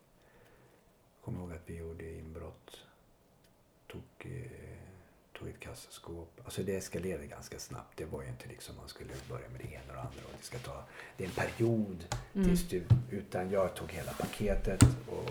Jag 1.17 1.25
kommer 1.25 1.39
ihåg 1.39 1.53
att 1.53 1.71
vi 1.71 1.77
gjorde 1.77 2.13
inbrott. 2.13 2.87
Tog, 3.95 4.33
eh, 4.33 4.51
tog 5.39 5.49
ett 5.49 5.61
kassaskåp. 5.61 6.41
Alltså 6.45 6.63
det 6.63 6.77
eskalerade 6.77 7.27
ganska 7.27 7.59
snabbt. 7.59 7.97
Det 7.97 8.05
var 8.05 8.23
ju 8.23 8.29
inte 8.29 8.49
liksom 8.49 8.77
man 8.77 8.89
skulle 8.89 9.13
börja 9.29 9.49
med 9.49 9.61
det 9.61 9.75
ena 9.75 9.89
och 9.89 9.95
det 9.95 10.01
andra. 10.01 10.25
Och 10.25 10.35
det, 10.39 10.45
ska 10.45 10.59
ta, 10.59 10.85
det 11.17 11.25
är 11.25 11.29
en 11.29 11.35
period 11.35 12.05
tills 12.33 12.69
du... 12.69 12.85
Utan 13.11 13.51
jag 13.51 13.75
tog 13.75 13.91
hela 13.93 14.13
paketet 14.13 14.83
och 15.09 15.31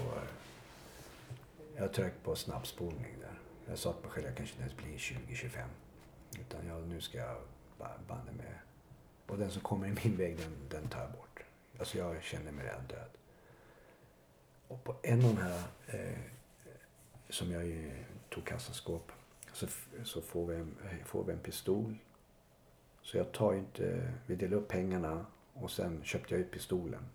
jag 1.76 1.94
tryckte 1.94 2.20
på 2.24 2.36
snabbspolning 2.36 3.16
där. 3.20 3.40
Jag 3.70 3.78
sa 3.78 3.94
till 3.94 4.02
mig 4.02 4.12
själv 4.12 4.26
jag 4.26 4.38
kanske 4.38 4.56
inte 4.56 4.64
ens 4.64 4.78
blir 4.78 4.98
20-25. 4.98 5.66
Utan 6.40 6.68
jag, 6.68 6.88
nu 6.88 7.02
ska 7.02 7.18
jag 7.18 7.38
banne 8.08 8.32
med. 8.32 8.60
Och 9.28 9.38
den 9.38 9.52
som 9.52 9.62
kommer 9.62 9.88
i 9.88 9.96
min 10.04 10.18
väg 10.18 10.38
den, 10.38 10.56
den 10.70 10.90
tar 10.90 11.00
jag 11.00 11.12
bort. 11.12 11.44
Alltså 11.80 11.98
jag 11.98 12.24
känner 12.24 12.52
mig 12.52 12.66
redan 12.66 12.88
död. 12.88 13.10
Och 14.68 14.84
på 14.84 14.96
en 15.02 15.26
av 15.26 15.36
de 15.36 15.42
här 15.42 15.62
eh, 15.88 16.20
som 17.30 17.52
jag 17.52 17.66
ju 17.66 17.92
tog 18.34 18.46
kassaskåp 18.46 19.12
så, 19.54 19.68
så 20.04 20.22
får, 20.22 20.48
vi 20.48 20.56
en, 20.56 20.78
får 21.06 21.24
vi 21.24 21.34
en 21.34 21.40
pistol. 21.40 21.96
Så 23.02 23.18
jag 23.18 23.32
tar 23.32 23.54
ju 23.54 23.60
inte, 23.60 24.14
vi 24.26 24.36
delar 24.36 24.58
upp 24.58 24.68
pengarna 24.68 25.26
och 25.54 25.72
sen 25.72 26.04
köpte 26.04 26.34
jag 26.34 26.42
ut 26.42 26.52
pistolen 26.52 27.06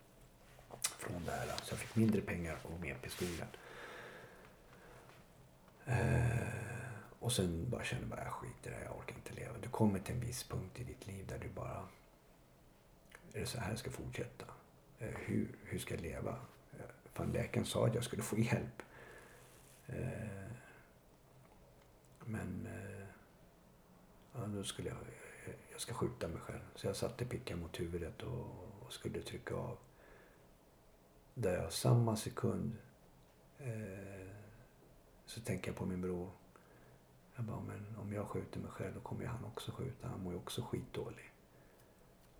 från 0.83 1.25
det 1.25 1.31
här. 1.31 1.47
Så 1.47 1.73
jag 1.73 1.79
fick 1.79 1.97
mindre 1.97 2.21
pengar 2.21 2.59
och 2.63 2.81
mer 2.81 2.95
pistolen. 2.95 3.49
Eh, 5.87 6.49
och 7.21 7.33
sen 7.33 7.71
bara 7.71 7.85
kände 7.85 8.07
bara, 8.07 8.21
ah, 8.21 8.25
jag 8.25 8.33
skiter 8.33 8.71
i 8.71 8.73
det 8.73 8.79
här, 8.79 8.85
jag 8.85 8.97
orkar 8.97 9.15
inte 9.15 9.35
leva. 9.35 9.59
Du 9.63 9.69
kommer 9.69 9.99
till 9.99 10.15
en 10.15 10.21
viss 10.21 10.45
punkt 10.45 10.81
i 10.81 10.85
ditt 10.85 11.07
liv 11.07 11.27
där 11.27 11.39
du 11.39 11.49
bara, 11.49 11.89
är 13.33 13.41
det 13.41 13.47
så 13.47 13.61
här 13.61 13.71
jag 13.71 13.79
ska 13.79 13.91
fortsätta? 13.91 14.45
Eh, 14.99 15.15
hur, 15.15 15.49
hur 15.65 15.79
ska 15.79 15.95
jag 15.95 16.03
leva? 16.03 16.37
Eh, 16.73 16.85
fan, 17.13 17.33
läkaren 17.33 17.67
sa 17.67 17.87
att 17.87 17.95
jag 17.95 18.05
skulle 18.05 18.23
få 18.23 18.39
hjälp. 18.39 18.83
Eh, 19.87 20.48
men 22.29 22.67
eh, 22.67 23.07
ja, 24.33 24.47
då 24.47 24.65
skulle 24.65 24.89
jag, 24.89 24.99
jag 25.73 25.81
ska 25.81 25.95
skjuta 25.95 26.29
mig 26.29 26.41
själv. 26.41 26.61
Så 26.75 26.87
jag 26.87 26.97
satte 26.97 27.25
pickan 27.25 27.61
mot 27.61 27.81
huvudet 27.81 28.23
och, 28.23 28.47
och 28.81 28.93
skulle 28.93 29.23
trycka 29.23 29.55
av. 29.55 29.79
Där 31.35 31.63
jag 31.63 31.73
samma 31.73 32.17
sekund 32.17 32.77
eh, 33.59 34.29
så 35.27 35.41
tänker 35.41 35.69
jag 35.69 35.77
på 35.77 35.87
min 35.87 36.01
bror. 36.01 36.31
Jag 37.37 37.45
bara, 37.45 37.61
men 37.61 37.97
om 37.97 38.13
jag 38.13 38.27
skjuter 38.27 38.61
mig 38.61 38.71
själv 38.71 38.95
då 38.95 39.01
kommer 39.01 39.23
ju 39.23 39.29
han 39.29 39.45
också 39.45 39.73
skjuta. 39.73 40.09
Han 40.09 40.23
mår 40.23 40.33
ju 40.33 40.39
också 40.39 40.63
skitdålig. 40.63 41.33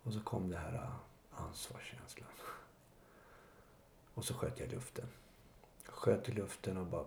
Och 0.03 0.13
så 0.13 0.21
kom 0.21 0.49
det 0.49 0.57
här 0.57 0.73
eh, 0.73 0.95
ansvarskänslan. 1.31 2.29
Och 4.13 4.25
så 4.25 4.33
sköt 4.33 4.59
jag 4.59 4.67
i 4.67 4.71
luften. 4.71 5.07
Sköt 5.85 6.29
i 6.29 6.31
luften 6.31 6.77
och 6.77 6.85
bara 6.85 7.05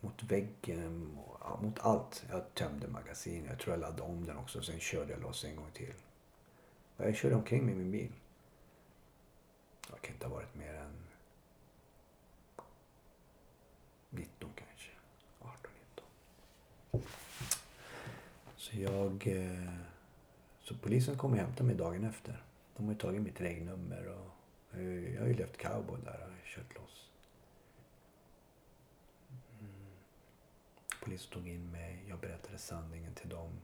mot 0.00 0.22
väggen, 0.22 1.18
och, 1.18 1.36
ja, 1.40 1.58
mot 1.62 1.78
allt. 1.78 2.24
Jag 2.30 2.54
tömde 2.54 2.88
magasinet. 2.88 3.50
Jag 3.50 3.58
tror 3.58 3.74
jag 3.74 3.80
laddade 3.80 4.02
om 4.02 4.26
den 4.26 4.36
också. 4.36 4.62
Sen 4.62 4.80
körde 4.80 5.12
jag 5.12 5.22
loss 5.22 5.44
en 5.44 5.56
gång 5.56 5.70
till. 5.72 5.94
Och 6.96 7.04
jag 7.04 7.16
körde 7.16 7.34
omkring 7.34 7.66
med 7.66 7.76
min 7.76 7.90
bil. 7.90 8.12
Jag 9.90 10.00
kan 10.00 10.14
inte 10.14 10.26
ha 10.26 10.34
varit 10.34 10.54
mer 10.54 10.74
än 10.74 11.06
19 14.10 14.50
kanske. 14.54 14.90
18, 15.40 15.70
19. 16.90 17.08
Så 18.56 18.76
jag... 18.76 19.26
Eh, 19.26 19.74
så 20.62 20.74
polisen 20.74 21.18
kom 21.18 21.32
och 21.32 21.38
hämtade 21.38 21.64
mig 21.64 21.76
dagen 21.76 22.04
efter. 22.04 22.44
De 22.76 22.84
har 22.86 22.92
ju 22.92 22.98
tagit 22.98 23.22
mitt 23.22 23.40
regnummer 23.40 24.06
och 24.08 24.78
eh, 24.78 25.14
jag 25.14 25.20
har 25.20 25.28
ju 25.28 25.34
levt 25.34 25.56
cowboy 25.56 26.00
där 26.04 26.26
och 26.26 26.46
kört 26.46 26.74
loss. 26.74 27.09
Polisen 31.00 31.32
tog 31.32 31.48
in 31.48 31.70
mig. 31.70 32.04
Jag 32.08 32.18
berättade 32.18 32.58
sanningen 32.58 33.14
till 33.14 33.28
dem. 33.28 33.60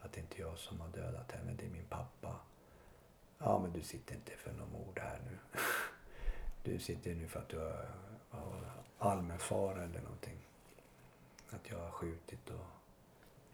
Att 0.00 0.12
det 0.12 0.20
inte 0.20 0.36
är 0.36 0.40
jag 0.40 0.58
som 0.58 0.80
har 0.80 0.88
dödat 0.88 1.32
henne, 1.32 1.54
det 1.58 1.66
är 1.66 1.70
min 1.70 1.86
pappa. 1.88 2.40
Ja, 3.38 3.58
men 3.58 3.72
du 3.72 3.82
sitter 3.82 4.14
inte 4.14 4.32
för 4.32 4.52
någon 4.52 4.72
mord 4.72 4.98
här 4.98 5.20
nu. 5.30 5.38
Du 6.62 6.78
sitter 6.78 7.14
nu 7.14 7.28
för 7.28 7.40
att 7.40 7.48
du 7.48 7.58
har, 7.58 7.88
allmän 8.98 9.38
fara 9.38 9.82
eller 9.84 10.00
någonting. 10.00 10.38
Att 11.50 11.70
jag 11.70 11.78
har 11.78 11.90
skjutit 11.90 12.50
och... 12.50 12.66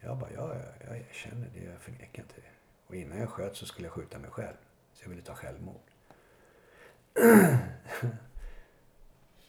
Jag 0.00 0.18
bara, 0.18 0.32
ja, 0.32 0.54
jag, 0.54 0.96
jag 0.98 1.14
känner 1.14 1.48
det. 1.54 1.64
Jag 1.64 1.80
förnekar 1.80 2.22
inte 2.22 2.40
det. 2.40 2.50
Och 2.86 2.94
innan 2.94 3.18
jag 3.18 3.28
sköt 3.28 3.56
så 3.56 3.66
skulle 3.66 3.86
jag 3.86 3.92
skjuta 3.92 4.18
mig 4.18 4.30
själv. 4.30 4.56
Så 4.92 5.04
jag 5.04 5.11
ville 5.11 5.22
ta 5.22 5.34
självmord. 5.34 5.80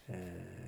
Eh, 0.07 0.60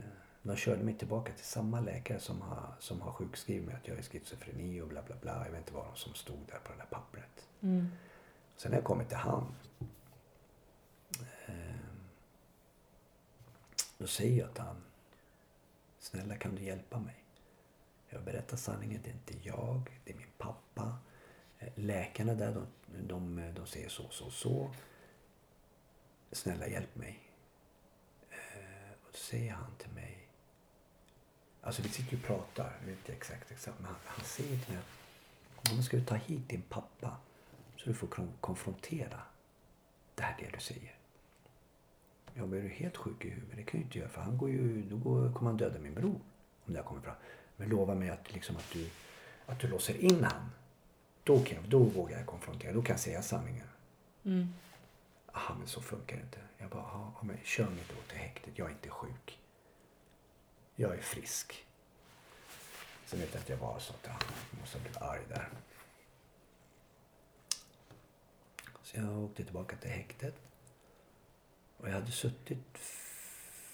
de 0.46 0.56
körde 0.56 0.84
mig 0.84 0.98
tillbaka 0.98 1.34
till 1.34 1.46
samma 1.46 1.80
läkare 1.80 2.20
som 2.20 2.42
har, 2.42 2.76
som 2.80 3.02
har 3.02 3.12
sjukskrivit 3.12 3.66
mig 3.66 3.76
att 3.76 3.88
jag 3.88 3.98
är 3.98 4.02
schizofreni 4.02 4.82
och 4.82 4.88
bla 4.88 5.02
bla 5.02 5.16
bla. 5.22 5.46
Jag 5.46 5.52
vet 5.52 5.60
inte 5.60 5.74
vad 5.74 5.98
som 5.98 6.14
stod 6.14 6.40
där 6.48 6.60
på 6.64 6.72
det 6.72 6.78
där 6.78 6.86
pappret. 6.86 7.48
Mm. 7.62 7.88
Sen 8.58 8.72
när 8.72 8.78
jag 8.78 8.86
kommer 8.86 9.06
till 9.06 9.18
han. 9.18 9.56
Eh, 11.46 11.76
då 13.98 14.08
säger 14.08 14.40
jag 14.40 14.54
till 14.54 14.64
han. 14.64 14.84
Snälla 16.00 16.36
kan 16.36 16.56
du 16.56 16.64
hjälpa 16.64 17.00
mig? 17.00 17.24
Jag 18.10 18.24
berättar 18.24 18.58
sanningen. 18.58 19.02
Det 19.04 19.10
är 19.10 19.14
inte 19.14 19.48
jag. 19.50 20.00
Det 20.06 20.14
är 20.14 20.18
min 20.18 20.32
pappa. 20.38 20.98
Eh, 21.60 21.70
Läkarna 21.76 22.34
där 22.34 22.54
de, 22.54 22.68
de, 23.08 23.54
de 23.56 23.68
säger 23.68 23.90
så, 23.90 24.10
så, 24.10 24.30
så. 24.30 24.72
Snälla 26.32 26.68
hjälp 26.68 26.96
mig. 26.96 27.20
Eh, 28.30 28.92
och 28.92 29.10
då 29.12 29.18
säger 29.18 29.52
han 29.52 29.76
till 29.78 29.92
mig. 29.92 30.23
Alltså 31.64 31.82
vi 31.82 31.90
sitter 31.90 32.12
ju 32.12 32.18
och 32.18 32.24
pratar. 32.24 32.74
Jag 32.80 32.88
vet 32.88 32.98
inte 32.98 33.14
exakt, 33.14 33.52
exakt. 33.52 33.78
Men 33.80 33.86
han, 33.86 33.96
han 34.06 34.26
säger 34.26 34.60
till 34.60 34.74
mig 34.74 34.78
att 34.78 35.72
om 35.72 35.84
ska 35.84 35.98
du 35.98 36.04
ta 36.06 36.16
hit 36.16 36.50
din 36.50 36.62
pappa 36.62 37.18
så 37.78 37.86
du 37.90 37.94
får 37.94 38.08
kon- 38.08 38.34
konfrontera 38.42 39.20
det 40.16 40.24
här 40.24 40.36
det 40.40 40.50
du 40.54 40.60
säger. 40.60 40.96
Jag 42.34 42.48
blir 42.50 42.70
helt 42.70 42.98
sjuk 42.98 43.26
i 43.26 43.30
huvudet. 43.30 43.56
Det 43.58 43.64
kan 43.64 43.80
ju 43.80 43.86
inte 43.86 43.98
göra 44.00 44.10
för 44.10 44.22
han 44.22 44.38
går 44.38 44.50
ju, 44.50 44.84
då 44.84 44.98
går, 44.98 45.34
kommer 45.34 45.52
han 45.52 45.58
döda 45.58 45.80
min 45.80 45.94
bror. 45.94 46.20
Om 46.66 46.74
det 46.74 46.80
här 46.80 46.84
kommer 46.86 47.02
fram. 47.02 47.16
Men 47.58 47.70
lova 47.70 47.96
mig 47.96 48.10
att, 48.10 48.34
liksom, 48.34 48.56
att, 48.56 48.72
du, 48.74 48.90
att 49.46 49.60
du 49.60 49.68
låser 49.68 49.98
in 49.98 50.24
han. 50.24 50.50
Då, 51.24 51.40
kan 51.44 51.56
jag, 51.56 51.70
då 51.70 51.80
vågar 51.84 52.18
jag 52.18 52.26
konfrontera. 52.28 52.74
Då 52.74 52.82
kan 52.82 52.94
jag 52.94 53.00
säga 53.00 53.22
sanningen. 53.22 53.68
Mm. 54.24 54.54
Aha, 55.32 55.56
men 55.60 55.68
så 55.68 55.82
funkar 55.82 56.16
det 56.16 56.22
inte. 56.24 56.40
Jag 56.58 56.70
bara, 56.70 56.82
ja, 56.82 57.14
men 57.22 57.38
kör 57.44 57.70
mig 57.70 57.84
då 57.90 57.96
till 58.10 58.18
häktet. 58.18 58.54
Jag 58.58 58.68
är 58.68 58.72
inte 58.72 58.90
sjuk. 58.90 59.40
Jag 60.76 60.96
är 60.96 61.02
frisk. 61.02 61.66
Sen 63.06 63.20
vet 63.20 63.34
jag 63.34 63.42
att 63.42 63.50
jag 63.50 63.58
var 63.58 63.80
så 63.80 63.94
att 63.94 64.08
han 64.08 64.22
måste 64.60 64.78
ha 64.78 64.82
blivit 64.82 65.02
arg 65.02 65.22
där. 65.30 65.50
Så 68.84 68.98
jag 68.98 69.24
åkte 69.24 69.44
tillbaka 69.44 69.76
till 69.76 69.90
häktet. 69.90 70.36
Och 71.78 71.90
jag 71.90 71.94
hade 71.94 72.12
suttit 72.12 72.78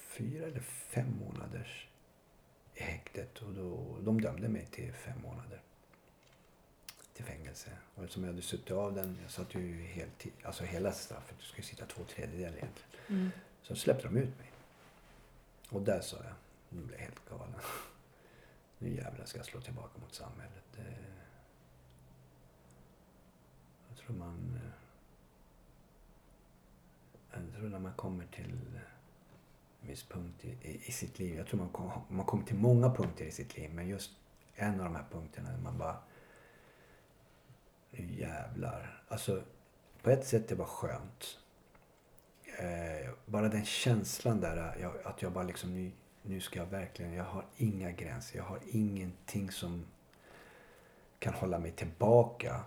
fyra 0.08 0.46
eller 0.48 0.60
fem 0.60 1.18
månader 1.20 1.90
i 2.76 2.84
häktet. 2.84 3.42
Och 3.42 3.54
då, 3.54 3.98
de 4.02 4.22
dömde 4.22 4.50
mig 4.50 4.66
till 4.66 4.94
fem 4.94 5.22
månader. 5.22 5.62
Till 7.14 7.26
fängelse. 7.26 7.70
Och 7.96 8.04
eftersom 8.04 8.24
jag 8.24 8.32
hade 8.32 8.42
suttit 8.42 8.72
av 8.72 8.94
den, 8.94 9.18
jag 9.22 9.32
satt 9.32 9.56
ju 9.56 9.82
heltid, 9.82 10.32
alltså 10.44 10.64
hela 10.64 10.92
straffet, 10.92 11.36
du 11.40 11.46
ska 11.46 11.58
ju 11.58 11.64
sitta 11.64 11.86
två 11.86 12.04
tredjedelar 12.04 12.58
egentligen. 12.58 12.90
Mm. 13.08 13.30
Så 13.62 13.76
släppte 13.76 14.08
de 14.08 14.18
ut 14.18 14.38
mig. 14.38 14.52
Och 15.70 15.82
där 15.82 16.02
sa 16.02 16.18
jag, 16.18 16.34
nu 16.70 16.82
blev 16.82 17.00
jag 17.00 17.06
helt 17.06 17.30
galen. 17.30 17.60
Nu 18.78 18.96
jävlar 18.96 19.26
ska 19.26 19.40
jag 19.40 19.46
slå 19.46 19.62
tillbaka 19.62 20.00
mot 20.00 20.14
samhället. 20.14 20.64
Det... 20.76 20.96
Jag 23.88 23.98
tror 23.98 24.16
man... 24.16 24.60
Eh, 24.64 24.72
jag 27.32 27.54
tror 27.56 27.70
när 27.70 27.80
man 27.80 27.94
kommer 27.94 28.26
till 28.26 28.52
en 29.82 29.88
viss 29.88 30.04
punkt 30.04 30.46
i, 30.46 30.48
i, 30.48 30.82
i 30.86 30.92
sitt 30.92 31.20
liv. 31.20 31.36
Jag 31.36 31.48
tror 31.48 31.60
man, 31.60 31.70
kom, 31.70 31.92
man 32.10 32.26
kommer 32.26 32.44
till 32.44 32.58
många 32.58 32.96
punkter 32.96 33.26
i 33.26 33.32
sitt 33.32 33.58
liv. 33.58 33.74
Men 33.74 33.88
just 33.88 34.12
en 34.56 34.80
av 34.80 34.86
de 34.86 34.96
här 34.96 35.06
punkterna 35.12 35.52
där 35.52 35.58
man 35.58 35.78
bara... 35.78 35.98
Nu 37.92 38.14
jävlar. 38.14 39.04
Alltså, 39.08 39.44
på 40.02 40.10
ett 40.10 40.28
sätt 40.28 40.48
det 40.48 40.56
var 40.56 40.66
skönt. 40.66 41.40
Eh, 42.60 43.10
bara 43.26 43.50
den 43.50 43.66
känslan 43.66 44.40
där, 44.40 44.58
eh, 44.58 44.82
jag, 44.82 44.94
att 45.04 45.22
jag 45.22 45.32
bara 45.32 45.44
liksom, 45.44 45.92
nu, 46.30 46.42
ska 46.42 46.60
jag 46.60 46.66
verkligen, 46.66 47.14
jag 47.14 47.24
har 47.24 47.46
inga 47.58 47.92
gränser, 47.92 48.38
jag 48.38 48.44
har 48.44 48.60
ingenting 48.72 49.52
som 49.52 49.86
kan 51.20 51.34
hålla 51.34 51.60
mig 51.60 51.72
tillbaka. 51.72 52.64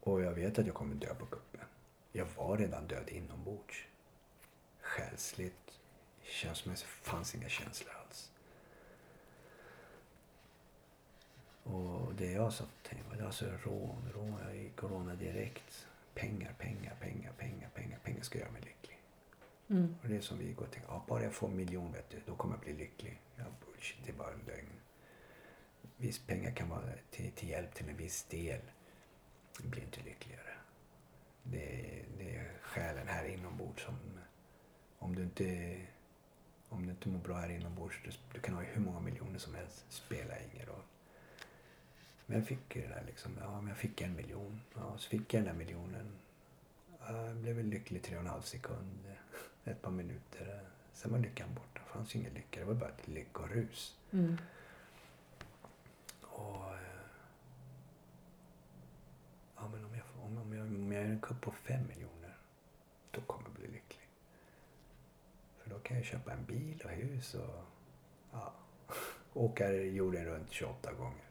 Och 0.00 0.20
jag 0.22 0.32
vet 0.32 0.58
att 0.58 0.66
jag 0.66 0.74
kommer 0.74 0.94
dö 0.94 1.14
på 1.14 1.26
kuppen. 1.26 1.60
Jag 2.12 2.26
var 2.36 2.56
redan 2.56 2.86
död 2.86 3.08
inombords. 3.08 3.84
Själsligt, 4.80 5.78
känslomässigt 6.22 6.88
fanns 6.88 7.34
inga 7.34 7.48
känslor 7.48 7.92
alls. 8.06 8.30
Och 11.62 12.14
det 12.14 12.32
jag 12.32 12.52
sa 12.52 12.64
tänkte 12.82 13.10
det 13.10 13.20
var 13.20 13.26
alltså 13.26 13.46
rån, 13.64 14.12
rån, 14.14 14.36
jag 14.46 14.56
gick 14.56 14.82
och 14.82 14.90
rånade 14.90 15.16
direkt. 15.16 15.86
Pengar, 16.14 16.52
pengar, 16.58 16.96
pengar, 17.00 17.32
pengar, 17.38 17.68
pengar, 17.74 17.98
pengar 18.02 18.22
ska 18.22 18.38
göra 18.38 18.50
mig 18.50 18.62
lycklig. 18.62 19.01
Mm. 19.72 19.94
Och 20.02 20.08
det 20.08 20.16
är 20.16 20.20
som 20.20 20.38
vi 20.38 20.52
går 20.52 20.64
och 20.64 20.70
tänker, 20.70 20.88
ja, 20.90 21.04
bara 21.08 21.22
jag 21.22 21.32
får 21.34 21.48
en 21.48 21.56
miljon 21.56 21.92
vet 21.92 22.10
du, 22.10 22.20
då 22.26 22.36
kommer 22.36 22.54
jag 22.54 22.60
bli 22.64 22.72
lycklig. 22.72 23.20
Ja, 23.36 23.44
bullshit, 23.66 23.98
det 24.04 24.10
är 24.10 24.16
bara 24.16 24.30
lögn. 24.46 24.68
Visst, 25.96 26.26
pengar 26.26 26.50
kan 26.54 26.68
vara 26.68 26.82
till, 27.10 27.32
till 27.32 27.48
hjälp 27.48 27.74
till 27.74 27.88
en 27.88 27.96
viss 27.96 28.24
del. 28.24 28.60
Du 29.62 29.68
blir 29.68 29.82
inte 29.82 30.00
lyckligare. 30.02 30.54
Det, 31.42 31.80
är- 31.98 32.04
det 32.18 32.36
är 32.36 32.50
själen 32.62 33.08
här 33.08 33.24
inombords 33.24 33.82
som, 33.84 33.94
om 34.98 35.14
du 35.14 35.22
inte, 35.22 35.76
om 36.68 36.84
du 36.86 36.90
inte 36.90 37.08
mår 37.08 37.18
bra 37.18 37.36
här 37.36 37.48
inombords, 37.48 38.00
du, 38.04 38.10
du 38.34 38.40
kan 38.40 38.54
ha 38.54 38.62
hur 38.62 38.80
många 38.82 39.00
miljoner 39.00 39.38
som 39.38 39.54
helst, 39.54 39.84
spelar 39.88 40.38
ingen 40.54 40.66
roll. 40.66 40.82
Men 42.26 42.38
jag 42.38 42.46
fick 42.48 42.76
ju 42.76 42.82
det 42.82 42.88
där 42.88 43.04
liksom, 43.06 43.32
ja 43.40 43.60
men 43.60 43.68
jag 43.68 43.76
fick 43.78 44.00
en 44.00 44.16
miljon. 44.16 44.60
Ja, 44.74 44.98
så 44.98 45.08
fick 45.08 45.34
jag 45.34 45.42
den 45.44 45.48
där 45.52 45.64
miljonen. 45.64 46.12
Jag 47.08 47.36
blev 47.36 47.56
väl 47.56 47.66
lycklig 47.66 47.98
i 48.00 48.02
tre 48.02 48.16
och 48.16 48.22
en 48.22 48.28
halv 48.28 48.42
sekund. 48.42 49.14
Ett 49.64 49.82
par 49.82 49.90
minuter. 49.90 50.68
Sen 50.92 51.12
var 51.12 51.18
lyckan 51.18 51.54
borta. 51.54 51.80
Det 51.84 51.90
fanns 51.92 52.14
ju 52.14 52.18
ingen 52.18 52.34
lycka. 52.34 52.60
Det 52.60 52.66
var 52.66 52.74
bara 52.74 52.90
ett 52.90 53.08
lyckorus. 53.08 53.98
Mm. 54.12 54.36
Och... 56.22 56.74
eh, 56.74 56.78
Ja, 59.56 59.68
men 59.68 59.84
om 59.84 59.94
jag, 59.94 60.04
om, 60.24 60.38
om, 60.38 60.52
jag, 60.52 60.66
om 60.66 60.92
jag 60.92 61.04
gör 61.04 61.10
en 61.10 61.20
kupp 61.20 61.40
på 61.40 61.50
fem 61.50 61.86
miljoner. 61.88 62.36
Då 63.10 63.20
kommer 63.20 63.44
jag 63.44 63.52
bli 63.54 63.66
lycklig. 63.66 64.08
För 65.58 65.70
då 65.70 65.78
kan 65.78 65.96
jag 65.96 66.06
köpa 66.06 66.32
en 66.32 66.44
bil 66.44 66.82
och 66.84 66.90
hus 66.90 67.34
och... 67.34 67.64
Ja, 68.32 68.52
åka 69.34 69.72
jorden 69.72 70.24
runt 70.24 70.50
28 70.50 70.92
gånger. 70.92 71.24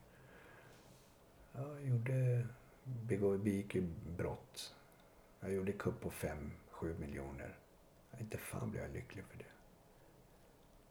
Ja, 1.53 1.61
jag 1.73 1.81
gjorde... 1.87 2.47
Begå, 2.83 3.37
begick 3.37 3.75
ju 3.75 3.81
brott. 4.17 4.75
Jag 5.39 5.53
gjorde 5.53 5.71
kupp 5.71 6.01
på 6.01 6.09
fem, 6.11 6.51
sju 6.71 6.95
miljoner. 6.99 7.55
Inte 8.21 8.37
fan 8.37 8.71
blev 8.71 8.83
jag 8.83 8.91
lycklig 8.91 9.25
för 9.25 9.37
det. 9.37 9.51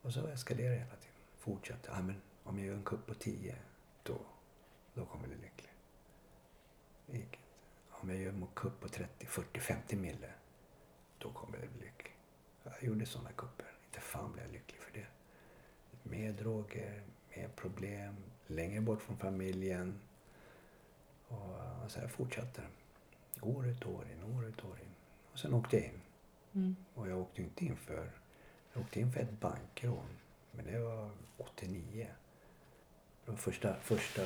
Och 0.03 0.13
så 0.13 0.27
eskalerar 0.27 0.71
det 0.71 0.77
hela 0.77 0.97
tiden. 0.97 1.17
Fortsätter. 1.39 1.93
Ah, 1.93 2.03
men 2.03 2.23
om 2.43 2.59
jag 2.59 2.67
gör 2.67 2.75
en 2.75 2.85
kupp 2.85 3.07
på 3.07 3.15
10, 3.15 3.57
då, 4.03 4.19
då 4.95 5.05
kommer 5.07 5.29
jag 5.29 5.39
bli 5.39 5.49
lycklig. 5.49 5.73
Det 7.07 7.17
gick 7.17 7.25
inte. 7.25 7.39
Om 7.91 8.11
jag 8.11 8.19
gör 8.19 8.33
en 8.33 8.47
kupp 8.55 8.81
på 8.81 8.89
30, 8.89 9.27
40, 9.27 9.61
50 9.61 9.97
mille, 9.97 10.33
då 11.19 11.33
kommer 11.33 11.59
jag 11.59 11.69
bli 11.69 11.81
lycklig. 11.87 12.17
Jag 12.65 12.83
gjorde 12.83 13.07
sådana 13.07 13.33
kupper. 13.33 13.73
Inte 13.87 14.01
fan 14.01 14.33
blev 14.33 14.45
jag 14.45 14.53
lycklig 14.53 14.81
för 14.81 14.93
det. 14.93 15.07
Mer 16.03 16.33
droger, 16.33 17.03
mer 17.37 17.49
problem, 17.49 18.17
längre 18.47 18.81
bort 18.81 19.03
från 19.03 19.17
familjen. 19.17 20.01
Och 21.29 21.91
så 21.91 22.01
här 22.01 22.09
fortsatte 22.09 22.63
det. 22.63 23.43
År 23.43 23.67
ut 23.67 23.85
och 23.85 23.95
år 23.95 24.07
in, 24.13 24.37
år 24.37 24.45
ut 24.45 24.61
och 24.61 24.71
år 24.71 24.79
in. 24.81 24.95
Och 25.33 25.39
sen 25.39 25.55
åkte 25.55 25.77
jag 25.77 25.87
in. 25.87 26.01
Mm. 26.55 26.77
Och 26.95 27.09
jag 27.09 27.19
åkte 27.19 27.43
inte 27.43 27.65
in 27.65 27.77
för... 27.77 28.11
Jag 28.73 28.83
åkte 28.83 29.01
in 29.01 29.13
för 29.13 29.21
ett 29.21 29.41
bankrån. 29.41 30.07
Men 30.53 30.65
det 30.65 30.79
var 30.79 31.11
89. 31.37 32.09
Det 33.25 33.31
var 33.31 33.39
första, 33.39 33.75
första, 33.81 34.23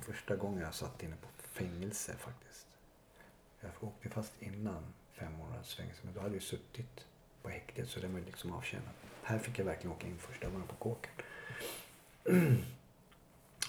första 0.00 0.36
gången 0.36 0.62
jag 0.62 0.74
satt 0.74 1.02
inne 1.02 1.16
på 1.16 1.28
fängelse 1.48 2.16
faktiskt. 2.16 2.66
Jag 3.60 3.70
åkte 3.80 4.08
fast 4.08 4.42
innan 4.42 4.84
fem 5.12 5.32
månaders 5.32 5.74
fängelse. 5.74 6.00
Men 6.04 6.14
då 6.14 6.20
hade 6.20 6.34
jag 6.34 6.42
suttit 6.42 7.06
på 7.42 7.48
häktet 7.48 7.88
så 7.88 8.00
det 8.00 8.08
var 8.08 8.20
liksom 8.20 8.52
avtjänat. 8.52 8.94
Här 9.22 9.38
fick 9.38 9.58
jag 9.58 9.64
verkligen 9.64 9.96
åka 9.96 10.06
in 10.06 10.18
första 10.18 10.48
gången 10.48 10.66
på 10.66 10.74
kåken. 10.74 11.12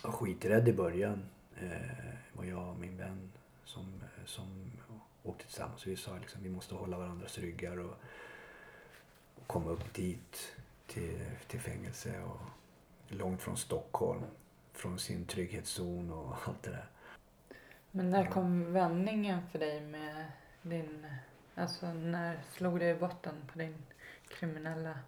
Jag 0.04 0.10
var 0.10 0.18
skiträdd 0.18 0.68
i 0.68 0.74
början. 0.74 1.26
Eh, 1.62 2.14
var 2.34 2.44
jag 2.44 2.70
och 2.70 2.80
min 2.80 2.98
vän 2.98 3.32
som, 3.66 4.04
som 4.26 4.72
åkte 5.24 5.46
tillsammans. 5.46 5.88
Vi 5.88 5.96
sa 5.96 6.18
liksom 6.18 6.44
vi 6.44 6.50
måste 6.50 6.76
hålla 6.76 6.98
varandras 6.98 7.38
ryggar 7.38 7.80
och, 7.80 7.96
och 9.36 9.48
komma 9.48 9.70
upp 9.70 9.94
dit 9.94 10.56
till, 10.88 11.26
till 11.48 11.60
fängelse 11.62 12.22
och 12.22 12.40
långt 13.08 13.42
från 13.42 13.58
Stockholm. 13.58 14.24
Från 14.74 15.00
sin 15.00 15.26
trygghetszon 15.26 16.12
och 16.12 16.36
allt 16.48 16.64
det 16.64 16.72
där. 16.72 16.88
Men 17.92 18.10
när 18.10 18.26
kom 18.26 18.74
vändningen 18.74 19.42
för 19.52 19.60
dig 19.60 19.82
med 19.82 20.32
din... 20.62 21.06
Alltså 21.56 21.94
när 21.94 22.42
slog 22.52 22.80
det 22.80 22.90
i 22.90 22.96
botten 22.96 23.36
på 23.52 23.60
din 23.60 23.76
kriminella 24.28 25.00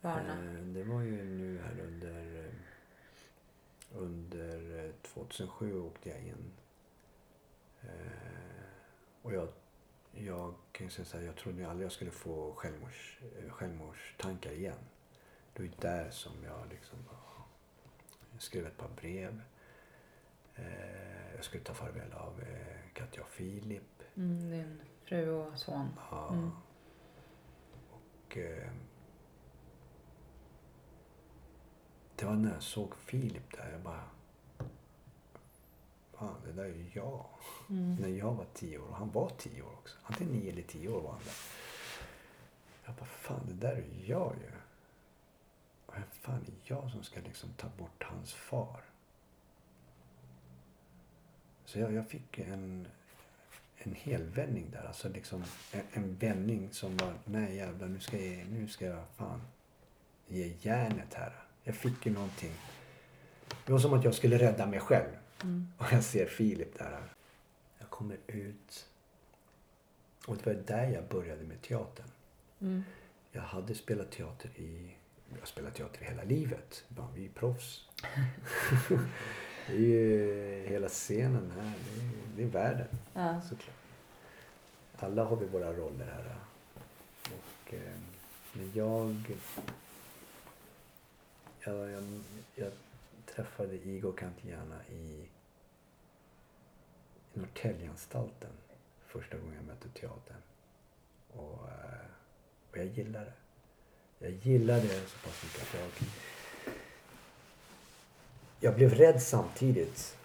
bana? 0.00 0.32
Eh, 0.32 0.60
Det 0.64 0.84
var 0.84 1.00
ju 1.00 1.24
nu 1.24 1.60
här 1.62 1.80
under, 1.80 2.44
eh, 2.44 2.52
under 3.94 4.84
eh, 4.84 4.90
2007 5.02 5.80
åkte 5.80 6.08
jag 6.08 6.18
in. 6.18 6.52
Och 9.22 9.32
jag, 9.32 9.48
jag 10.12 10.54
kan 10.72 10.90
säga 10.90 11.04
så 11.04 11.16
här, 11.16 11.24
jag 11.24 11.36
trodde 11.36 11.70
aldrig 11.70 11.84
jag 11.84 11.92
skulle 11.92 12.10
få 12.10 12.54
självmords, 12.54 13.18
självmordstankar 13.48 14.52
igen. 14.52 14.78
Det 15.52 15.62
var 15.62 15.66
ju 15.66 15.72
där 15.78 16.10
som 16.10 16.32
jag 16.44 16.68
liksom 16.70 16.98
ja, 17.10 17.44
jag 18.32 18.42
skrev 18.42 18.66
ett 18.66 18.76
par 18.78 18.88
brev. 18.88 19.42
Eh, 20.54 21.34
Jag 21.34 21.44
skulle 21.44 21.64
ta 21.64 21.74
farväl 21.74 22.12
av 22.12 22.40
eh, 22.40 22.92
Katja 22.94 23.22
och 23.22 23.28
Filip. 23.28 24.02
Mm, 24.16 24.50
din 24.50 24.80
fru 25.04 25.30
och 25.30 25.58
son. 25.58 25.88
Ja. 26.10 26.28
Mm. 26.32 26.50
Och 27.90 28.36
eh, 28.36 28.70
det 32.16 32.24
var 32.26 32.34
när 32.34 32.52
jag 32.52 32.62
såg 32.62 32.96
Filip 32.96 33.56
där, 33.56 33.70
jag 33.72 33.80
bara... 33.80 34.04
Fan, 36.22 36.36
det 36.46 36.52
där 36.52 36.64
är 36.64 36.68
ju 36.68 36.90
jag. 36.92 37.26
Mm. 37.70 37.94
När 37.94 38.08
jag 38.08 38.34
var 38.34 38.46
tio 38.54 38.78
år, 38.78 38.88
och 38.88 38.96
han 38.96 39.10
var 39.10 39.30
tio 39.38 39.62
år 39.62 39.72
också. 39.72 39.96
Antingen 40.02 40.32
nio 40.32 40.52
eller 40.52 40.62
tio 40.62 40.88
år 40.88 41.00
var 41.00 41.10
han 41.10 41.20
där. 41.24 41.34
Jag 42.84 42.94
bara, 42.94 43.06
fan 43.06 43.40
det 43.48 43.54
där 43.54 43.72
är 43.72 43.76
ju 43.76 44.06
jag 44.06 44.34
ju. 44.36 44.50
Och 45.86 45.94
jag, 45.96 46.02
fan 46.20 46.40
är 46.46 46.54
jag 46.74 46.90
som 46.90 47.02
ska 47.02 47.20
liksom 47.20 47.50
ta 47.56 47.68
bort 47.78 48.02
hans 48.02 48.34
far? 48.34 48.84
Så 51.64 51.78
jag, 51.78 51.92
jag 51.92 52.08
fick 52.08 52.38
en, 52.38 52.88
en 53.76 53.94
helvändning 53.94 54.70
där. 54.70 54.84
Alltså 54.84 55.08
liksom 55.08 55.44
en, 55.72 55.82
en 55.92 56.16
vändning 56.16 56.72
som 56.72 56.96
var, 56.96 57.14
nej 57.24 57.56
jävlar 57.56 57.88
nu 57.88 58.00
ska 58.00 58.24
jag, 58.24 58.46
nu 58.46 58.68
ska 58.68 58.86
jag 58.86 59.04
fan 59.16 59.40
ge 60.26 60.54
järnet 60.60 61.14
här. 61.14 61.44
Jag 61.64 61.74
fick 61.74 62.06
ju 62.06 62.12
någonting. 62.12 62.52
Det 63.66 63.72
var 63.72 63.78
som 63.78 63.92
att 63.92 64.04
jag 64.04 64.14
skulle 64.14 64.38
rädda 64.38 64.66
mig 64.66 64.80
själv. 64.80 65.21
Mm. 65.42 65.68
Och 65.78 65.86
jag 65.92 66.04
ser 66.04 66.26
Filip 66.26 66.78
där. 66.78 67.14
Jag 67.78 67.90
kommer 67.90 68.16
ut. 68.26 68.86
Och 70.26 70.36
det 70.36 70.46
var 70.46 70.54
där 70.54 70.88
jag 70.90 71.08
började 71.08 71.42
med 71.42 71.62
teatern. 71.62 72.06
Mm. 72.60 72.82
Jag 73.32 73.42
hade 73.42 73.74
spelat 73.74 74.10
teater 74.10 74.50
i... 74.56 74.94
Jag 75.32 75.38
har 75.38 75.46
spelat 75.46 75.74
teater 75.74 76.02
i 76.02 76.04
hela 76.04 76.22
livet. 76.24 76.84
Vi 77.14 77.24
är 77.24 77.30
proffs. 77.30 77.88
det 79.66 79.72
är 79.74 79.78
ju 79.78 80.66
hela 80.68 80.88
scenen 80.88 81.52
här. 81.56 81.72
Det 81.94 82.00
är, 82.02 82.10
det 82.36 82.42
är 82.42 82.46
världen 82.46 82.88
Ja. 83.14 83.40
såklart. 83.40 83.76
Alla 84.98 85.24
har 85.24 85.36
vi 85.36 85.46
våra 85.46 85.72
roller 85.72 86.06
här. 86.06 86.36
Och, 87.24 87.74
eh, 87.74 87.92
men 88.52 88.70
jag, 88.74 89.16
jag, 91.60 91.90
jag, 91.90 92.02
jag 92.54 92.72
träffade 93.26 93.74
Igor 93.74 94.12
Cantillana 94.12 94.86
i, 94.90 95.28
Norrtäljeanstalten 97.34 98.50
första 99.06 99.36
gången 99.36 99.54
jag 99.54 99.64
mötte 99.64 99.88
teatern. 100.00 100.42
Och, 101.32 101.68
eh, 101.68 102.06
och 102.70 102.78
jag 102.78 102.86
gillade 102.86 103.24
det. 103.24 103.32
Jag 104.26 104.32
gillade 104.32 104.80
det 104.80 105.00
så 105.06 105.18
pass 105.18 105.42
mycket 105.44 105.62
att 105.62 105.80
jag... 105.80 106.08
Jag 108.60 108.74
blev 108.74 108.94
rädd 108.94 109.22
samtidigt. 109.22 110.16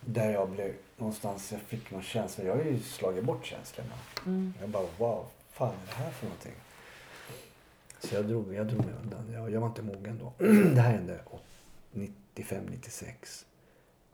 Där 0.00 0.30
jag 0.30 0.50
blev 0.50 0.74
någonstans, 0.96 1.52
jag 1.52 1.60
fick 1.60 1.90
någon 1.90 2.02
känsla. 2.02 2.44
Jag 2.44 2.56
har 2.56 2.64
ju 2.64 2.80
slagit 2.80 3.24
bort 3.24 3.46
känslorna. 3.46 3.94
Mm. 4.26 4.54
Jag 4.60 4.68
bara, 4.68 4.86
wow, 4.98 5.26
fan 5.50 5.74
är 5.74 5.86
det 5.86 5.92
här 5.92 6.10
för 6.10 6.26
någonting? 6.26 6.54
Så 7.98 8.14
jag 8.14 8.24
drog, 8.24 8.54
jag 8.54 8.66
drog 8.66 8.84
mig 8.84 8.94
undan. 9.02 9.32
Jag, 9.32 9.50
jag 9.50 9.60
var 9.60 9.68
inte 9.68 9.82
mogen 9.82 10.18
då. 10.18 10.32
det 10.74 10.80
här 10.80 10.92
hände 10.92 11.20
95, 11.92 12.66
96. 12.66 13.46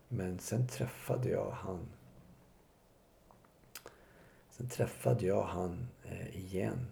Men 0.08 0.38
sen 0.38 0.68
träffade 0.68 1.28
jag 1.28 1.50
han. 1.50 1.88
Sen 4.50 4.68
träffade 4.68 5.26
jag 5.26 5.42
han 5.42 5.88
eh, 6.04 6.36
igen. 6.36 6.86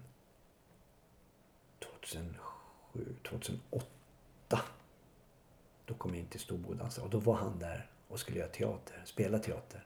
2007, 1.79 3.15
2008. 3.29 3.85
Då 5.85 5.93
kom 5.93 6.11
jag 6.11 6.19
in 6.19 6.27
till 6.27 6.39
Storbodan 6.39 6.85
alltså. 6.85 7.01
och 7.01 7.09
då 7.09 7.19
var 7.19 7.35
han 7.35 7.59
där 7.59 7.89
och 8.07 8.19
skulle 8.19 8.39
göra 8.39 8.49
teater, 8.49 9.01
spela 9.05 9.39
teater. 9.39 9.85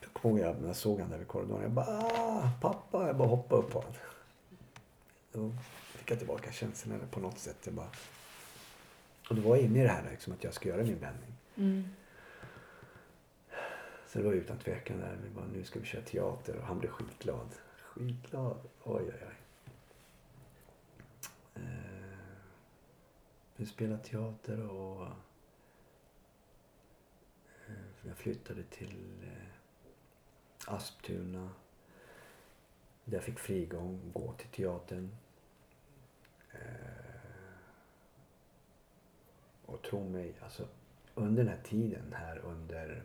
Då 0.00 0.08
kommer 0.12 0.40
jag 0.40 0.50
ihåg 0.50 0.60
när 0.60 0.66
jag 0.66 0.76
såg 0.76 0.92
honom 0.92 1.10
där 1.10 1.18
vid 1.18 1.28
korridoren. 1.28 1.62
Jag 1.62 1.70
bara 1.70 1.86
ah, 1.86 2.50
pappa. 2.60 3.06
Jag 3.06 3.16
bara 3.16 3.28
hoppade 3.28 3.62
upp 3.62 3.70
på 3.70 3.78
honom. 3.78 3.94
Då 5.32 5.52
fick 5.98 6.10
jag 6.10 6.18
tillbaka 6.18 6.52
känslan 6.52 7.00
på 7.10 7.20
något 7.20 7.38
sätt. 7.38 7.56
Jag 7.64 7.74
bara... 7.74 7.90
Och 9.30 9.36
då 9.36 9.42
var 9.42 9.56
jag 9.56 9.64
inne 9.64 9.78
i 9.78 9.82
det 9.82 9.88
här 9.88 10.10
liksom, 10.10 10.32
att 10.32 10.44
jag 10.44 10.54
ska 10.54 10.68
göra 10.68 10.82
min 10.82 10.98
vändning. 10.98 11.34
Mm. 11.56 11.84
Så 14.06 14.18
det 14.18 14.24
var 14.24 14.32
utan 14.32 14.58
tvekan 14.58 14.98
där. 14.98 15.18
Vi 15.24 15.30
bara, 15.30 15.46
nu 15.46 15.64
ska 15.64 15.80
vi 15.80 15.86
köra 15.86 16.02
teater. 16.02 16.56
Och 16.56 16.66
han 16.66 16.78
blev 16.78 16.90
skitglad. 16.90 17.54
Skitglad. 17.82 18.58
Oj, 18.82 19.02
oj, 19.06 19.26
oj. 19.28 19.36
Eh, 21.54 22.18
vi 23.56 23.66
spelade 23.66 24.02
teater 24.02 24.70
och 24.70 25.06
eh, 27.66 27.74
jag 28.02 28.16
flyttade 28.16 28.62
till 28.62 29.22
eh, 29.22 30.74
Asptuna. 30.74 31.50
Där 33.04 33.16
jag 33.16 33.24
fick 33.24 33.38
frigång 33.38 34.10
gå 34.14 34.32
till 34.32 34.48
teatern. 34.48 35.10
Eh, 36.52 36.99
och 39.72 39.82
tro 39.82 40.08
mig, 40.08 40.34
alltså 40.40 40.68
under 41.14 41.44
den 41.44 41.52
här 41.52 41.62
tiden 41.64 42.14
här 42.16 42.38
under 42.38 43.02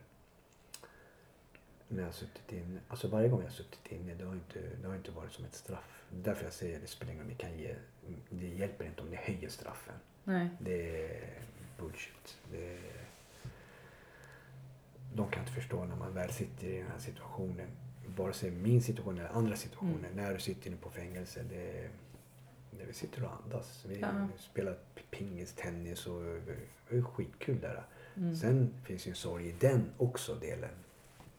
när 1.88 2.00
jag 2.00 2.08
har 2.08 2.14
suttit 2.14 2.52
inne. 2.52 2.80
Alltså 2.88 3.08
varje 3.08 3.30
gång 3.30 3.40
jag 3.40 3.48
har 3.48 3.54
suttit 3.54 3.92
inne, 3.92 4.14
det 4.14 4.24
har 4.24 4.34
inte, 4.34 4.60
det 4.82 4.88
har 4.88 4.96
inte 4.96 5.12
varit 5.12 5.32
som 5.32 5.46
ett 5.46 5.54
straff. 5.54 6.04
Därför 6.10 6.44
jag 6.44 6.54
säger 6.54 6.80
det 6.80 6.88
spelar 6.88 7.14
ingen 7.14 7.36
kan 7.36 7.58
ge, 7.58 7.76
det 8.30 8.48
hjälper 8.48 8.86
inte 8.86 9.02
om 9.02 9.10
ni 9.10 9.16
höjer 9.16 9.50
straffen. 9.50 9.96
Nej. 10.24 10.50
Det 10.60 11.06
är 11.06 11.42
bullshit. 11.80 12.38
Det 12.52 12.74
är, 12.74 13.06
de 15.14 15.32
kan 15.32 15.40
inte 15.42 15.54
förstå 15.54 15.86
när 15.86 15.96
man 15.96 16.14
väl 16.14 16.32
sitter 16.32 16.68
i 16.68 16.78
den 16.78 16.92
här 16.92 17.00
situationen. 17.00 17.68
Vare 18.08 18.34
sig 18.34 18.52
min 18.52 18.82
situation 18.82 19.18
eller 19.18 19.30
andra 19.30 19.56
situationer. 19.56 20.10
Mm. 20.12 20.16
När 20.16 20.34
du 20.34 20.40
sitter 20.40 20.68
inne 20.68 20.78
på 20.78 20.90
fängelse. 20.90 21.44
Det, 21.50 21.90
det 22.78 22.86
vi 22.86 22.94
sitter 22.94 23.24
och 23.24 23.32
andas. 23.44 23.86
Vi 23.88 24.00
Ja. 24.00 24.08
spelar 24.40 24.78
pingis, 25.10 25.54
tennis 25.54 26.08
och 26.08 26.22
det 26.90 26.98
är 26.98 27.02
skitkul 27.02 27.60
där. 27.60 27.84
Mm. 28.18 28.36
Sen 28.36 28.74
finns 28.84 29.08
ju 29.08 29.10
en 29.10 29.16
sorg 29.16 29.48
i 29.48 29.52
den 29.60 29.92
också 29.98 30.36
delen. 30.36 30.70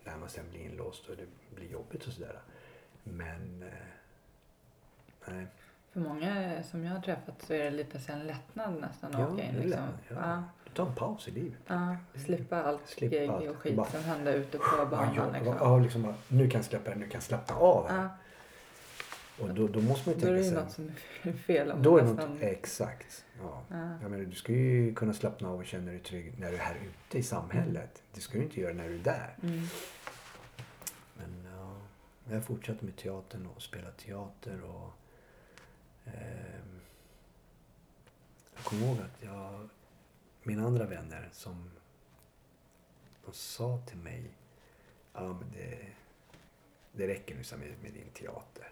När 0.04 0.16
man 0.16 0.28
sen 0.28 0.44
blir 0.50 0.60
inlåst 0.60 1.08
och 1.08 1.16
det 1.16 1.54
blir 1.56 1.68
jobbigt 1.70 2.06
och 2.06 2.12
sådär. 2.12 2.38
Men... 3.04 3.62
Eh, 3.62 3.68
nej. 5.34 5.46
För 5.92 6.00
många 6.00 6.62
som 6.62 6.84
jag 6.84 6.92
har 6.92 7.00
träffat 7.00 7.42
så 7.42 7.52
är 7.52 7.64
det 7.64 7.70
lite 7.70 8.12
en 8.12 8.26
lättnad 8.26 8.80
nästan 8.80 9.14
att 9.14 9.20
Ja, 9.20 9.26
åka 9.32 9.42
in. 9.44 9.54
Liksom. 9.54 9.70
lätt. 9.70 9.80
Ja. 10.08 10.16
Ja. 10.20 10.42
Ta 10.74 10.86
en 10.86 10.94
paus 10.94 11.28
i 11.28 11.30
livet. 11.30 11.58
Ja, 11.66 11.96
slippa 12.14 12.62
allt 12.62 12.88
Slippa 12.88 13.16
gig 13.38 13.50
och 13.50 13.56
skit 13.56 13.76
Bara- 13.76 13.86
som 13.90 14.00
hände 14.02 14.34
ute 14.34 14.58
på 14.58 14.64
Ja, 14.78 14.84
banan. 14.86 15.14
jag, 15.14 15.32
liksom. 15.32 15.56
ja, 15.60 15.78
liksom 15.78 16.02
bara, 16.02 16.14
nu 16.28 16.50
kan 16.50 16.58
jag 16.58 16.64
släppa 16.64 16.90
det, 16.90 16.96
nu 16.96 17.04
kan 17.04 17.12
jag 17.14 17.22
slappna 17.22 17.56
av 17.56 17.88
här. 17.88 18.08
Och 19.40 19.54
då, 19.54 19.68
då 19.68 19.80
måste 19.80 20.10
man 20.10 20.18
ju 20.18 20.26
Då 20.26 20.32
är 20.32 20.34
det 20.34 20.42
tänka 20.42 20.44
ju 20.44 20.44
sig... 20.44 20.64
något 20.64 20.72
som 20.72 20.90
är 21.22 21.32
fel. 21.32 21.70
Om 21.70 21.82
Då 21.82 21.98
är 21.98 22.04
något, 22.04 22.42
exakt. 22.42 23.24
Ja. 23.40 23.62
Ja. 23.68 23.98
Jag 24.02 24.10
menar, 24.10 24.24
du 24.24 24.34
ska 24.34 24.52
ju 24.52 24.94
kunna 24.94 25.14
slappna 25.14 25.48
av 25.48 25.58
och 25.58 25.66
känna 25.66 25.90
dig 25.90 26.00
trygg 26.00 26.34
när 26.38 26.50
du 26.50 26.56
är 26.56 26.60
här 26.60 26.76
ute 26.76 27.18
i 27.18 27.22
samhället. 27.22 28.02
Det 28.14 28.20
ska 28.20 28.38
du 28.38 28.44
inte 28.44 28.60
göra 28.60 28.74
när 28.74 28.88
du 28.88 28.94
är 28.94 28.98
där. 28.98 29.36
Mm. 29.42 29.62
Men 31.14 31.52
ja, 31.56 31.76
jag 32.30 32.44
fortsatte 32.44 32.84
med 32.84 32.96
teatern 32.96 33.46
och 33.46 33.62
spela 33.62 33.90
teater 33.90 34.62
och 34.62 34.92
ehm, 36.04 36.80
jag 38.54 38.64
kommer 38.64 38.86
ihåg 38.86 38.98
att 38.98 39.22
jag, 39.22 39.68
mina 40.42 40.66
andra 40.66 40.86
vänner 40.86 41.28
som 41.32 41.70
de 43.24 43.32
sa 43.32 43.78
till 43.86 43.98
mig, 43.98 44.30
ja 45.12 45.20
men 45.28 45.52
det, 45.52 45.78
det 46.92 47.06
räcker 47.06 47.34
nu 47.34 47.56
med, 47.58 47.74
med 47.82 47.92
din 47.92 48.10
teater. 48.14 48.68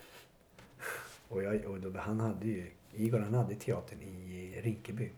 Och, 1.29 1.43
jag, 1.43 1.65
och 1.65 1.81
då, 1.81 1.99
han 1.99 2.21
hade 2.21 2.47
ju, 2.47 2.71
Igor 2.93 3.21
han 3.21 3.35
hade 3.35 3.55
teatern 3.55 4.03
i 4.03 4.61
Rinkeby. 4.61 5.11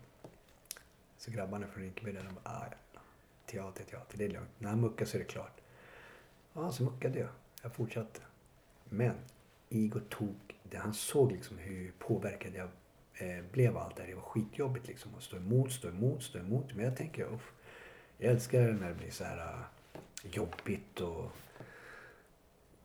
Så 1.17 1.31
grabbarna 1.31 1.67
från 1.67 1.83
Rinkeby 1.83 2.11
där, 2.11 2.23
de 2.23 2.35
bara, 2.35 2.55
ah, 2.55 2.65
ja, 2.93 2.99
teater, 3.45 3.83
teater, 3.83 4.17
det 4.17 4.25
är 4.25 4.29
lugnt. 4.29 4.49
När 4.57 4.69
han 4.69 4.81
muckar 4.81 5.05
så 5.05 5.17
är 5.17 5.19
det 5.19 5.25
klart. 5.25 5.61
Ja, 6.53 6.71
så 6.71 6.83
muckade 6.83 7.19
jag. 7.19 7.29
Jag 7.63 7.73
fortsatte. 7.73 8.21
Men 8.89 9.15
Igor 9.69 10.03
tog 10.09 10.35
det. 10.63 10.77
Han 10.77 10.93
såg 10.93 11.31
liksom 11.31 11.57
hur 11.57 11.91
påverkad 11.99 12.53
jag 12.55 12.69
eh, 13.13 13.43
blev 13.51 13.77
av 13.77 13.83
allt 13.83 13.95
det 13.95 14.01
här. 14.01 14.09
Det 14.09 14.15
var 14.15 14.21
skitjobbigt 14.21 14.87
liksom. 14.87 15.15
Att 15.15 15.23
stå 15.23 15.37
emot, 15.37 15.71
stå 15.71 15.87
emot, 15.87 16.23
stå 16.23 16.39
emot. 16.39 16.75
Men 16.75 16.85
jag 16.85 16.97
tänker, 16.97 17.33
uff, 17.33 17.51
jag 18.17 18.31
älskar 18.31 18.61
när 18.71 18.89
det 18.89 18.95
blir 18.95 19.11
så 19.11 19.23
här 19.23 19.37
ah, 19.37 19.63
jobbigt 20.23 21.01
och, 21.01 21.31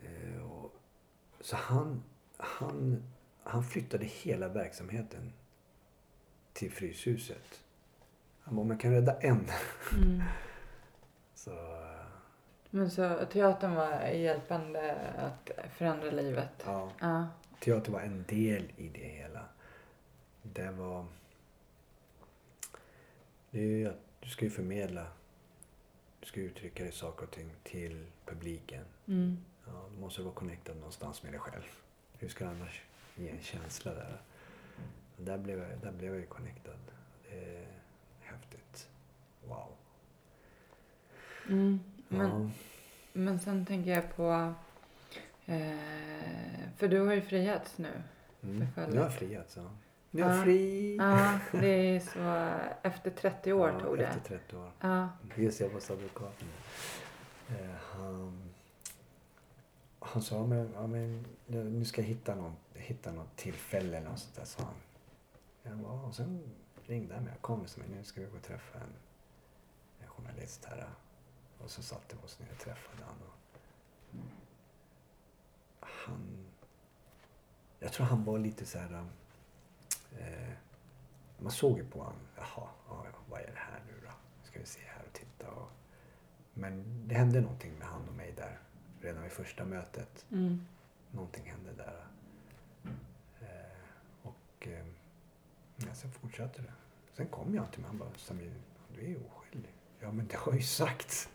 eh, 0.02 0.42
och 0.50 0.74
så 1.40 1.56
han, 1.56 2.02
han, 2.42 3.02
han 3.42 3.64
flyttade 3.64 4.04
hela 4.04 4.48
verksamheten 4.48 5.32
till 6.52 6.72
Fryshuset. 6.72 7.60
Han 8.40 8.56
bara, 8.56 8.62
om 8.62 8.70
jag 8.70 8.80
kan 8.80 8.92
rädda 8.92 9.20
en. 9.20 9.46
Mm. 9.92 10.22
Så 11.34 11.50
eh, 11.50 12.06
Men 12.70 12.90
så 12.90 13.26
teatern 13.32 13.74
var 13.74 14.06
hjälpande 14.08 14.96
att 15.18 15.50
förändra 15.72 16.10
livet? 16.10 16.48
ja. 16.64 16.90
Ja. 17.00 17.28
teater 17.60 17.92
var 17.92 18.00
en 18.00 18.24
del 18.28 18.72
i 18.76 18.88
det 18.88 19.08
hela. 19.08 19.44
Det 20.42 20.70
var... 20.70 21.06
Det 23.50 23.58
är 23.58 23.66
ju 23.66 23.88
att 23.88 24.00
du 24.20 24.28
ska 24.28 24.44
ju 24.44 24.50
förmedla. 24.50 25.06
Du 26.20 26.26
ska 26.26 26.40
uttrycka 26.40 26.82
dig 26.82 26.92
saker 26.92 27.24
och 27.24 27.30
ting 27.30 27.50
till 27.62 28.06
publiken. 28.26 28.84
Mm. 29.06 29.38
Ja, 29.66 29.88
då 29.94 30.00
måste 30.00 30.20
du 30.20 30.24
vara 30.24 30.34
connectad 30.34 30.76
någonstans 30.76 31.22
med 31.22 31.32
dig 31.32 31.40
själv. 31.40 31.81
Hur 32.22 32.28
ska 32.28 32.44
du 32.44 32.50
annars 32.50 32.82
ge 33.16 33.28
en 33.28 33.40
känsla 33.42 33.94
där? 33.94 34.20
Och 35.16 35.22
Där 35.24 35.38
blev 35.38 35.58
jag, 35.58 35.68
där 35.82 35.92
blev 35.92 36.10
jag 36.10 36.20
ju 36.20 36.26
connectad. 36.26 36.76
Det 37.30 37.56
är 37.56 37.66
häftigt. 38.20 38.88
Wow. 39.48 39.68
Mm. 41.48 41.80
Men, 42.08 42.30
Ja. 42.30 42.50
men 43.12 43.40
sen 43.40 43.66
tänker 43.66 43.90
jag 43.90 44.16
på... 44.16 44.54
Eh, 45.46 46.68
för 46.76 46.88
du 46.88 47.00
har 47.00 47.12
ju 47.14 47.20
friats 47.20 47.78
nu. 47.78 48.02
Mm. 48.42 48.58
Nu 48.58 48.98
har 48.98 49.04
jag 49.04 49.14
friats. 49.14 49.56
Ja. 49.56 49.70
Nu 50.10 50.22
är 50.22 50.26
Ja. 50.28 50.34
jag 50.36 50.44
fri. 50.44 50.96
Ja, 50.96 51.38
det 51.52 51.66
är 51.96 52.00
så... 52.00 52.54
Efter 52.88 53.10
30 53.10 53.52
år 53.52 53.68
Ja, 53.70 53.80
tog 53.80 53.98
det. 53.98 54.06
Efter 54.06 54.20
30 54.38 54.56
år. 54.56 54.70
Ja. 54.80 55.08
Just 55.36 55.60
jag 55.60 55.68
hos 55.68 55.90
advokaten. 55.90 56.48
Eh, 57.48 57.70
han, 57.80 58.51
han 60.04 60.22
sa, 60.22 60.46
men, 60.46 60.72
ja, 60.74 60.86
men 60.86 61.26
nu 61.46 61.84
ska 61.84 62.00
jag 62.00 62.08
hitta 62.08 62.34
något, 62.34 62.54
hitta 62.74 63.12
något 63.12 63.36
tillfälle 63.36 63.96
eller 63.96 64.10
något 64.10 64.18
sånt 64.18 64.34
där, 64.34 64.44
sa 64.44 64.62
han. 64.62 64.74
Jag 65.62 65.78
bara, 65.78 65.92
och 65.92 66.14
sen 66.14 66.42
ringde 66.86 67.14
han 67.14 67.24
mig 67.24 67.34
och 67.34 67.42
kom 67.42 67.60
och 67.60 67.70
sa, 67.70 67.80
nu 67.90 68.04
ska 68.04 68.20
vi 68.20 68.26
gå 68.26 68.36
och 68.36 68.42
träffa 68.42 68.78
en, 68.78 68.92
en 70.00 70.08
journalist 70.08 70.64
här. 70.64 70.88
Och 71.58 71.70
så 71.70 71.82
satte 71.82 72.16
vi 72.16 72.26
oss 72.26 72.38
ner 72.40 72.48
och 72.52 72.58
träffade 72.58 73.04
han. 73.04 73.16
Och 73.26 73.36
han, 75.80 76.46
jag 77.78 77.92
tror 77.92 78.06
han 78.06 78.24
var 78.24 78.38
lite 78.38 78.66
så 78.66 78.78
här, 78.78 79.06
eh, 80.18 80.52
man 81.38 81.52
såg 81.52 81.78
ju 81.78 81.84
på 81.84 81.98
honom, 81.98 82.20
jaha, 82.36 82.68
ja, 82.88 83.06
vad 83.28 83.40
är 83.40 83.46
det 83.46 83.58
här 83.58 83.82
nu 83.86 84.06
då? 84.06 84.12
Ska 84.44 84.58
vi 84.60 84.66
se 84.66 84.80
här 84.86 85.04
och 85.06 85.12
titta. 85.12 85.50
Och, 85.50 85.68
men 86.54 86.84
det 87.08 87.14
hände 87.14 87.40
någonting 87.40 87.72
med 87.78 87.88
han 87.88 88.08
och 88.08 88.14
mig 88.14 88.32
där 88.36 88.61
redan 89.02 89.22
vid 89.22 89.32
första 89.32 89.64
mötet. 89.64 90.26
Mm. 90.32 90.66
Någonting 91.10 91.44
hände 91.44 91.72
där. 91.72 92.06
Eh, 93.40 93.76
och 94.22 94.68
eh, 94.68 94.86
ja, 95.76 95.94
sen 95.94 96.12
fortsatte 96.12 96.62
det. 96.62 96.72
Sen 97.12 97.26
kom 97.26 97.54
jag 97.54 97.72
till 97.72 97.80
mig 97.80 97.88
han 97.88 97.98
bara, 97.98 98.10
Samir, 98.16 98.52
du 98.94 99.00
är 99.00 99.08
ju 99.08 99.20
oskyldig. 99.36 99.72
Ja, 100.00 100.12
men 100.12 100.26
det 100.26 100.36
har 100.36 100.52
ju 100.52 100.62
sagts. 100.62 101.28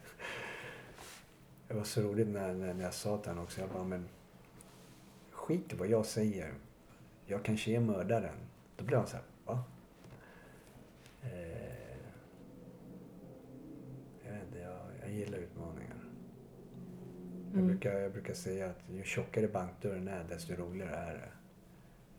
Det 1.68 1.74
var 1.74 1.84
så 1.84 2.02
roligt 2.02 2.28
när, 2.28 2.54
när, 2.54 2.74
när 2.74 2.84
jag 2.84 2.94
sa 2.94 3.18
till 3.18 3.30
honom 3.30 3.44
också. 3.44 3.62
Jag 3.62 3.70
bara, 3.70 3.84
men 3.84 4.10
skit 5.32 5.74
i 5.74 5.76
vad 5.76 5.88
jag 5.88 6.06
säger. 6.06 6.54
Jag 7.26 7.46
kanske 7.46 7.72
är 7.72 7.80
mördaren. 7.80 8.36
Då 8.78 8.86
blev 8.86 9.00
han 9.00 9.08
så 9.08 9.16
här, 9.16 9.26
va? 9.46 9.64
Eh, 11.22 11.98
jag 14.26 14.34
vet 14.34 14.44
inte, 14.44 14.60
jag, 14.60 14.80
jag 15.02 15.12
gillar. 15.12 15.38
Jag, 17.52 17.54
Mm. 17.54 17.68
brukar, 17.68 17.92
jag 18.00 18.12
brukar 18.12 18.34
säga 18.34 18.70
att 18.70 18.80
ju 18.90 19.04
tjockare 19.04 19.48
bankdörren 19.48 20.08
är, 20.08 20.24
desto 20.24 20.54
roligare 20.56 20.96
är 20.96 21.14
det. 21.14 21.30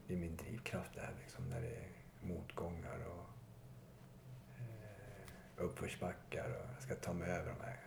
Det 0.07 0.15
är 0.15 0.19
min 0.19 0.37
drivkraft 0.37 0.95
där, 0.95 1.11
liksom, 1.23 1.45
när 1.51 1.61
det 1.61 1.69
är 1.69 1.89
motgångar 2.23 2.99
och 3.07 3.27
eh, 4.59 5.65
uppförsbackar 5.65 6.45
och 6.51 6.67
jag 6.75 6.83
ska 6.83 6.95
ta 6.95 7.13
mig 7.13 7.31
över 7.31 7.53
de 7.59 7.65
här 7.65 7.81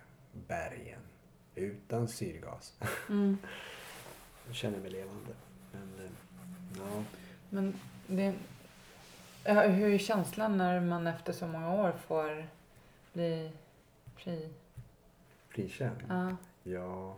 bergen 0.48 1.02
utan 1.56 2.08
syrgas. 2.08 2.80
Mm. 3.10 3.38
Jag 4.48 4.56
känner 4.56 4.80
mig 4.80 4.89
levande. 4.89 5.34
Men, 5.72 6.06
eh, 6.06 6.12
ja. 6.78 7.04
Men 7.50 7.74
det... 8.08 8.34
Hur 9.46 9.94
är 9.94 9.98
känslan 9.98 10.58
när 10.58 10.80
man 10.82 11.08
efter 11.08 11.34
så 11.34 11.48
många 11.48 11.74
år 11.74 11.92
får 11.92 12.48
bli 13.14 13.52
fri? 14.16 14.50
Frikänd? 15.50 16.04
Ja. 16.10 16.36
Ja, 16.64 17.18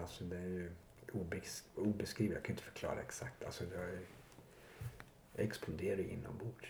alltså 0.00 0.24
det 0.24 0.36
är 0.36 0.48
ju 0.48 0.70
obes- 1.12 1.64
obeskrivligt. 1.76 2.34
Jag 2.36 2.44
kan 2.44 2.52
inte 2.52 2.62
förklara 2.62 3.00
exakt. 3.00 3.44
Alltså 3.44 3.64
det 3.64 3.76
är, 3.76 4.00
jag 5.34 5.46
exploderade 5.46 6.02
inombords. 6.02 6.68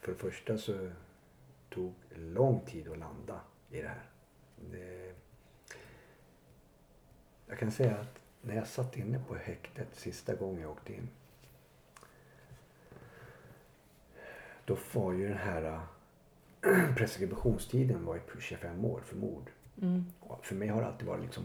För 0.00 0.12
det 0.12 0.18
första 0.18 0.58
så 0.58 0.90
tog 1.70 1.94
lång 2.14 2.60
tid 2.60 2.88
att 2.88 2.98
landa 2.98 3.40
i 3.70 3.80
det 3.82 3.88
här. 3.88 4.10
Det, 4.70 5.14
jag 7.46 7.58
kan 7.58 7.72
säga 7.72 7.96
att 7.96 8.18
när 8.40 8.54
jag 8.54 8.66
satt 8.66 8.96
inne 8.96 9.18
på 9.28 9.34
häktet 9.34 9.88
sista 9.92 10.34
gången 10.34 10.62
jag 10.62 10.70
åkte 10.70 10.92
in. 10.92 11.08
Då 14.64 14.78
var 14.92 15.12
ju 15.12 15.28
den 15.28 15.38
här 15.38 15.80
äh, 16.62 16.94
preskriptionstiden 16.96 18.04
var 18.04 18.14
ju 18.14 18.40
25 18.40 18.84
år 18.84 19.00
för 19.00 19.16
mord. 19.16 19.50
Mm. 19.82 20.04
För 20.42 20.54
mig 20.54 20.68
har 20.68 20.80
det 20.80 20.86
alltid 20.86 21.06
varit 21.08 21.22
liksom 21.22 21.44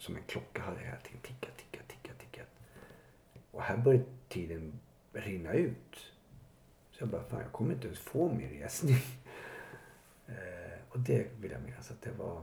som 0.00 0.16
en 0.16 0.22
klocka 0.22 0.62
hade 0.62 0.80
hela 0.80 0.96
tiden 0.96 1.20
tickat, 1.22 1.56
tickat, 1.56 1.88
tickat, 1.88 2.18
tickat. 2.18 2.46
Och 3.50 3.62
här 3.62 3.76
började 3.76 4.04
tiden 4.28 4.80
rinna 5.12 5.52
ut. 5.52 6.12
Så 6.90 7.02
jag 7.02 7.08
bara, 7.08 7.24
fan 7.24 7.40
jag 7.40 7.52
kommer 7.52 7.74
inte 7.74 7.86
ens 7.86 7.98
få 7.98 8.28
min 8.32 8.48
resning. 8.48 8.96
Eh, 10.26 10.78
och 10.88 10.98
det 10.98 11.28
vill 11.40 11.50
jag 11.50 11.62
minnas 11.62 11.90
att 11.90 12.02
det 12.02 12.10
var, 12.10 12.42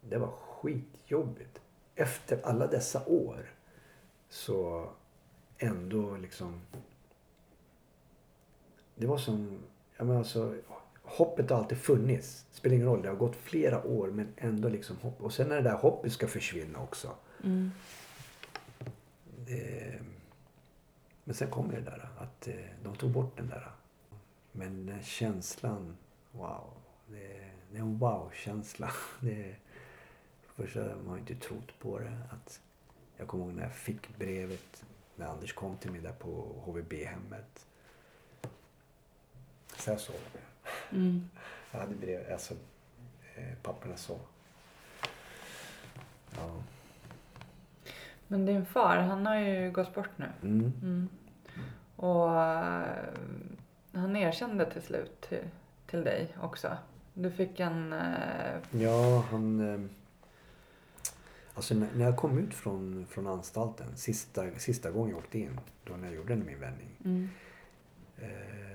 det 0.00 0.18
var 0.18 0.30
skitjobbigt. 0.30 1.60
Efter 1.94 2.40
alla 2.44 2.66
dessa 2.66 3.06
år 3.06 3.52
så 4.28 4.90
ändå 5.58 6.16
liksom 6.16 6.60
det 8.94 9.06
var 9.06 9.18
som, 9.18 9.58
ja 9.96 10.04
men 10.04 10.16
alltså, 10.16 10.56
hoppet 11.04 11.50
har 11.50 11.58
alltid 11.58 11.78
funnits. 11.78 12.46
Spelar 12.50 12.74
ingen 12.76 12.86
roll, 12.86 13.02
det 13.02 13.08
har 13.08 13.16
gått 13.16 13.36
flera 13.36 13.86
år 13.86 14.10
men 14.10 14.28
ändå 14.36 14.68
liksom 14.68 14.96
hopp. 14.96 15.22
Och 15.22 15.32
sen 15.32 15.48
när 15.48 15.56
det 15.56 15.62
där 15.62 15.76
hoppet 15.76 16.12
ska 16.12 16.26
försvinna 16.26 16.82
också. 16.82 17.14
Mm. 17.44 17.70
Det, 19.46 20.00
men 21.24 21.34
sen 21.34 21.50
kommer 21.50 21.72
det 21.72 21.80
där 21.80 22.08
att 22.18 22.48
eh, 22.48 22.54
de 22.82 22.96
tog 22.96 23.10
bort 23.10 23.36
den 23.36 23.48
där. 23.48 23.70
Men 24.52 24.86
den 24.86 25.02
känslan, 25.02 25.96
wow. 26.32 26.70
Det, 27.06 27.50
det 27.70 27.76
är 27.76 27.82
en 27.82 27.98
wow-känsla. 27.98 28.90
Det, 29.20 29.56
för 30.42 30.62
det 30.62 30.68
första, 30.68 30.80
man 30.80 31.08
har 31.08 31.18
inte 31.18 31.34
trott 31.34 31.78
på 31.78 31.98
det. 31.98 32.18
Att, 32.30 32.60
jag 33.16 33.28
kommer 33.28 33.44
ihåg 33.44 33.54
när 33.54 33.62
jag 33.62 33.74
fick 33.74 34.18
brevet 34.18 34.84
när 35.16 35.26
Anders 35.26 35.52
kom 35.52 35.76
till 35.76 35.90
mig 35.90 36.00
där 36.00 36.12
på 36.12 36.62
HVB-hemmet. 36.64 37.66
Så 39.76 39.90
jag 39.90 40.00
sov. 40.00 40.14
Mm. 40.92 41.30
Jag 41.72 41.80
hade 41.80 41.94
brev, 41.94 42.32
alltså 42.32 42.54
eh, 43.34 43.54
papperna 43.62 43.96
så. 43.96 44.18
Ja. 46.36 46.62
Men 48.28 48.46
din 48.46 48.66
far, 48.66 48.96
han 48.96 49.26
har 49.26 49.36
ju 49.36 49.70
gått 49.70 49.94
bort 49.94 50.10
nu. 50.16 50.26
Mm. 50.42 50.72
Mm. 50.82 51.08
Och 51.96 52.28
eh, 52.42 53.04
han 53.92 54.16
erkände 54.16 54.70
till 54.72 54.82
slut 54.82 55.20
till, 55.28 55.42
till 55.86 56.04
dig 56.04 56.36
också. 56.40 56.76
Du 57.14 57.30
fick 57.30 57.60
en... 57.60 57.92
eh, 57.92 58.58
Ja, 58.70 59.24
han... 59.30 59.72
eh, 59.74 59.90
Alltså 61.56 61.74
när 61.74 61.88
när 61.94 62.04
jag 62.04 62.16
kom 62.16 62.38
ut 62.38 62.54
från, 62.54 63.06
från 63.10 63.26
anstalten, 63.26 63.96
sista, 63.96 64.50
sista 64.58 64.90
gången 64.90 65.10
jag 65.10 65.18
åkte 65.18 65.38
in, 65.38 65.60
då 65.84 65.92
när 65.96 66.06
jag 66.06 66.14
gjorde 66.16 66.36
min 66.36 66.60
vändning. 66.60 66.88
mm, 67.04 67.28
Eh, 68.18 68.73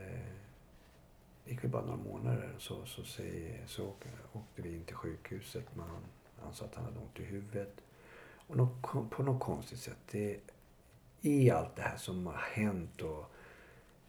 gick 1.50 1.64
väl 1.64 1.72
bara 1.72 1.86
några 1.86 2.04
månader 2.04 2.56
så, 2.58 2.86
så, 2.86 3.04
säger, 3.04 3.68
så 3.68 3.88
åkte, 3.88 4.62
vi 4.62 4.76
in 4.76 4.84
till 4.84 4.96
sjukhuset. 4.96 5.66
Men 5.76 5.86
han, 5.90 6.02
han 6.44 6.54
sa 6.54 6.66
att 6.66 6.76
han 6.76 6.86
hade 6.86 7.00
ont 7.00 7.20
i 7.20 7.24
huvudet. 7.24 7.82
Och 8.48 8.58
något, 8.58 9.10
på 9.10 9.24
något 9.24 9.40
konstigt 9.42 9.80
sätt, 9.80 9.98
det, 10.12 10.40
i 11.22 11.52
allt 11.52 11.76
det 11.76 11.82
här 11.82 11.98
som 11.98 12.26
har 12.28 12.34
hänt 12.34 13.02
och 13.02 13.32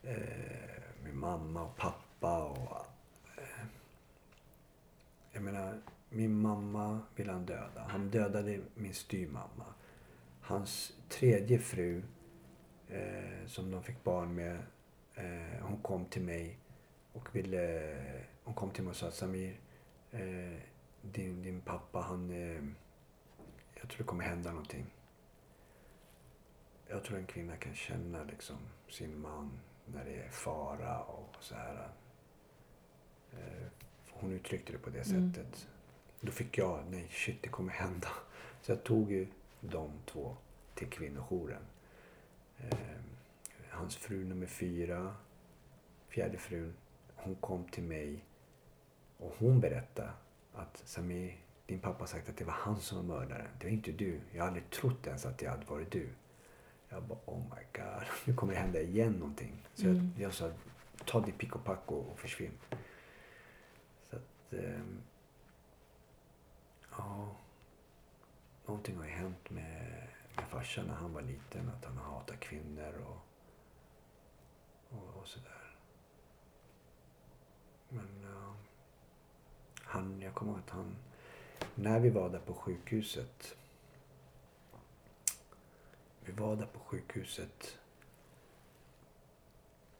eh, 0.03 0.82
med 1.03 1.14
mamma 1.14 1.62
och 1.62 1.76
pappa 1.76 2.45
och 2.45 2.86
eh, 3.36 3.66
jag 5.32 5.43
menar, 5.43 5.80
min 6.09 6.41
mamma 6.41 7.01
ville 7.16 7.32
han 7.32 7.47
döda. 7.47 7.86
Han 7.88 8.11
dödade 8.11 8.61
min 8.74 8.95
styrmamma. 8.95 9.64
Hans 10.41 10.93
tredje 11.09 11.59
fru, 11.59 12.03
eh, 12.88 13.47
som 13.47 13.70
de 13.70 13.82
fick 13.82 14.05
barn 14.05 14.34
med, 14.34 14.59
eh, 15.14 15.62
hon 15.62 15.82
kom 15.82 16.05
till 16.05 16.22
mig 16.22 16.59
och 17.12 17.36
ville... 17.36 17.94
Hon 18.44 18.54
kom 18.54 18.70
till 18.70 18.84
mig 18.84 18.90
och 18.90 18.96
sa 18.96 19.11
Samir, 19.11 19.61
eh, 20.11 20.58
din, 21.02 21.42
din 21.42 21.61
pappa 21.61 22.00
han... 22.00 22.30
Eh, 22.30 22.64
jag 23.80 23.88
tror 23.88 23.98
det 23.98 24.04
kommer 24.04 24.24
hända 24.24 24.50
någonting. 24.50 24.86
Jag 26.88 27.04
tror 27.04 27.18
en 27.18 27.26
kvinna 27.26 27.56
kan 27.56 27.74
känna 27.74 28.24
liksom 28.24 28.56
sin 28.88 29.20
man 29.20 29.61
när 29.86 30.04
det 30.04 30.14
är 30.22 30.28
fara 30.28 31.00
och 31.02 31.36
så 31.40 31.54
här. 31.54 31.88
Eh, 33.32 33.66
hon 34.11 34.32
uttryckte 34.32 34.72
det 34.72 34.78
på 34.78 34.90
det 34.90 35.11
Mm. 35.11 35.32
sättet. 35.34 35.68
Då 36.20 36.32
fick 36.32 36.58
jag, 36.58 36.84
nej 36.90 37.08
shit 37.11 37.42
det 37.42 37.48
kommer 37.48 37.72
hända. 37.72 38.08
Så 38.62 38.72
jag 38.72 38.84
tog 38.84 39.12
ju 39.12 39.26
de 39.61 39.90
två 40.06 40.36
till 40.74 40.88
kvinnojouren. 40.90 41.62
Hans 43.70 43.96
fru 43.96 44.24
nummer 44.24 44.46
fyra, 44.46 45.14
fjärde 46.08 46.38
frun, 46.38 46.74
hon 47.22 47.34
kom 47.34 47.64
till 47.64 47.82
mig 47.82 48.24
och 49.18 49.34
hon 49.38 49.60
berättade 49.60 50.10
att 50.54 50.82
Sami, 50.84 51.36
din 51.66 51.80
pappa 51.80 51.98
har 51.98 52.06
sagt 52.06 52.28
att 52.28 52.36
det 52.36 52.44
var 52.44 52.52
han 52.52 52.80
som 52.80 53.08
var 53.08 53.16
mördaren. 53.18 53.48
Det 53.58 53.66
var 53.66 53.72
inte 53.72 53.92
du. 53.92 54.20
Jag 54.32 54.42
har 54.42 54.46
aldrig 54.48 54.70
trott 54.70 55.06
ens 55.06 55.26
att 55.26 55.38
det 55.38 55.46
hade 55.46 55.64
varit 55.66 55.90
du. 55.92 56.08
Jag 56.88 57.02
bara 57.02 57.18
oh 57.26 57.38
my 57.38 57.62
god, 57.82 58.04
nu 58.24 58.34
kommer 58.34 58.52
det 58.52 58.58
hända 58.60 58.80
igen 58.80 59.12
någonting. 59.12 59.66
Så 59.74 59.86
Mm. 59.86 60.12
jag, 60.16 60.24
jag 60.24 60.34
sa, 60.34 60.50
ta 61.04 61.20
ditt 61.20 61.38
pick 61.38 61.56
och 61.56 61.64
pack 61.64 61.82
och, 61.92 62.10
och 62.12 62.18
försvinn. 62.18 62.58
Så 64.10 64.16
att, 64.16 64.52
ehm, 64.52 65.00
ja. 66.98 67.36
Någonting 68.66 68.96
har 68.96 69.04
ju 69.04 69.10
hänt 69.10 69.50
med, 69.50 70.08
med 70.36 70.44
farsan 70.48 70.86
när 70.86 70.94
han 70.94 71.12
var 71.12 71.22
liten. 71.22 71.68
Att 71.68 71.84
han 71.84 71.96
har 71.96 72.04
hatat 72.14 72.40
kvinnor 72.40 72.94
och, 73.06 73.18
och, 74.98 75.20
och 75.20 75.28
sådär. 75.28 75.59
Men 77.93 78.24
uh, 78.24 78.53
han, 79.82 80.20
jag 80.20 80.34
kommer 80.34 80.53
ihåg 80.53 80.61
att 80.61 80.70
han, 80.70 80.97
när 81.74 82.01
vi 82.01 82.11
var 82.11 82.30
där 82.30 82.38
på 82.38 82.55
sjukhuset. 82.55 83.57
Vi 86.20 86.32
var 86.32 86.57
där 86.57 86.66
på 86.66 86.78
sjukhuset. 86.78 87.78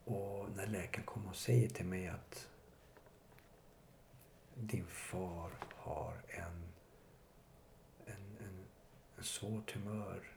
Och 0.05 0.49
när 0.57 0.66
läkaren 0.66 1.07
kommer 1.07 1.30
och 1.30 1.36
säger 1.36 1.68
till 1.68 1.86
mig 1.86 2.09
att 2.09 2.49
din 4.55 4.86
far 4.86 5.51
har 5.76 6.22
en, 6.28 6.62
en, 8.07 8.36
en, 8.41 8.64
en 9.16 9.24
svår 9.24 9.61
tumör. 9.61 10.28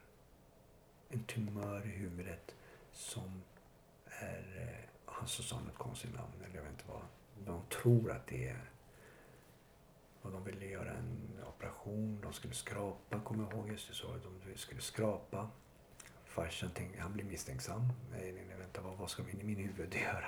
En 1.10 1.24
tumör 1.24 1.86
i 1.86 1.89
huvudet 1.89 2.56
som 2.91 3.41
är... 4.06 4.58
Eh, 4.58 4.89
han 5.06 5.28
sa 5.28 5.60
något 5.60 5.78
konstigt 5.78 6.16
namn, 6.16 6.34
eller 6.45 6.56
jag 6.56 6.64
vet 6.64 6.72
inte 6.72 6.84
vad. 6.88 7.01
De 7.45 7.61
tror 7.69 8.11
att 8.11 8.27
det 8.27 8.47
är... 8.47 8.69
Och 10.21 10.31
de 10.31 10.43
ville 10.43 10.65
göra 10.65 10.91
en 10.91 11.43
operation. 11.47 12.19
De 12.21 12.33
skulle 12.33 12.53
skrapa, 12.53 13.19
kommer 13.19 13.43
jag 13.43 13.53
ihåg. 13.53 13.69
Just 13.69 13.87
det, 13.87 13.93
så. 13.93 14.07
De 14.07 14.57
skulle 14.57 14.81
skrapa. 14.81 15.49
Farsan 16.25 16.71
tänkte, 16.71 17.01
han 17.01 17.13
blir 17.13 17.23
misstänksam. 17.23 17.81
Nej, 18.11 18.31
nej, 18.33 18.45
nej, 18.47 18.57
vänta, 18.57 18.81
vad, 18.81 18.97
vad 18.97 19.09
ska 19.09 19.23
min, 19.23 19.41
i 19.41 19.43
min 19.43 19.57
huvud 19.57 19.95
göra? 19.95 20.25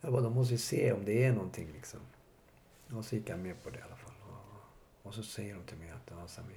Jag 0.00 0.12
bara, 0.12 0.22
de 0.22 0.34
måste 0.34 0.54
ju 0.54 0.58
se 0.58 0.92
om 0.92 1.04
det 1.04 1.24
är 1.24 1.32
någonting 1.32 1.72
liksom. 1.72 2.00
Och 2.92 3.04
så 3.04 3.16
gick 3.16 3.30
han 3.30 3.42
med 3.42 3.62
på 3.62 3.70
det 3.70 3.78
i 3.78 3.82
alla 3.82 3.96
fall. 3.96 4.14
Och, 4.28 5.06
och 5.06 5.14
så 5.14 5.22
säger 5.22 5.54
de 5.54 5.64
till 5.64 5.78
mig 5.78 5.90
att 5.90 6.12
alltså, 6.12 6.42
Sami, 6.42 6.54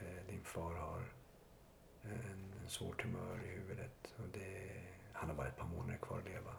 eh, 0.00 0.26
din 0.28 0.44
far 0.44 0.74
har 0.74 1.02
eh, 2.04 2.30
en, 2.30 2.52
en 2.62 2.68
svår 2.68 2.94
tumör 2.94 3.40
i 3.44 3.48
huvudet. 3.48 4.14
Och 4.16 4.28
det, 4.32 4.70
han 5.12 5.28
har 5.28 5.36
bara 5.36 5.48
ett 5.48 5.56
par 5.56 5.66
månader 5.66 5.98
kvar 5.98 6.18
att 6.18 6.24
leva. 6.24 6.52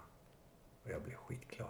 Och 0.83 0.91
jag 0.91 1.01
blev 1.01 1.15
skitglad. 1.15 1.69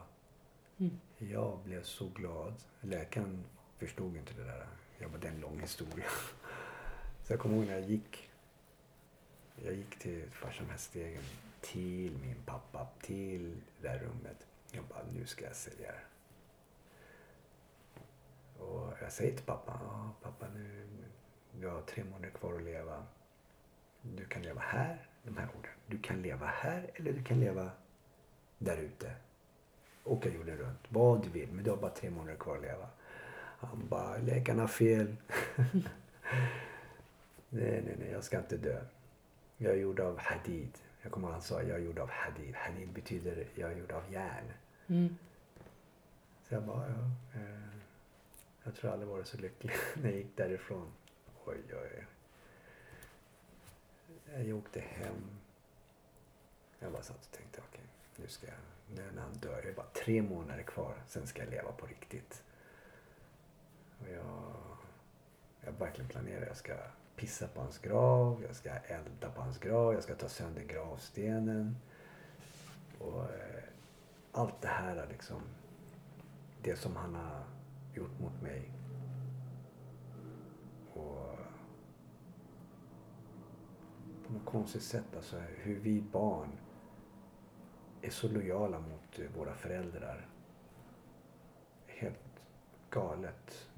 Mm. 0.77 0.99
Jag 1.17 1.59
blev 1.59 1.83
så 1.83 2.09
glad. 2.09 2.53
Läkaren 2.81 3.43
förstod 3.77 4.17
inte 4.17 4.33
det 4.33 4.43
där. 4.43 4.67
Jag 4.97 5.11
bara, 5.11 5.17
det 5.17 5.27
är 5.27 5.31
en 5.31 5.39
lång 5.39 5.59
historia. 5.59 6.05
Så 7.23 7.33
jag 7.33 7.39
kommer 7.39 7.55
ihåg 7.55 7.65
när 7.65 7.73
jag 7.73 7.89
gick. 7.89 8.29
Jag 9.55 9.73
gick 9.73 9.99
till 9.99 10.29
farsan 10.31 10.69
Häststegen. 10.69 11.23
Till 11.61 12.17
min 12.21 12.43
pappa. 12.45 12.87
Till 13.01 13.55
det 13.81 13.87
där 13.87 13.99
rummet. 13.99 14.47
Jag 14.71 14.85
bara, 14.85 15.03
nu 15.13 15.25
ska 15.25 15.45
jag 15.45 15.55
säga 15.55 15.91
det. 15.91 15.99
Och 18.63 18.93
jag 19.01 19.11
säger 19.11 19.35
till 19.35 19.45
pappa, 19.45 19.79
ja 19.83 20.11
pappa 20.21 20.47
nu, 20.53 20.87
du 21.59 21.67
har 21.67 21.81
tre 21.81 22.03
månader 22.03 22.29
kvar 22.29 22.53
att 22.53 22.63
leva. 22.63 23.03
Du 24.01 24.25
kan 24.25 24.41
leva 24.41 24.61
här, 24.61 25.07
de 25.23 25.37
här 25.37 25.47
orden. 25.57 25.71
Du 25.87 25.97
kan 25.97 26.21
leva 26.21 26.45
här 26.45 26.91
eller 26.95 27.13
du 27.13 27.23
kan 27.23 27.39
leva 27.39 27.71
där 28.63 28.77
ute. 28.77 29.11
Åka 30.03 30.29
jorden 30.29 30.57
runt, 30.57 30.79
vad 30.89 31.23
du 31.23 31.29
vill, 31.29 31.51
men 31.51 31.63
du 31.63 31.69
har 31.69 31.77
bara 31.77 31.91
tre 31.91 32.09
månader 32.09 32.35
kvar 32.35 32.55
att 32.55 32.61
leva. 32.61 32.87
Han 33.59 33.87
bara, 33.87 34.17
läkarna 34.17 34.63
har 34.63 34.67
fel. 34.67 35.15
nej, 37.49 37.81
nej, 37.81 37.95
nej, 37.99 38.09
jag 38.11 38.23
ska 38.23 38.37
inte 38.37 38.57
dö. 38.57 38.81
Jag 39.57 39.73
är 39.73 39.77
gjord 39.77 39.99
av 39.99 40.19
hadid. 40.19 40.77
Jag 41.01 41.11
kommer 41.11 41.27
ihåg 41.27 41.33
han 41.33 41.41
sa, 41.41 41.61
jag 41.61 41.79
är 41.79 41.83
gjord 41.83 41.99
av 41.99 42.09
hadid. 42.09 42.55
Hadid 42.55 42.89
betyder, 42.89 43.47
jag 43.55 43.71
är 43.71 43.75
gjord 43.77 43.91
av 43.91 44.13
järn. 44.13 44.45
Mm. 44.87 45.17
Så 46.47 46.53
jag 46.53 46.63
bara, 46.63 46.89
ja. 46.89 47.39
Eh, 47.39 47.73
jag 48.63 48.75
tror 48.75 48.91
aldrig 48.91 49.09
varit 49.09 49.27
så 49.27 49.37
lycklig 49.37 49.73
när 49.95 50.09
jag 50.09 50.17
gick 50.17 50.37
därifrån. 50.37 50.91
Oj, 51.45 51.57
oj, 51.69 51.77
oj. 51.97 52.05
Jag 54.45 54.57
åkte 54.57 54.79
hem. 54.79 55.39
Jag 56.79 56.91
bara 56.91 57.03
satt 57.03 57.25
och 57.25 57.31
tänkte, 57.31 57.61
okej, 57.69 57.81
nu 58.17 58.27
ska 58.27 58.47
jag, 58.47 58.55
när 59.13 59.21
han 59.21 59.33
dör, 59.33 59.61
det 59.61 59.69
är 59.69 59.73
bara 59.73 59.89
tre 60.05 60.21
månader 60.21 60.63
kvar, 60.63 60.95
sen 61.07 61.27
ska 61.27 61.43
jag 61.43 61.51
leva 61.51 61.71
på 61.71 61.85
riktigt. 61.85 62.43
Och 63.99 64.09
jag, 64.09 64.53
jag 65.61 65.71
verkligen 65.71 66.09
planerar, 66.09 66.45
jag 66.45 66.57
ska 66.57 66.73
pissa 67.15 67.47
på 67.47 67.61
hans 67.61 67.79
grav, 67.79 68.43
jag 68.47 68.55
ska 68.55 68.69
elda 68.69 69.29
på 69.29 69.41
hans 69.41 69.57
grav, 69.57 69.93
jag 69.93 70.03
ska 70.03 70.15
ta 70.15 70.29
sönder 70.29 70.63
gravstenen. 70.63 71.77
Och 72.99 73.23
eh, 73.23 73.63
allt 74.31 74.61
det 74.61 74.67
här 74.67 75.07
liksom, 75.09 75.41
det 76.61 76.75
som 76.75 76.95
han 76.95 77.15
har 77.15 77.43
gjort 77.93 78.19
mot 78.19 78.41
mig. 78.41 78.71
Och 80.93 81.37
på 84.27 84.33
något 84.33 84.45
konstigt 84.45 84.83
sätt, 84.83 85.15
alltså 85.15 85.39
hur 85.39 85.79
vi 85.79 86.01
barn 86.01 86.49
är 88.03 88.09
så 88.09 88.27
lojala 88.27 88.79
mot 88.79 89.19
eh, 89.19 89.25
våra 89.37 89.55
föräldrar. 89.55 90.27
Helt 91.87 92.45
galet. 92.89 93.69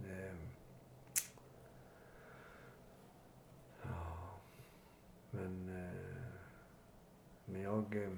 Ja, 3.81 4.39
men, 5.31 5.69
eh, 5.69 6.25
men 7.45 7.61
jag... 7.61 8.03
Eh, 8.03 8.11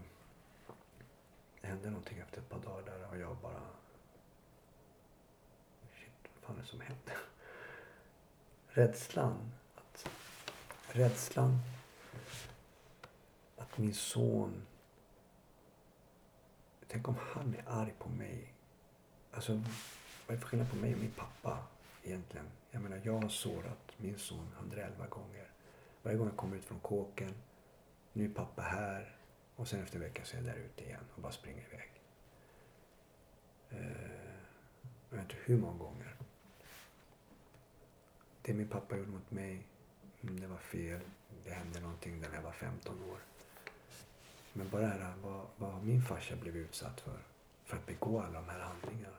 det 1.62 1.68
hände 1.68 1.89
någonting 1.89 2.18
efter 2.18 2.38
ett 2.41 2.49
par 2.49 2.60
dagar 2.60 2.84
där 2.86 3.10
och 3.10 3.18
jag 3.18 3.38
bara... 3.38 3.62
Shit, 5.93 6.32
vad 6.34 6.43
fan 6.43 6.55
är 6.55 6.62
det 6.62 6.68
som 6.68 6.82
hände? 6.82 7.12
Rädslan. 8.68 9.51
Att, 9.76 10.10
rädslan 10.88 11.60
att 13.58 13.78
min 13.78 13.93
son... 13.93 14.62
Tänk 16.88 17.08
om 17.08 17.16
han 17.34 17.56
är 17.56 17.64
arg 17.68 17.94
på 18.00 18.10
mig. 18.10 18.54
Alltså, 19.32 19.54
vad 19.54 19.64
är 20.28 20.34
det 20.34 20.38
för 20.38 20.48
skillnad 20.48 20.70
på 20.70 20.76
mig 20.76 20.94
och 20.94 21.00
min 21.00 21.12
pappa 21.12 21.58
egentligen? 22.04 22.46
Jag 22.72 22.82
menar, 22.82 23.02
jag 23.04 23.20
har 23.20 23.30
sårat 23.30 23.94
min 23.98 24.18
son 24.18 24.48
111 24.58 25.08
gånger. 25.08 25.48
Varje 26.04 26.18
gång 26.18 26.28
jag 26.28 26.38
kommer 26.38 26.58
ut 26.58 26.66
från 26.66 26.80
kåken, 26.80 27.34
nu 28.14 28.26
är 28.26 28.30
pappa 28.30 28.62
här 28.62 29.16
och 29.56 29.68
sen 29.68 29.84
efter 29.84 29.96
en 29.96 30.02
vecka 30.02 30.26
så 30.26 30.38
är 30.38 30.42
jag 30.42 30.56
där 30.56 30.62
ute 30.62 30.84
igen 30.84 31.04
och 31.16 31.22
bara 31.22 31.32
springer 31.32 31.64
iväg. 31.64 31.92
Eh, 33.70 34.18
jag 35.10 35.18
vet 35.18 35.22
inte 35.22 35.36
hur 35.46 35.58
många 35.58 35.78
gånger. 35.78 36.16
Det 38.42 38.54
min 38.54 38.68
pappa 38.68 38.98
gjorde 38.98 39.12
mot 39.12 39.32
mig, 39.32 39.68
mm, 40.22 40.40
det 40.40 40.48
var 40.48 40.58
fel. 40.58 41.02
Det 41.44 41.52
hände 41.52 41.80
någonting 41.80 42.20
när 42.20 42.34
jag 42.34 42.42
var 42.42 42.52
15 42.52 43.04
år. 43.04 43.20
Men 44.58 44.70
bara 44.70 44.82
det 44.82 44.88
här, 44.88 45.14
vad, 45.24 45.47
vad 45.58 45.72
har 45.72 45.82
min 45.82 46.01
farsa 46.01 46.36
blivit 46.36 46.68
utsatt 46.70 47.01
för? 47.01 47.20
För 47.64 47.78
att 47.78 47.86
begå 47.86 48.22
alla 48.22 48.41
de 48.41 48.49
här 48.49 48.60
handlingarna. 48.60 49.18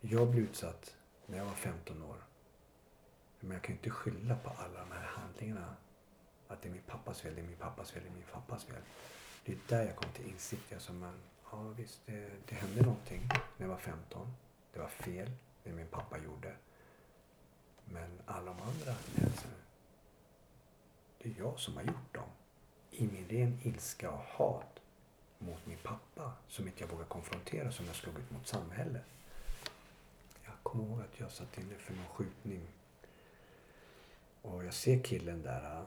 Jag 0.00 0.30
blev 0.30 0.44
utsatt 0.44 0.96
när 1.26 1.38
jag 1.38 1.44
var 1.44 1.52
15 1.52 2.02
år. 2.02 2.16
Men 3.40 3.50
jag 3.50 3.62
kan 3.62 3.74
ju 3.74 3.78
inte 3.78 3.90
skylla 3.90 4.36
på 4.36 4.50
alla 4.50 4.80
de 4.80 4.90
här 4.90 5.06
handlingarna. 5.06 5.76
Att 6.48 6.62
det 6.62 6.68
är 6.68 6.72
min 6.72 6.82
pappas 6.82 7.20
fel, 7.20 7.34
det 7.34 7.40
är 7.40 7.46
min 7.46 7.56
pappas 7.56 7.90
fel, 7.90 8.02
det 8.02 8.08
är 8.08 8.14
min 8.14 8.26
pappas 8.32 8.64
fel. 8.64 8.82
Det 9.44 9.52
är 9.52 9.58
där 9.68 9.86
jag 9.86 9.96
kom 9.96 10.12
till 10.12 10.26
insikt. 10.28 10.72
Alltså 10.72 10.92
man, 10.92 11.14
ja 11.50 11.62
visst, 11.62 12.00
det, 12.06 12.30
det 12.48 12.54
hände 12.54 12.82
någonting 12.82 13.28
när 13.56 13.66
jag 13.66 13.68
var 13.68 13.80
15. 13.80 14.34
Det 14.72 14.78
var 14.78 14.88
fel, 14.88 15.30
det 15.62 15.72
min 15.72 15.88
pappa 15.88 16.18
gjorde. 16.18 16.56
Men 17.84 18.20
alla 18.26 18.44
de 18.44 18.62
andra 18.62 18.92
händelserna, 18.92 19.54
det 21.18 21.28
är 21.28 21.34
jag 21.38 21.58
som 21.58 21.76
har 21.76 21.82
gjort 21.82 22.14
dem. 22.14 22.28
I 22.96 23.06
min 23.12 23.28
ren 23.28 23.58
ilska 23.62 24.10
och 24.10 24.18
hat 24.24 24.80
mot 25.38 25.66
min 25.66 25.78
pappa 25.82 26.32
som 26.48 26.66
inte 26.66 26.80
jag 26.80 26.88
vågar 26.88 27.04
konfrontera 27.04 27.72
som 27.72 27.86
jag 27.86 27.94
slog 27.96 28.18
ut 28.18 28.30
mot 28.30 28.46
samhället. 28.46 29.04
Jag 30.44 30.54
kommer 30.62 30.84
ihåg 30.84 31.00
att 31.00 31.20
jag 31.20 31.32
satt 31.32 31.58
inne 31.58 31.74
för 31.78 31.94
någon 31.94 32.06
skjutning. 32.06 32.60
Och 34.42 34.64
jag 34.64 34.74
ser 34.74 35.02
killen 35.02 35.42
där. 35.42 35.84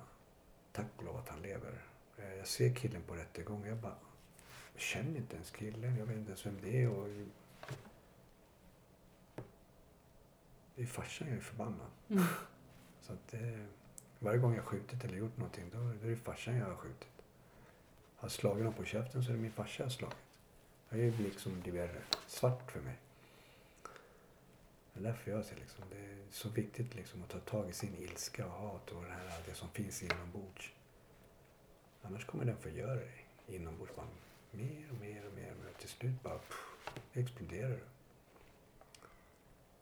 Tack 0.71 0.85
och 0.97 1.03
lov 1.03 1.17
att 1.17 1.29
han 1.29 1.41
lever. 1.41 1.81
Eh, 2.17 2.33
Jag 2.33 2.47
ser 2.47 2.75
killen 2.75 3.01
på 3.01 3.15
rättegången. 3.15 3.67
Jag 3.67 3.77
bara 3.77 3.95
jag 4.73 4.81
känner 4.81 5.17
inte 5.17 5.35
ens 5.35 5.51
killen. 5.51 5.95
Jag 5.97 6.05
vet 6.05 6.17
inte 6.17 6.29
ens 6.29 6.45
vem 6.45 6.57
det 6.61 6.83
är. 6.83 6.89
Och 6.89 7.07
det 10.75 10.81
är 10.81 10.85
farsan 10.85 11.27
jag 11.27 11.37
är 11.37 11.41
förbannad. 11.41 11.87
Mm. 12.09 12.23
Så 13.01 13.13
att 13.13 13.27
det, 13.27 13.67
varje 14.19 14.37
gång 14.37 14.55
jag 14.55 14.65
skjutit 14.65 15.03
eller 15.03 15.17
gjort 15.17 15.37
någonting 15.37 15.69
då, 15.73 15.77
är 15.77 16.09
det 16.09 16.15
farsan 16.15 16.55
jag 16.55 16.65
har 16.65 16.75
skjutit. 16.75 17.07
Har 18.15 18.25
jag 18.25 18.31
slagit 18.31 18.63
någon 18.63 18.73
på 18.73 18.85
käften 18.85 19.23
så 19.23 19.29
är 19.29 19.35
det 19.35 19.41
min 19.41 19.51
farsa 19.51 19.83
jag 19.83 19.85
har 19.85 19.91
slagit. 19.91 20.17
Det 20.89 21.07
är 21.07 21.11
liksom 21.11 21.61
blivit 21.61 21.91
svart 22.27 22.71
för 22.71 22.81
mig. 22.81 22.95
Det 24.93 24.99
är 24.99 25.03
därför 25.03 25.31
jag 25.31 25.45
ser 25.45 25.55
liksom, 25.55 25.83
det 25.89 25.97
är 25.97 26.17
så 26.31 26.49
viktigt 26.49 26.95
liksom 26.95 27.23
att 27.23 27.29
ta 27.29 27.39
tag 27.39 27.69
i 27.69 27.73
sin 27.73 27.95
ilska 27.95 28.45
och 28.45 28.51
hat 28.51 28.91
och 28.91 29.03
det, 29.03 29.09
här, 29.09 29.43
det 29.45 29.53
som 29.53 29.69
finns 29.69 30.03
inombords. 30.03 30.73
Annars 32.01 32.25
kommer 32.25 32.45
den 32.45 32.57
förgöra 32.57 32.95
dig 32.95 33.25
inombords. 33.47 33.95
Bara 33.95 34.07
mer 34.51 34.91
och 34.91 34.99
mer 34.99 35.25
och 35.27 35.33
mer. 35.33 35.51
Och 35.51 35.79
till 35.79 35.89
slut 35.89 36.23
bara 36.23 36.37
pff, 36.37 36.77
exploderar 37.13 37.69
du. 37.69 37.83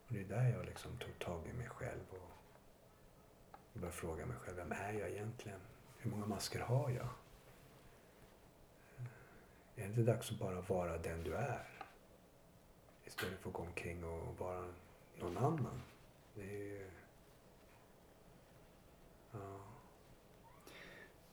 Och 0.06 0.12
det 0.12 0.20
är 0.20 0.24
där 0.24 0.48
jag 0.48 0.66
liksom 0.66 0.96
tog 0.98 1.18
tag 1.18 1.46
i 1.46 1.52
mig 1.52 1.68
själv 1.68 2.04
och 2.10 2.35
började 3.78 3.96
fråga 3.96 4.26
mig 4.26 4.36
själv, 4.36 4.56
vem 4.56 4.72
är 4.72 4.92
jag 4.92 5.10
egentligen? 5.10 5.60
Hur 5.98 6.10
många 6.10 6.26
masker 6.26 6.60
har 6.60 6.90
jag? 6.90 7.08
Är 9.76 9.82
det 9.82 9.84
inte 9.84 10.00
dags 10.02 10.30
att 10.30 10.38
bara 10.38 10.60
vara 10.60 10.98
den 10.98 11.22
du 11.22 11.34
är? 11.34 11.66
Istället 13.04 13.38
för 13.40 13.48
att 13.48 13.54
gå 13.54 13.62
omkring 13.62 14.04
och 14.04 14.38
vara 14.38 14.64
någon 15.20 15.38
annan. 15.38 15.82
Det 16.34 16.42
är 16.42 16.64
ju... 16.64 16.90
Ja. 19.32 19.58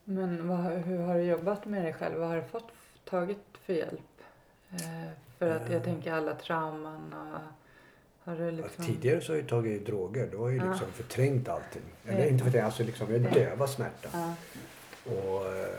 Men 0.03 0.47
vad, 0.47 0.59
hur 0.65 0.99
har 0.99 1.15
du 1.15 1.21
jobbat 1.23 1.65
med 1.65 1.83
dig 1.83 1.93
själv? 1.93 2.19
Vad 2.19 2.27
har 2.27 2.35
du 2.35 2.43
fått 2.43 2.71
tagit 3.05 3.43
för 3.53 3.73
hjälp? 3.73 4.01
Eh, 4.71 5.11
för 5.37 5.49
att 5.49 5.69
jag 5.69 5.77
Eh. 5.77 5.83
tänker 5.83 6.13
alla 6.13 6.35
trauman 6.35 7.13
och 7.13 7.39
har 8.23 8.35
du 8.35 8.51
liksom... 8.51 8.85
Tidigare 8.85 9.21
så 9.21 9.31
har 9.31 9.37
jag 9.37 9.47
tagit 9.47 9.85
droger. 9.85 10.29
Då 10.31 10.37
har 10.37 10.49
jag 10.49 10.53
ju 10.53 10.65
Ja. 10.65 10.71
liksom 10.71 10.91
förträngt 10.91 11.49
allting. 11.49 11.81
Eller 12.05 12.27
inte 12.27 12.43
förträngt, 12.43 12.65
alltså 12.65 12.83
liksom 12.83 13.11
jag 13.11 13.33
dövar 13.33 13.67
smärtan. 13.67 14.11
Ja. 14.13 14.35
Och, 15.11 15.55
eh, 15.55 15.77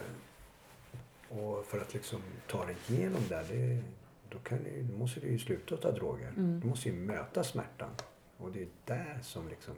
och 1.29 1.65
för 1.67 1.81
att 1.81 1.95
liksom 1.95 2.23
ta 2.47 2.65
dig 2.65 2.77
igenom 2.89 3.23
det, 3.29 3.45
det 3.49 3.83
då, 4.29 4.39
kan 4.39 4.65
du, 4.65 4.83
då 4.83 4.99
måste 4.99 5.21
du 5.21 5.27
ju 5.29 5.39
sluta 5.39 5.77
ta 5.77 5.91
droger. 5.93 6.29
Mm. 6.29 6.61
Du 6.61 6.67
måste 6.69 6.89
ju 6.89 6.95
möta 6.95 7.45
smärtan. 7.45 7.91
Och 8.39 8.53
det 8.53 8.63
är 8.63 8.69
där 8.85 9.19
som 9.23 9.49
liksom 9.49 9.75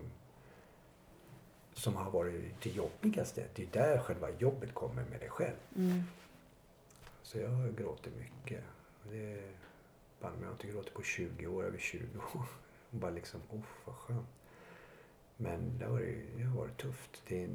som 1.74 1.96
har 1.96 2.10
varit 2.10 2.62
det 2.62 2.70
jobbigaste. 2.70 3.44
Det 3.54 3.62
är 3.62 3.68
där 3.72 3.98
själva 3.98 4.28
jobbet 4.38 4.74
kommer 4.74 5.04
med 5.10 5.20
dig 5.20 5.28
själv. 5.28 5.56
Mm. 5.76 6.02
Så 7.22 7.38
jag 7.38 7.48
har 7.48 7.68
gråtit 7.68 8.12
mycket. 8.16 8.64
Och 9.04 9.14
Det, 10.18 10.22
fan, 10.22 10.36
jag 10.40 10.46
har 10.46 10.52
inte 10.52 10.66
gråtit 10.66 10.94
på 10.94 11.02
20 11.02 11.46
år, 11.46 11.64
över 11.64 11.78
20 11.78 12.18
år. 12.18 12.46
Och 12.90 12.96
bara 12.98 13.10
liksom, 13.10 13.40
oh 13.50 13.60
vad 13.84 13.94
skönt. 13.96 14.26
Men 15.36 15.78
det 15.78 15.84
har 15.84 15.92
varit, 15.92 16.36
det 16.36 16.42
har 16.44 16.56
varit 16.58 16.76
tufft. 16.76 17.22
Det, 17.28 17.46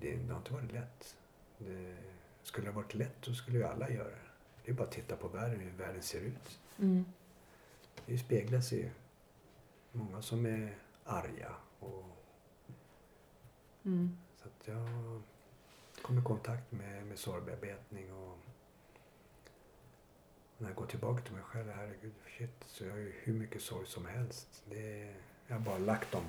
det, 0.00 0.16
det 0.16 0.32
har 0.32 0.38
inte 0.38 0.52
varit 0.52 0.72
lätt. 0.72 1.16
Det, 1.58 1.96
skulle 2.42 2.66
det 2.66 2.72
ha 2.72 2.80
varit 2.82 2.94
lätt 2.94 3.16
så 3.20 3.34
skulle 3.34 3.58
ju 3.58 3.64
alla 3.64 3.90
göra 3.90 4.08
det. 4.08 4.18
Det 4.64 4.70
är 4.70 4.74
bara 4.74 4.84
att 4.86 4.92
titta 4.92 5.16
på 5.16 5.28
världen, 5.28 5.60
hur 5.60 5.70
världen 5.70 6.02
ser 6.02 6.20
ut. 6.20 6.60
Mm. 6.78 7.04
Det 8.06 8.18
speglar 8.18 8.60
sig 8.60 8.78
ju. 8.78 8.90
Många 9.92 10.22
som 10.22 10.46
är 10.46 10.76
arga. 11.04 11.52
Och, 11.78 12.04
Mm. 13.84 14.18
så 14.36 14.48
att 14.48 14.68
jag 14.68 14.88
kom 16.02 16.18
i 16.18 16.22
kontakt 16.22 16.72
med, 16.72 17.06
med 17.06 17.18
sorgbearbetning 17.18 18.12
och 18.12 18.38
när 20.62 20.68
jag 20.68 20.76
går 20.76 20.86
tillbaka 20.86 21.22
till 21.22 21.32
mig 21.32 21.42
själv, 21.42 21.70
herregud, 21.76 22.12
shit, 22.38 22.64
så 22.66 22.84
jag 22.84 22.90
har 22.90 22.98
ju 22.98 23.12
hur 23.22 23.32
mycket 23.32 23.62
sorg 23.62 23.86
som 23.86 24.06
helst. 24.06 24.62
Det, 24.70 25.14
jag 25.46 25.54
har 25.56 25.60
bara 25.60 25.78
lagt 25.78 26.12
dem 26.12 26.24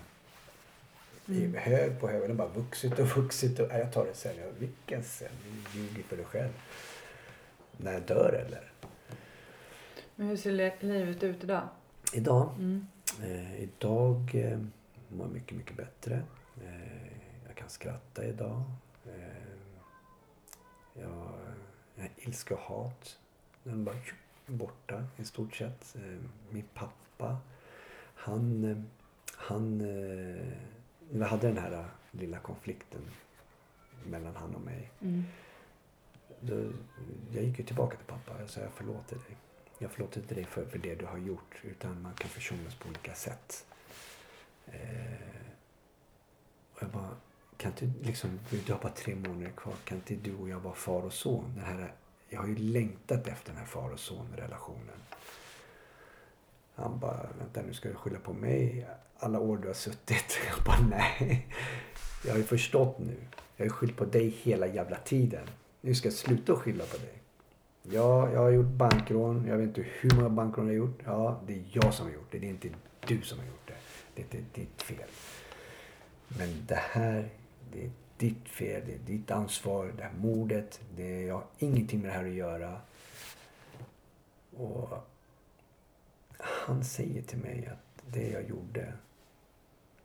i 1.26 1.46
Mm. 1.46 1.54
hög 1.56 2.00
på 2.00 2.08
hög. 2.08 2.22
Den 2.22 2.30
har 2.30 2.38
bara 2.48 2.48
vuxit 2.64 3.00
och 3.00 3.08
vuxit. 3.08 3.60
Och, 3.60 3.72
jag 3.72 3.94
tar 3.94 4.06
det 4.06 4.14
sen. 4.14 4.38
Jag, 4.38 4.52
vilken 4.52 5.04
sen? 5.04 5.32
Du 5.74 5.80
ljuger 5.80 6.04
för 6.04 6.18
dig 6.18 6.26
själv. 6.26 6.52
När 7.78 7.94
jag 7.94 8.02
dör 8.02 8.34
eller? 8.48 8.72
Men 10.16 10.28
hur 10.28 10.38
ser 10.38 10.52
livet 10.84 11.24
ut 11.24 11.44
idag? 11.44 11.68
Idag? 12.14 12.50
Mm. 12.58 12.88
Eh, 13.24 13.62
idag 13.64 14.32
eh, 14.36 14.60
mår 15.10 15.26
jag 15.28 15.34
mycket, 15.34 15.58
mycket 15.58 15.78
bättre. 15.78 16.24
Eh, 16.64 17.08
jag 17.48 17.56
kan 17.56 17.70
skratta 17.70 18.26
idag. 18.26 18.64
Eh, 19.06 19.44
jag, 20.94 21.34
jag 21.96 22.10
och 22.56 22.60
hat. 22.62 23.18
Den 23.64 23.84
bara 23.84 23.96
tjup, 23.96 24.16
borta 24.46 25.04
i 25.18 25.26
stort 25.26 25.56
sett. 25.56 25.96
Eh, 25.96 26.20
min 26.50 26.66
pappa, 26.74 27.38
han, 28.16 28.64
eh, 28.64 28.78
han 29.36 29.82
eh, 29.82 30.48
vi 31.10 31.24
hade 31.24 31.48
den 31.48 31.58
här 31.58 31.86
lilla 32.12 32.40
konflikten 32.40 33.02
mellan 34.06 34.36
han 34.36 34.56
och 34.56 34.62
mig. 34.62 34.92
Mm. 35.02 35.24
Då, 36.40 36.72
jag 37.32 37.44
gick 37.44 37.60
ju 37.60 37.66
tillbaka 37.66 37.98
till 37.98 38.06
pappa 38.06 38.44
och 38.44 38.50
sa 38.50 38.62
jag 38.62 38.72
förlåter 38.72 39.16
dig. 39.16 39.38
Jag 39.78 39.92
förlåter 39.92 40.22
inte 40.22 40.36
dig 40.36 40.46
för, 40.46 40.66
för 40.66 40.80
det 40.80 40.96
du 40.96 41.06
har 41.06 41.18
gjort. 41.18 41.56
Utan 41.64 42.02
man 42.02 42.14
kan 42.14 42.30
försonas 42.30 42.76
på 42.76 42.90
olika 42.90 43.14
sätt. 43.14 43.66
Eh, 44.66 45.44
och 46.74 46.84
jag 46.84 46.90
bara, 46.90 47.10
kan 47.58 47.72
inte 47.72 47.92
liksom, 48.10 48.40
du 48.66 48.74
har 48.74 48.80
bara 48.80 48.92
tre 48.92 49.16
månader 49.16 49.52
kvar. 49.52 49.74
Kan 49.84 49.98
inte 49.98 50.16
du 50.16 50.36
och 50.36 50.50
jag 50.50 50.60
vara 50.60 50.76
far 50.76 51.02
och 51.02 51.14
son? 51.14 51.54
Den 51.56 51.66
här, 51.66 51.94
jag 52.34 52.40
har 52.40 52.48
ju 52.48 52.56
längtat 52.56 53.28
efter 53.28 53.52
den 53.52 53.58
här 53.58 53.66
far 53.66 53.90
och 53.90 54.00
son-relationen. 54.00 55.00
Han 56.76 57.00
bara, 57.00 57.30
vänta 57.40 57.62
nu 57.62 57.74
ska 57.74 57.90
du 57.90 57.96
skylla 57.96 58.20
på 58.20 58.34
mig 58.34 58.88
alla 59.18 59.40
år 59.40 59.58
du 59.58 59.68
har 59.68 59.74
suttit. 59.74 60.40
Jag 60.50 60.66
bara, 60.66 60.88
nej. 60.90 61.48
Jag 62.26 62.32
har 62.32 62.38
ju 62.38 62.44
förstått 62.44 63.00
nu. 63.00 63.16
Jag 63.56 63.64
har 63.64 63.66
ju 63.66 63.70
skyllt 63.70 63.98
på 63.98 64.06
dig 64.06 64.30
hela 64.30 64.68
jävla 64.68 64.98
tiden. 64.98 65.48
Nu 65.82 65.96
ska 65.96 66.08
jag 66.08 66.14
sluta 66.14 66.56
skylla 66.56 66.84
på 66.86 66.98
dig. 66.98 67.14
Ja, 67.84 68.32
jag 68.32 68.40
har 68.40 68.50
gjort 68.50 68.66
bankrån. 68.66 69.46
Jag 69.48 69.58
vet 69.58 69.68
inte 69.68 69.86
hur 70.00 70.16
många 70.16 70.30
bankrån 70.30 70.66
jag 70.66 70.74
har 70.74 70.78
gjort. 70.78 71.00
Ja, 71.06 71.42
det 71.48 71.54
är 71.54 71.64
jag 71.72 71.94
som 71.94 72.06
har 72.06 72.14
gjort 72.14 72.32
det. 72.32 72.40
Det 72.40 72.46
är 72.46 72.50
inte 72.50 72.70
du 73.08 73.22
som 73.22 73.40
har 73.40 73.46
gjort 73.46 73.68
det. 73.68 73.76
Det 74.16 74.22
är 74.22 74.40
inte 74.40 74.60
ditt 74.60 74.82
fel. 74.82 75.10
Men 76.28 76.66
det 76.68 76.80
här, 76.92 77.30
det 77.72 77.86
är 77.86 77.92
ditt 78.18 78.50
fel. 78.50 78.82
Det 78.86 78.94
är 78.94 79.00
ditt 79.00 79.32
ansvar. 79.32 79.94
Det 79.98 80.04
här 80.04 80.14
mordet. 80.14 80.82
Det 80.96 81.04
är, 81.04 81.28
jag 81.28 81.36
har 81.36 81.46
ingenting 81.60 82.02
med 82.02 82.10
det 82.10 82.14
här 82.14 82.26
att 82.26 82.34
göra. 82.34 82.82
Och 84.56 84.90
han 86.38 86.84
säger 86.84 87.22
till 87.22 87.38
mig 87.38 87.68
att 87.68 88.04
det 88.14 88.30
jag 88.30 88.50
gjorde, 88.50 88.94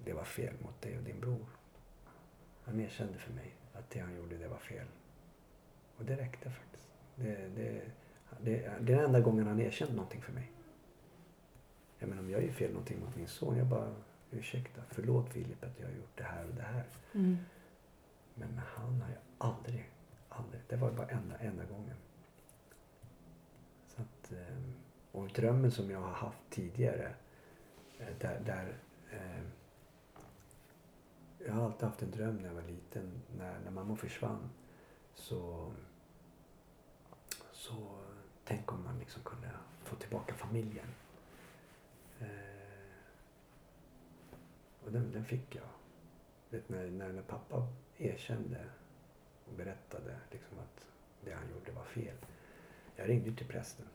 det 0.05 0.13
var 0.13 0.25
fel 0.25 0.55
mot 0.63 0.83
dig 0.83 0.99
och 0.99 1.03
din 1.03 1.21
bror. 1.21 1.47
Han 2.65 2.81
erkände 2.81 3.19
för 3.19 3.33
mig 3.33 3.55
att 3.73 3.91
det 3.91 4.01
han 4.01 4.17
gjorde, 4.17 4.37
det 4.37 4.49
var 4.49 4.59
fel. 4.59 4.87
Och 5.97 6.05
det 6.05 6.17
räckte 6.17 6.51
faktiskt. 6.51 6.89
Det, 7.17 7.49
det, 7.57 7.81
det, 8.41 8.41
det 8.41 8.65
är 8.65 8.81
den 8.81 9.05
enda 9.05 9.21
gången 9.21 9.47
han 9.47 9.61
erkänt 9.61 9.91
någonting 9.91 10.23
för 10.23 10.33
mig. 10.33 10.53
Jag 11.99 12.09
menar 12.09 12.23
om 12.23 12.31
jag 12.31 12.45
gör 12.45 12.53
fel 12.53 12.71
någonting 12.71 13.01
mot 13.01 13.17
min 13.17 13.29
son, 13.29 13.59
jag 13.59 13.67
bara, 13.67 13.95
ursäkta, 14.31 14.83
förlåt 14.91 15.33
Filip 15.33 15.65
att 15.65 15.81
jag 15.81 15.87
har 15.87 15.95
gjort 15.95 16.17
det 16.17 16.25
här 16.25 16.45
och 16.45 16.55
det 16.55 16.63
här. 16.63 16.85
Mm. 17.15 17.37
Men 18.39 18.61
han 18.75 19.01
har 19.01 19.09
jag 19.09 19.23
aldrig, 19.39 19.91
aldrig. 20.29 20.63
Det 20.69 20.77
var 20.77 20.91
bara 20.91 21.09
enda, 21.09 21.39
enda 21.39 21.65
gången. 21.65 21.97
Så 23.87 24.03
att, 24.03 24.33
eh, 24.33 24.57
och 25.13 25.29
drömmen 25.29 25.71
som 25.71 25.91
jag 25.91 26.01
har 26.01 26.13
haft 26.13 26.51
tidigare. 26.51 27.15
Eh, 27.99 28.17
där, 28.21 28.41
där 28.41 28.77
eh, 29.11 29.43
jag 31.47 31.53
har 31.53 31.65
alltid 31.65 31.89
haft 31.89 32.03
en 32.03 32.11
dröm 32.11 32.37
när 32.37 32.47
jag 32.47 32.55
var 32.55 32.63
liten. 32.63 33.23
När, 33.39 33.61
när 33.61 33.71
mamma 33.71 33.97
försvann 33.97 34.51
så, 35.15 35.73
så 37.53 37.99
tänk 38.45 38.73
om 38.73 38.85
man 38.85 38.99
liksom 38.99 39.23
kunde 39.23 39.51
få 39.85 39.97
tillbaka 39.97 40.35
familjen. 40.35 40.89
Eh, 42.21 42.29
och 44.85 44.93
den, 44.93 45.13
den 45.13 45.25
fick 45.25 45.55
jag. 45.55 45.69
Vet, 46.51 46.69
när, 46.69 46.91
när, 46.91 47.13
när 47.13 47.23
pappa 47.23 47.67
erkände 47.99 48.65
och 49.45 49.53
berättade 49.53 50.17
liksom 50.31 50.59
att 50.59 50.87
det 51.25 51.33
han 51.33 51.51
gjorde 51.51 51.73
var 51.73 51.85
fel. 51.85 52.17
Jag 52.97 53.09
ringde 53.09 53.33
till 53.33 53.47
prästen. 53.47 53.87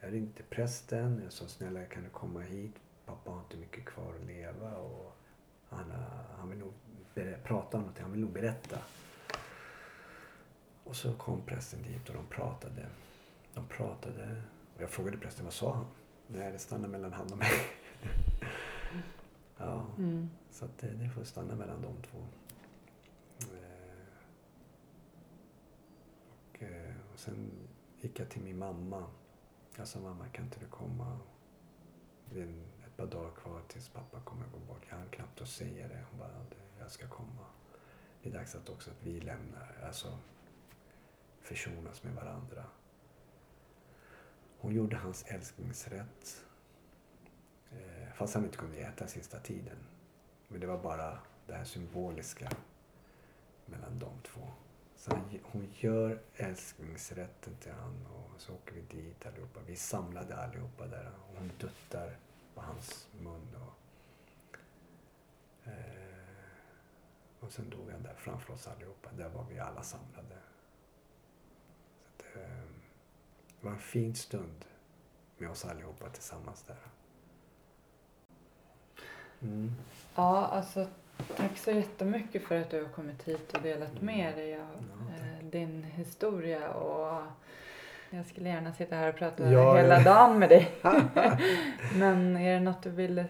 Jag 0.00 0.12
ringde 0.12 0.32
till 0.32 0.44
prästen. 0.44 1.20
Jag 1.24 1.32
sa 1.32 1.46
snälla 1.46 1.84
kan 1.84 2.02
du 2.04 2.10
komma 2.10 2.40
hit? 2.40 2.74
Pappa 3.06 3.30
har 3.30 3.40
inte 3.40 3.56
mycket 3.56 3.84
kvar 3.84 4.14
att 4.20 4.26
leva 4.26 4.76
och 4.76 5.16
han, 5.68 5.92
han 6.38 6.50
vill 6.50 6.58
nog 6.58 6.72
prata 7.44 7.76
om 7.76 7.82
något. 7.82 7.98
Han 7.98 8.12
vill 8.12 8.20
nog 8.20 8.32
berätta. 8.32 8.78
Och 10.84 10.96
så 10.96 11.14
kom 11.14 11.42
prästen 11.42 11.82
dit 11.82 12.08
och 12.08 12.14
de 12.14 12.26
pratade. 12.26 12.86
De 13.54 13.66
pratade 13.66 14.42
och 14.76 14.82
jag 14.82 14.90
frågade 14.90 15.18
prästen 15.18 15.44
vad 15.44 15.54
sa 15.54 15.74
han? 15.74 15.86
Nej, 16.26 16.52
det 16.52 16.58
stannade 16.58 16.88
mellan 16.88 17.12
han 17.12 17.32
och 17.32 17.38
mig. 17.38 17.52
ja. 19.58 19.86
Mm. 19.98 20.30
Så 20.50 20.64
att 20.64 20.78
det, 20.78 20.86
det 20.90 21.10
får 21.10 21.24
stanna 21.24 21.54
mellan 21.54 21.82
de 21.82 22.02
två. 22.02 22.18
Eh, 23.40 24.14
och, 26.50 26.62
eh, 26.62 26.94
och 27.12 27.18
sen 27.18 27.50
gick 28.00 28.20
jag 28.20 28.30
till 28.30 28.42
min 28.42 28.58
mamma. 28.58 29.06
Jag 29.76 29.88
sa 29.88 30.00
mamma 30.00 30.28
kan 30.28 30.44
inte 30.44 30.60
du 30.60 30.66
komma? 30.66 31.18
Det 32.32 32.42
är 32.42 32.48
ett 32.86 32.96
par 32.96 33.06
dagar 33.06 33.30
kvar 33.30 33.60
tills 33.68 33.88
pappa 33.88 34.20
kommer 34.20 34.46
gå 34.46 34.58
bort. 34.58 34.82
Jag 34.90 34.96
hann 34.96 35.08
knappt 35.08 35.40
att 35.40 35.48
säga 35.48 35.88
det. 35.88 36.04
Hon 36.10 36.18
bara, 36.20 36.28
"Det- 36.50 36.80
jag 36.80 36.90
ska 36.90 37.08
komma. 37.08 37.46
Det 38.22 38.28
är 38.28 38.32
dags 38.32 38.54
att 38.54 38.68
också 38.68 38.90
att 38.90 39.02
vi 39.02 39.20
lämnar, 39.20 39.78
alltså 39.86 40.18
försonas 41.40 42.02
med 42.02 42.14
varandra. 42.14 42.64
Hon 44.58 44.74
gjorde 44.74 44.96
hans 44.96 45.24
älsklingsrätt. 45.28 46.44
Eh, 47.74 48.12
fast 48.14 48.34
han 48.34 48.44
inte 48.44 48.56
kunde 48.56 48.76
äta 48.76 49.06
sista 49.06 49.40
tiden. 49.40 49.76
Men 50.48 50.60
det 50.60 50.66
var 50.66 50.78
bara 50.82 51.18
det 51.46 51.54
här 51.54 51.64
symboliska 51.64 52.50
mellan 53.66 53.98
de 53.98 54.20
två. 54.22 54.40
Så 54.96 55.10
han, 55.10 55.38
hon 55.42 55.68
gör 55.72 56.22
älsklingsrätten 56.36 57.56
till 57.56 57.72
han 57.72 58.06
och 58.06 58.40
så 58.40 58.54
åker 58.54 58.74
vi 58.74 58.80
dit 58.80 59.26
allihopa. 59.26 59.60
Vi 59.66 59.76
samlade 59.76 60.36
allihopa 60.36 60.86
där 60.86 61.12
och 61.28 61.38
hon 61.38 61.50
duttar 61.58 62.16
på 62.54 62.60
hans 62.60 63.08
mun. 63.20 63.48
Och, 63.54 64.58
eh, 65.68 66.04
och 67.40 67.52
sen 67.52 67.70
dog 67.70 67.90
han 67.90 68.02
där 68.02 68.14
framför 68.14 68.52
oss 68.52 68.68
allihopa. 68.68 69.10
Där 69.12 69.28
var 69.28 69.44
vi 69.44 69.58
alla 69.58 69.82
samlade. 69.82 70.36
Så 71.98 72.04
att, 72.08 72.36
eh, 72.36 72.64
det 73.60 73.66
var 73.66 73.72
en 73.72 73.78
fin 73.78 74.14
stund 74.14 74.64
med 75.38 75.50
oss 75.50 75.64
allihopa 75.64 76.10
tillsammans 76.10 76.62
där. 76.62 76.93
Mm. 79.44 79.72
Ja, 80.14 80.46
alltså 80.46 80.86
tack 81.36 81.58
så 81.58 81.70
jättemycket 81.70 82.42
för 82.42 82.60
att 82.60 82.70
du 82.70 82.82
har 82.82 82.88
kommit 82.88 83.22
hit 83.22 83.52
och 83.52 83.62
delat 83.62 84.00
med 84.02 84.36
dig 84.36 84.54
av 84.54 84.60
Ja, 84.60 85.14
eh, 85.14 85.44
din 85.50 85.82
historia. 85.84 86.72
Och 86.72 87.22
jag 88.10 88.26
skulle 88.26 88.48
gärna 88.48 88.72
sitta 88.74 88.96
här 88.96 89.08
och 89.08 89.16
prata 89.16 89.52
Ja, 89.52 89.76
hela 89.76 89.98
ja. 89.98 90.04
dagen 90.04 90.38
med 90.38 90.48
dig. 90.48 90.70
Men 91.94 92.36
är 92.36 92.54
det 92.54 92.60
något 92.60 92.82
du 92.82 92.90
vill 92.90 93.24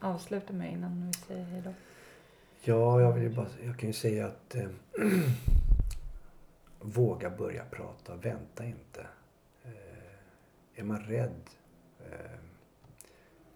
avsluta 0.00 0.52
med 0.52 0.72
innan 0.72 1.06
vi 1.06 1.12
säger 1.12 1.44
hej 1.44 1.62
då? 1.64 1.72
Ja, 2.60 3.00
jag, 3.00 3.12
vill 3.12 3.22
ju 3.22 3.28
bara, 3.30 3.46
jag 3.64 3.78
kan 3.78 3.86
ju 3.88 3.92
säga 3.92 4.26
att 4.26 4.54
eh, 4.54 4.68
våga 6.80 7.30
börja 7.30 7.64
prata, 7.64 8.14
vänta 8.14 8.64
inte. 8.64 9.06
Eh, 9.64 10.80
är 10.80 10.84
man 10.84 11.00
rädd, 11.00 11.40
eh, 12.00 12.38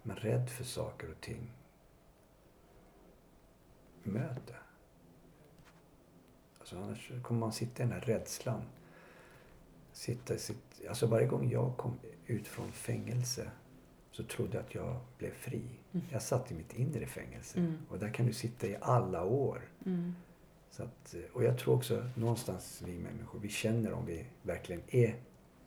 man 0.03 0.15
rädd 0.17 0.49
för 0.49 0.63
saker 0.63 1.09
och 1.11 1.21
ting, 1.21 1.51
möt 4.03 4.47
det. 4.47 4.55
Alltså 6.59 6.77
annars 6.77 7.11
kommer 7.23 7.39
man 7.39 7.53
sitta 7.53 7.83
i 7.83 7.85
den 7.85 7.93
här 7.93 8.01
rädslan. 8.01 8.61
Sitta 9.93 10.35
i 10.35 10.39
sitt, 10.39 10.81
alltså 10.89 11.07
varje 11.07 11.27
gång 11.27 11.51
jag 11.51 11.77
kom 11.77 11.99
ut 12.25 12.47
från 12.47 12.71
fängelse 12.71 13.51
så 14.11 14.23
trodde 14.23 14.57
jag 14.57 14.65
att 14.65 14.75
jag 14.75 14.99
blev 15.17 15.31
fri. 15.31 15.61
Mm. 15.91 16.05
Jag 16.11 16.21
satt 16.21 16.51
i 16.51 16.55
mitt 16.55 16.73
inre 16.73 17.05
fängelse. 17.05 17.59
Mm. 17.59 17.77
Och 17.89 17.99
där 17.99 18.09
kan 18.09 18.25
du 18.25 18.33
sitta 18.33 18.67
i 18.67 18.77
alla 18.81 19.23
år. 19.23 19.61
Mm. 19.85 20.15
Så 20.71 20.83
att, 20.83 21.15
och 21.33 21.43
jag 21.43 21.57
tror 21.57 21.75
också 21.75 22.09
någonstans 22.15 22.83
vi 22.85 22.99
människor, 22.99 23.39
vi 23.39 23.49
känner 23.49 23.93
om 23.93 24.05
vi 24.05 24.25
verkligen 24.41 24.81
är 24.87 25.15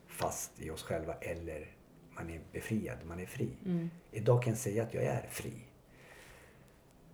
fast 0.06 0.60
i 0.60 0.70
oss 0.70 0.82
själva 0.82 1.14
eller 1.14 1.74
man 2.14 2.30
är 2.30 2.40
befriad, 2.52 2.98
man 3.06 3.20
är 3.20 3.26
fri. 3.26 3.50
Mm. 3.64 3.90
Idag 4.10 4.42
kan 4.42 4.52
jag 4.52 4.60
säga 4.60 4.82
att 4.82 4.94
jag 4.94 5.04
är 5.04 5.26
fri. 5.30 5.52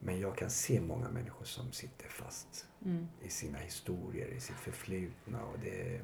Men 0.00 0.20
jag 0.20 0.36
kan 0.36 0.50
se 0.50 0.80
många 0.80 1.08
människor 1.10 1.44
som 1.44 1.72
sitter 1.72 2.08
fast 2.08 2.66
Mm. 2.84 3.08
i 3.22 3.28
sina 3.28 3.58
historier, 3.58 4.26
i 4.28 4.40
sitt 4.40 4.56
förflutna. 4.56 5.42
Och 5.44 5.58
det, 5.58 6.00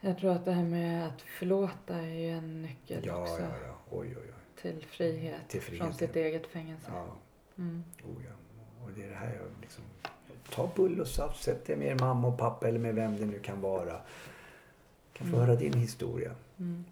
Jag 0.00 0.18
tror 0.18 0.30
att 0.32 0.44
det 0.44 0.52
här 0.52 0.64
med 0.64 1.06
att 1.06 1.20
förlåta 1.22 1.94
är 1.96 2.14
ju 2.14 2.30
en 2.30 2.62
nyckel 2.62 3.06
ja, 3.06 3.22
också 3.22 3.40
ja, 3.42 3.48
ja. 3.66 3.78
Oj, 3.90 4.08
oj, 4.08 4.16
oj. 4.16 4.32
till 4.62 4.86
frihet, 4.90 5.48
Till 5.48 5.60
frihet, 5.62 5.84
från 5.84 5.94
sitt 5.94 6.16
eget 6.16 6.46
fängelse. 6.46 6.90
Ja, 6.94 7.16
Mm. 7.58 7.84
oh, 8.04 8.22
ja. 8.24 8.32
Och 8.84 8.90
det 8.92 9.04
är 9.04 9.08
det 9.08 9.14
här 9.16 9.34
jag 9.34 9.46
liksom... 9.60 9.84
Ta 10.50 10.70
bull 10.76 11.00
och 11.00 11.06
saft, 11.08 11.42
sätt 11.44 11.64
dig 11.66 11.76
med 11.76 11.86
er 11.88 11.98
mamma 12.00 12.28
och 12.28 12.38
pappa 12.38 12.68
eller 12.68 12.78
med 12.78 12.94
vem 12.94 13.16
det 13.16 13.26
nu 13.26 13.38
kan 13.38 13.60
vara. 13.60 14.00
Kan 15.12 15.26
få 15.30 15.36
Mm. 15.36 15.40
höra 15.40 15.56
din 15.56 15.72
historia. 15.72 16.34
Mm. 16.58 16.84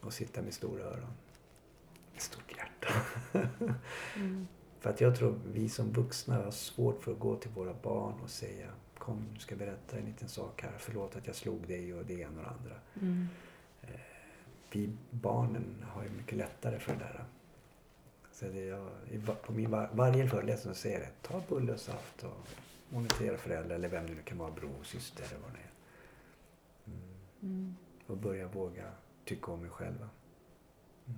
och 0.00 0.12
sitta 0.12 0.42
med 0.42 0.54
stora 0.54 0.82
öron. 0.84 1.12
Med 2.12 2.22
stort 2.22 2.56
hjärta. 2.56 2.88
Mm. 4.16 4.46
För 4.84 4.90
att 4.90 5.00
jag 5.00 5.16
tror 5.16 5.34
vi 5.52 5.68
som 5.68 5.92
vuxna 5.92 6.34
har 6.34 6.50
svårt 6.50 7.02
för 7.02 7.12
att 7.12 7.18
gå 7.18 7.36
till 7.36 7.50
våra 7.50 7.74
barn 7.82 8.20
och 8.22 8.30
säga 8.30 8.66
Kom, 8.98 9.26
nu 9.32 9.38
ska 9.38 9.56
berätta 9.56 9.98
en 9.98 10.04
liten 10.04 10.28
sak 10.28 10.62
här. 10.62 10.72
Förlåt 10.78 11.16
att 11.16 11.26
jag 11.26 11.36
slog 11.36 11.68
dig 11.68 11.94
och 11.94 12.04
det 12.04 12.14
ena 12.14 12.28
och 12.28 12.44
det 12.44 12.50
andra. 12.50 12.74
Mm. 13.00 13.26
Vi 14.72 14.90
barnen 15.10 15.84
har 15.88 16.02
ju 16.02 16.10
mycket 16.10 16.38
lättare 16.38 16.78
för 16.78 16.92
det 16.92 16.98
där. 16.98 17.24
Så 18.32 18.44
det 18.44 18.64
jag, 18.64 18.88
på 19.42 19.52
min, 19.52 19.70
var, 19.70 19.90
varje 19.92 20.28
föreläsning 20.28 20.74
så 20.74 20.80
säger 20.80 20.98
jag 20.98 21.08
det. 21.08 21.28
Ta 21.28 21.42
bulle 21.48 21.72
och 21.72 21.80
saft 21.80 22.24
och 22.24 22.48
monitera 22.88 23.36
föräldrar 23.36 23.76
eller 23.76 23.88
vem 23.88 24.06
det 24.06 24.12
nu 24.12 24.22
kan 24.22 24.38
vara, 24.38 24.50
bror, 24.50 24.82
syster 24.82 25.24
eller 25.24 25.42
vad 25.42 25.52
det 25.52 25.58
är. 25.58 25.72
Mm. 26.86 27.02
Mm. 27.42 27.76
Och 28.06 28.16
börja 28.16 28.48
våga 28.48 28.84
tycka 29.24 29.52
om 29.52 29.60
mig 29.60 29.70
själva. 29.70 30.08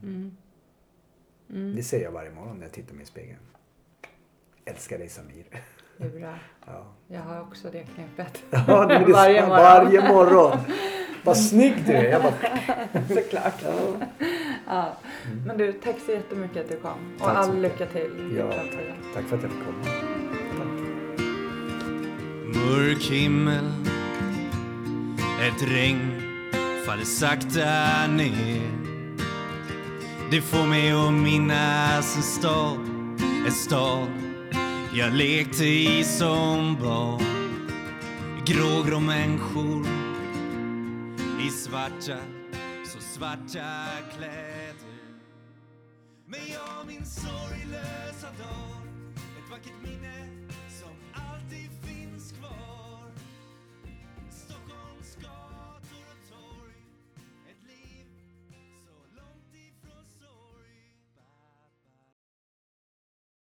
Mm. 0.02 0.36
Mm. 1.50 1.76
Det 1.76 1.82
säger 1.82 2.04
jag 2.04 2.12
varje 2.12 2.30
morgon 2.30 2.56
när 2.56 2.64
jag 2.64 2.72
tittar 2.72 2.94
mig 2.94 3.02
i 3.02 3.06
spegeln. 3.06 3.40
Älskar 4.70 4.98
dig 4.98 5.08
Samir. 5.08 5.44
Det 5.98 6.04
är 6.04 6.20
bra. 6.20 6.34
Ja, 6.66 6.86
Jag 7.08 7.20
har 7.20 7.40
också 7.40 7.68
det 7.72 7.84
knepet. 7.94 8.42
ja 8.50 8.86
det 8.86 8.94
är 8.94 9.06
det 9.06 9.12
Varje 9.12 9.40
morgon. 9.46 9.58
varje 9.62 10.08
morgon. 10.08 10.58
Vad 11.24 11.36
snygg 11.38 11.74
du 11.86 11.92
är. 11.92 12.04
Jag 12.10 12.22
bara, 12.22 12.32
Såklart. 13.14 13.54
ja. 13.64 13.72
Ja. 14.66 14.96
Men 15.46 15.58
du, 15.58 15.72
tack 15.72 15.96
så 16.06 16.12
jättemycket 16.12 16.56
att 16.64 16.68
du 16.68 16.76
kom. 16.76 17.12
Och 17.18 17.26
Tack 17.26 17.36
all 17.36 17.60
lycka 17.60 17.86
till. 17.86 18.00
i 18.32 18.36
ja 18.38 18.50
framtiden. 18.52 18.94
tack. 19.14 19.14
tack 19.14 19.24
för 19.24 19.36
att 19.36 19.42
jag 19.42 19.52
fick 19.52 19.60
komma. 19.64 19.96
Mörk 22.54 23.02
himmel 23.02 23.64
Ett 25.48 25.62
regn 25.72 26.22
faller 26.86 27.04
sakta 27.04 28.06
ner 28.06 28.62
Det 30.30 30.40
får 30.40 30.66
mig 30.66 30.92
att 30.92 31.12
minnas 31.12 32.16
en 32.16 32.22
stad 32.22 32.78
En 33.46 33.52
stad 33.52 34.08
jag 34.97 35.12
lekte 35.12 35.64
i 35.64 36.05
som 36.05 36.76
barn 36.82 37.22
Grågrå 38.47 39.01
människor. 39.01 39.86
I 41.47 41.51
svarta, 41.51 42.18
så 42.84 43.01
svarta 43.01 43.86
kläder. 44.16 44.74
Men 46.26 46.40
jag 46.53 46.86
min 46.86 47.07
sorglösa 47.07 48.26
dag 48.38 48.82
Ett 49.16 49.51
vackert 49.51 49.82
minne 49.82 50.05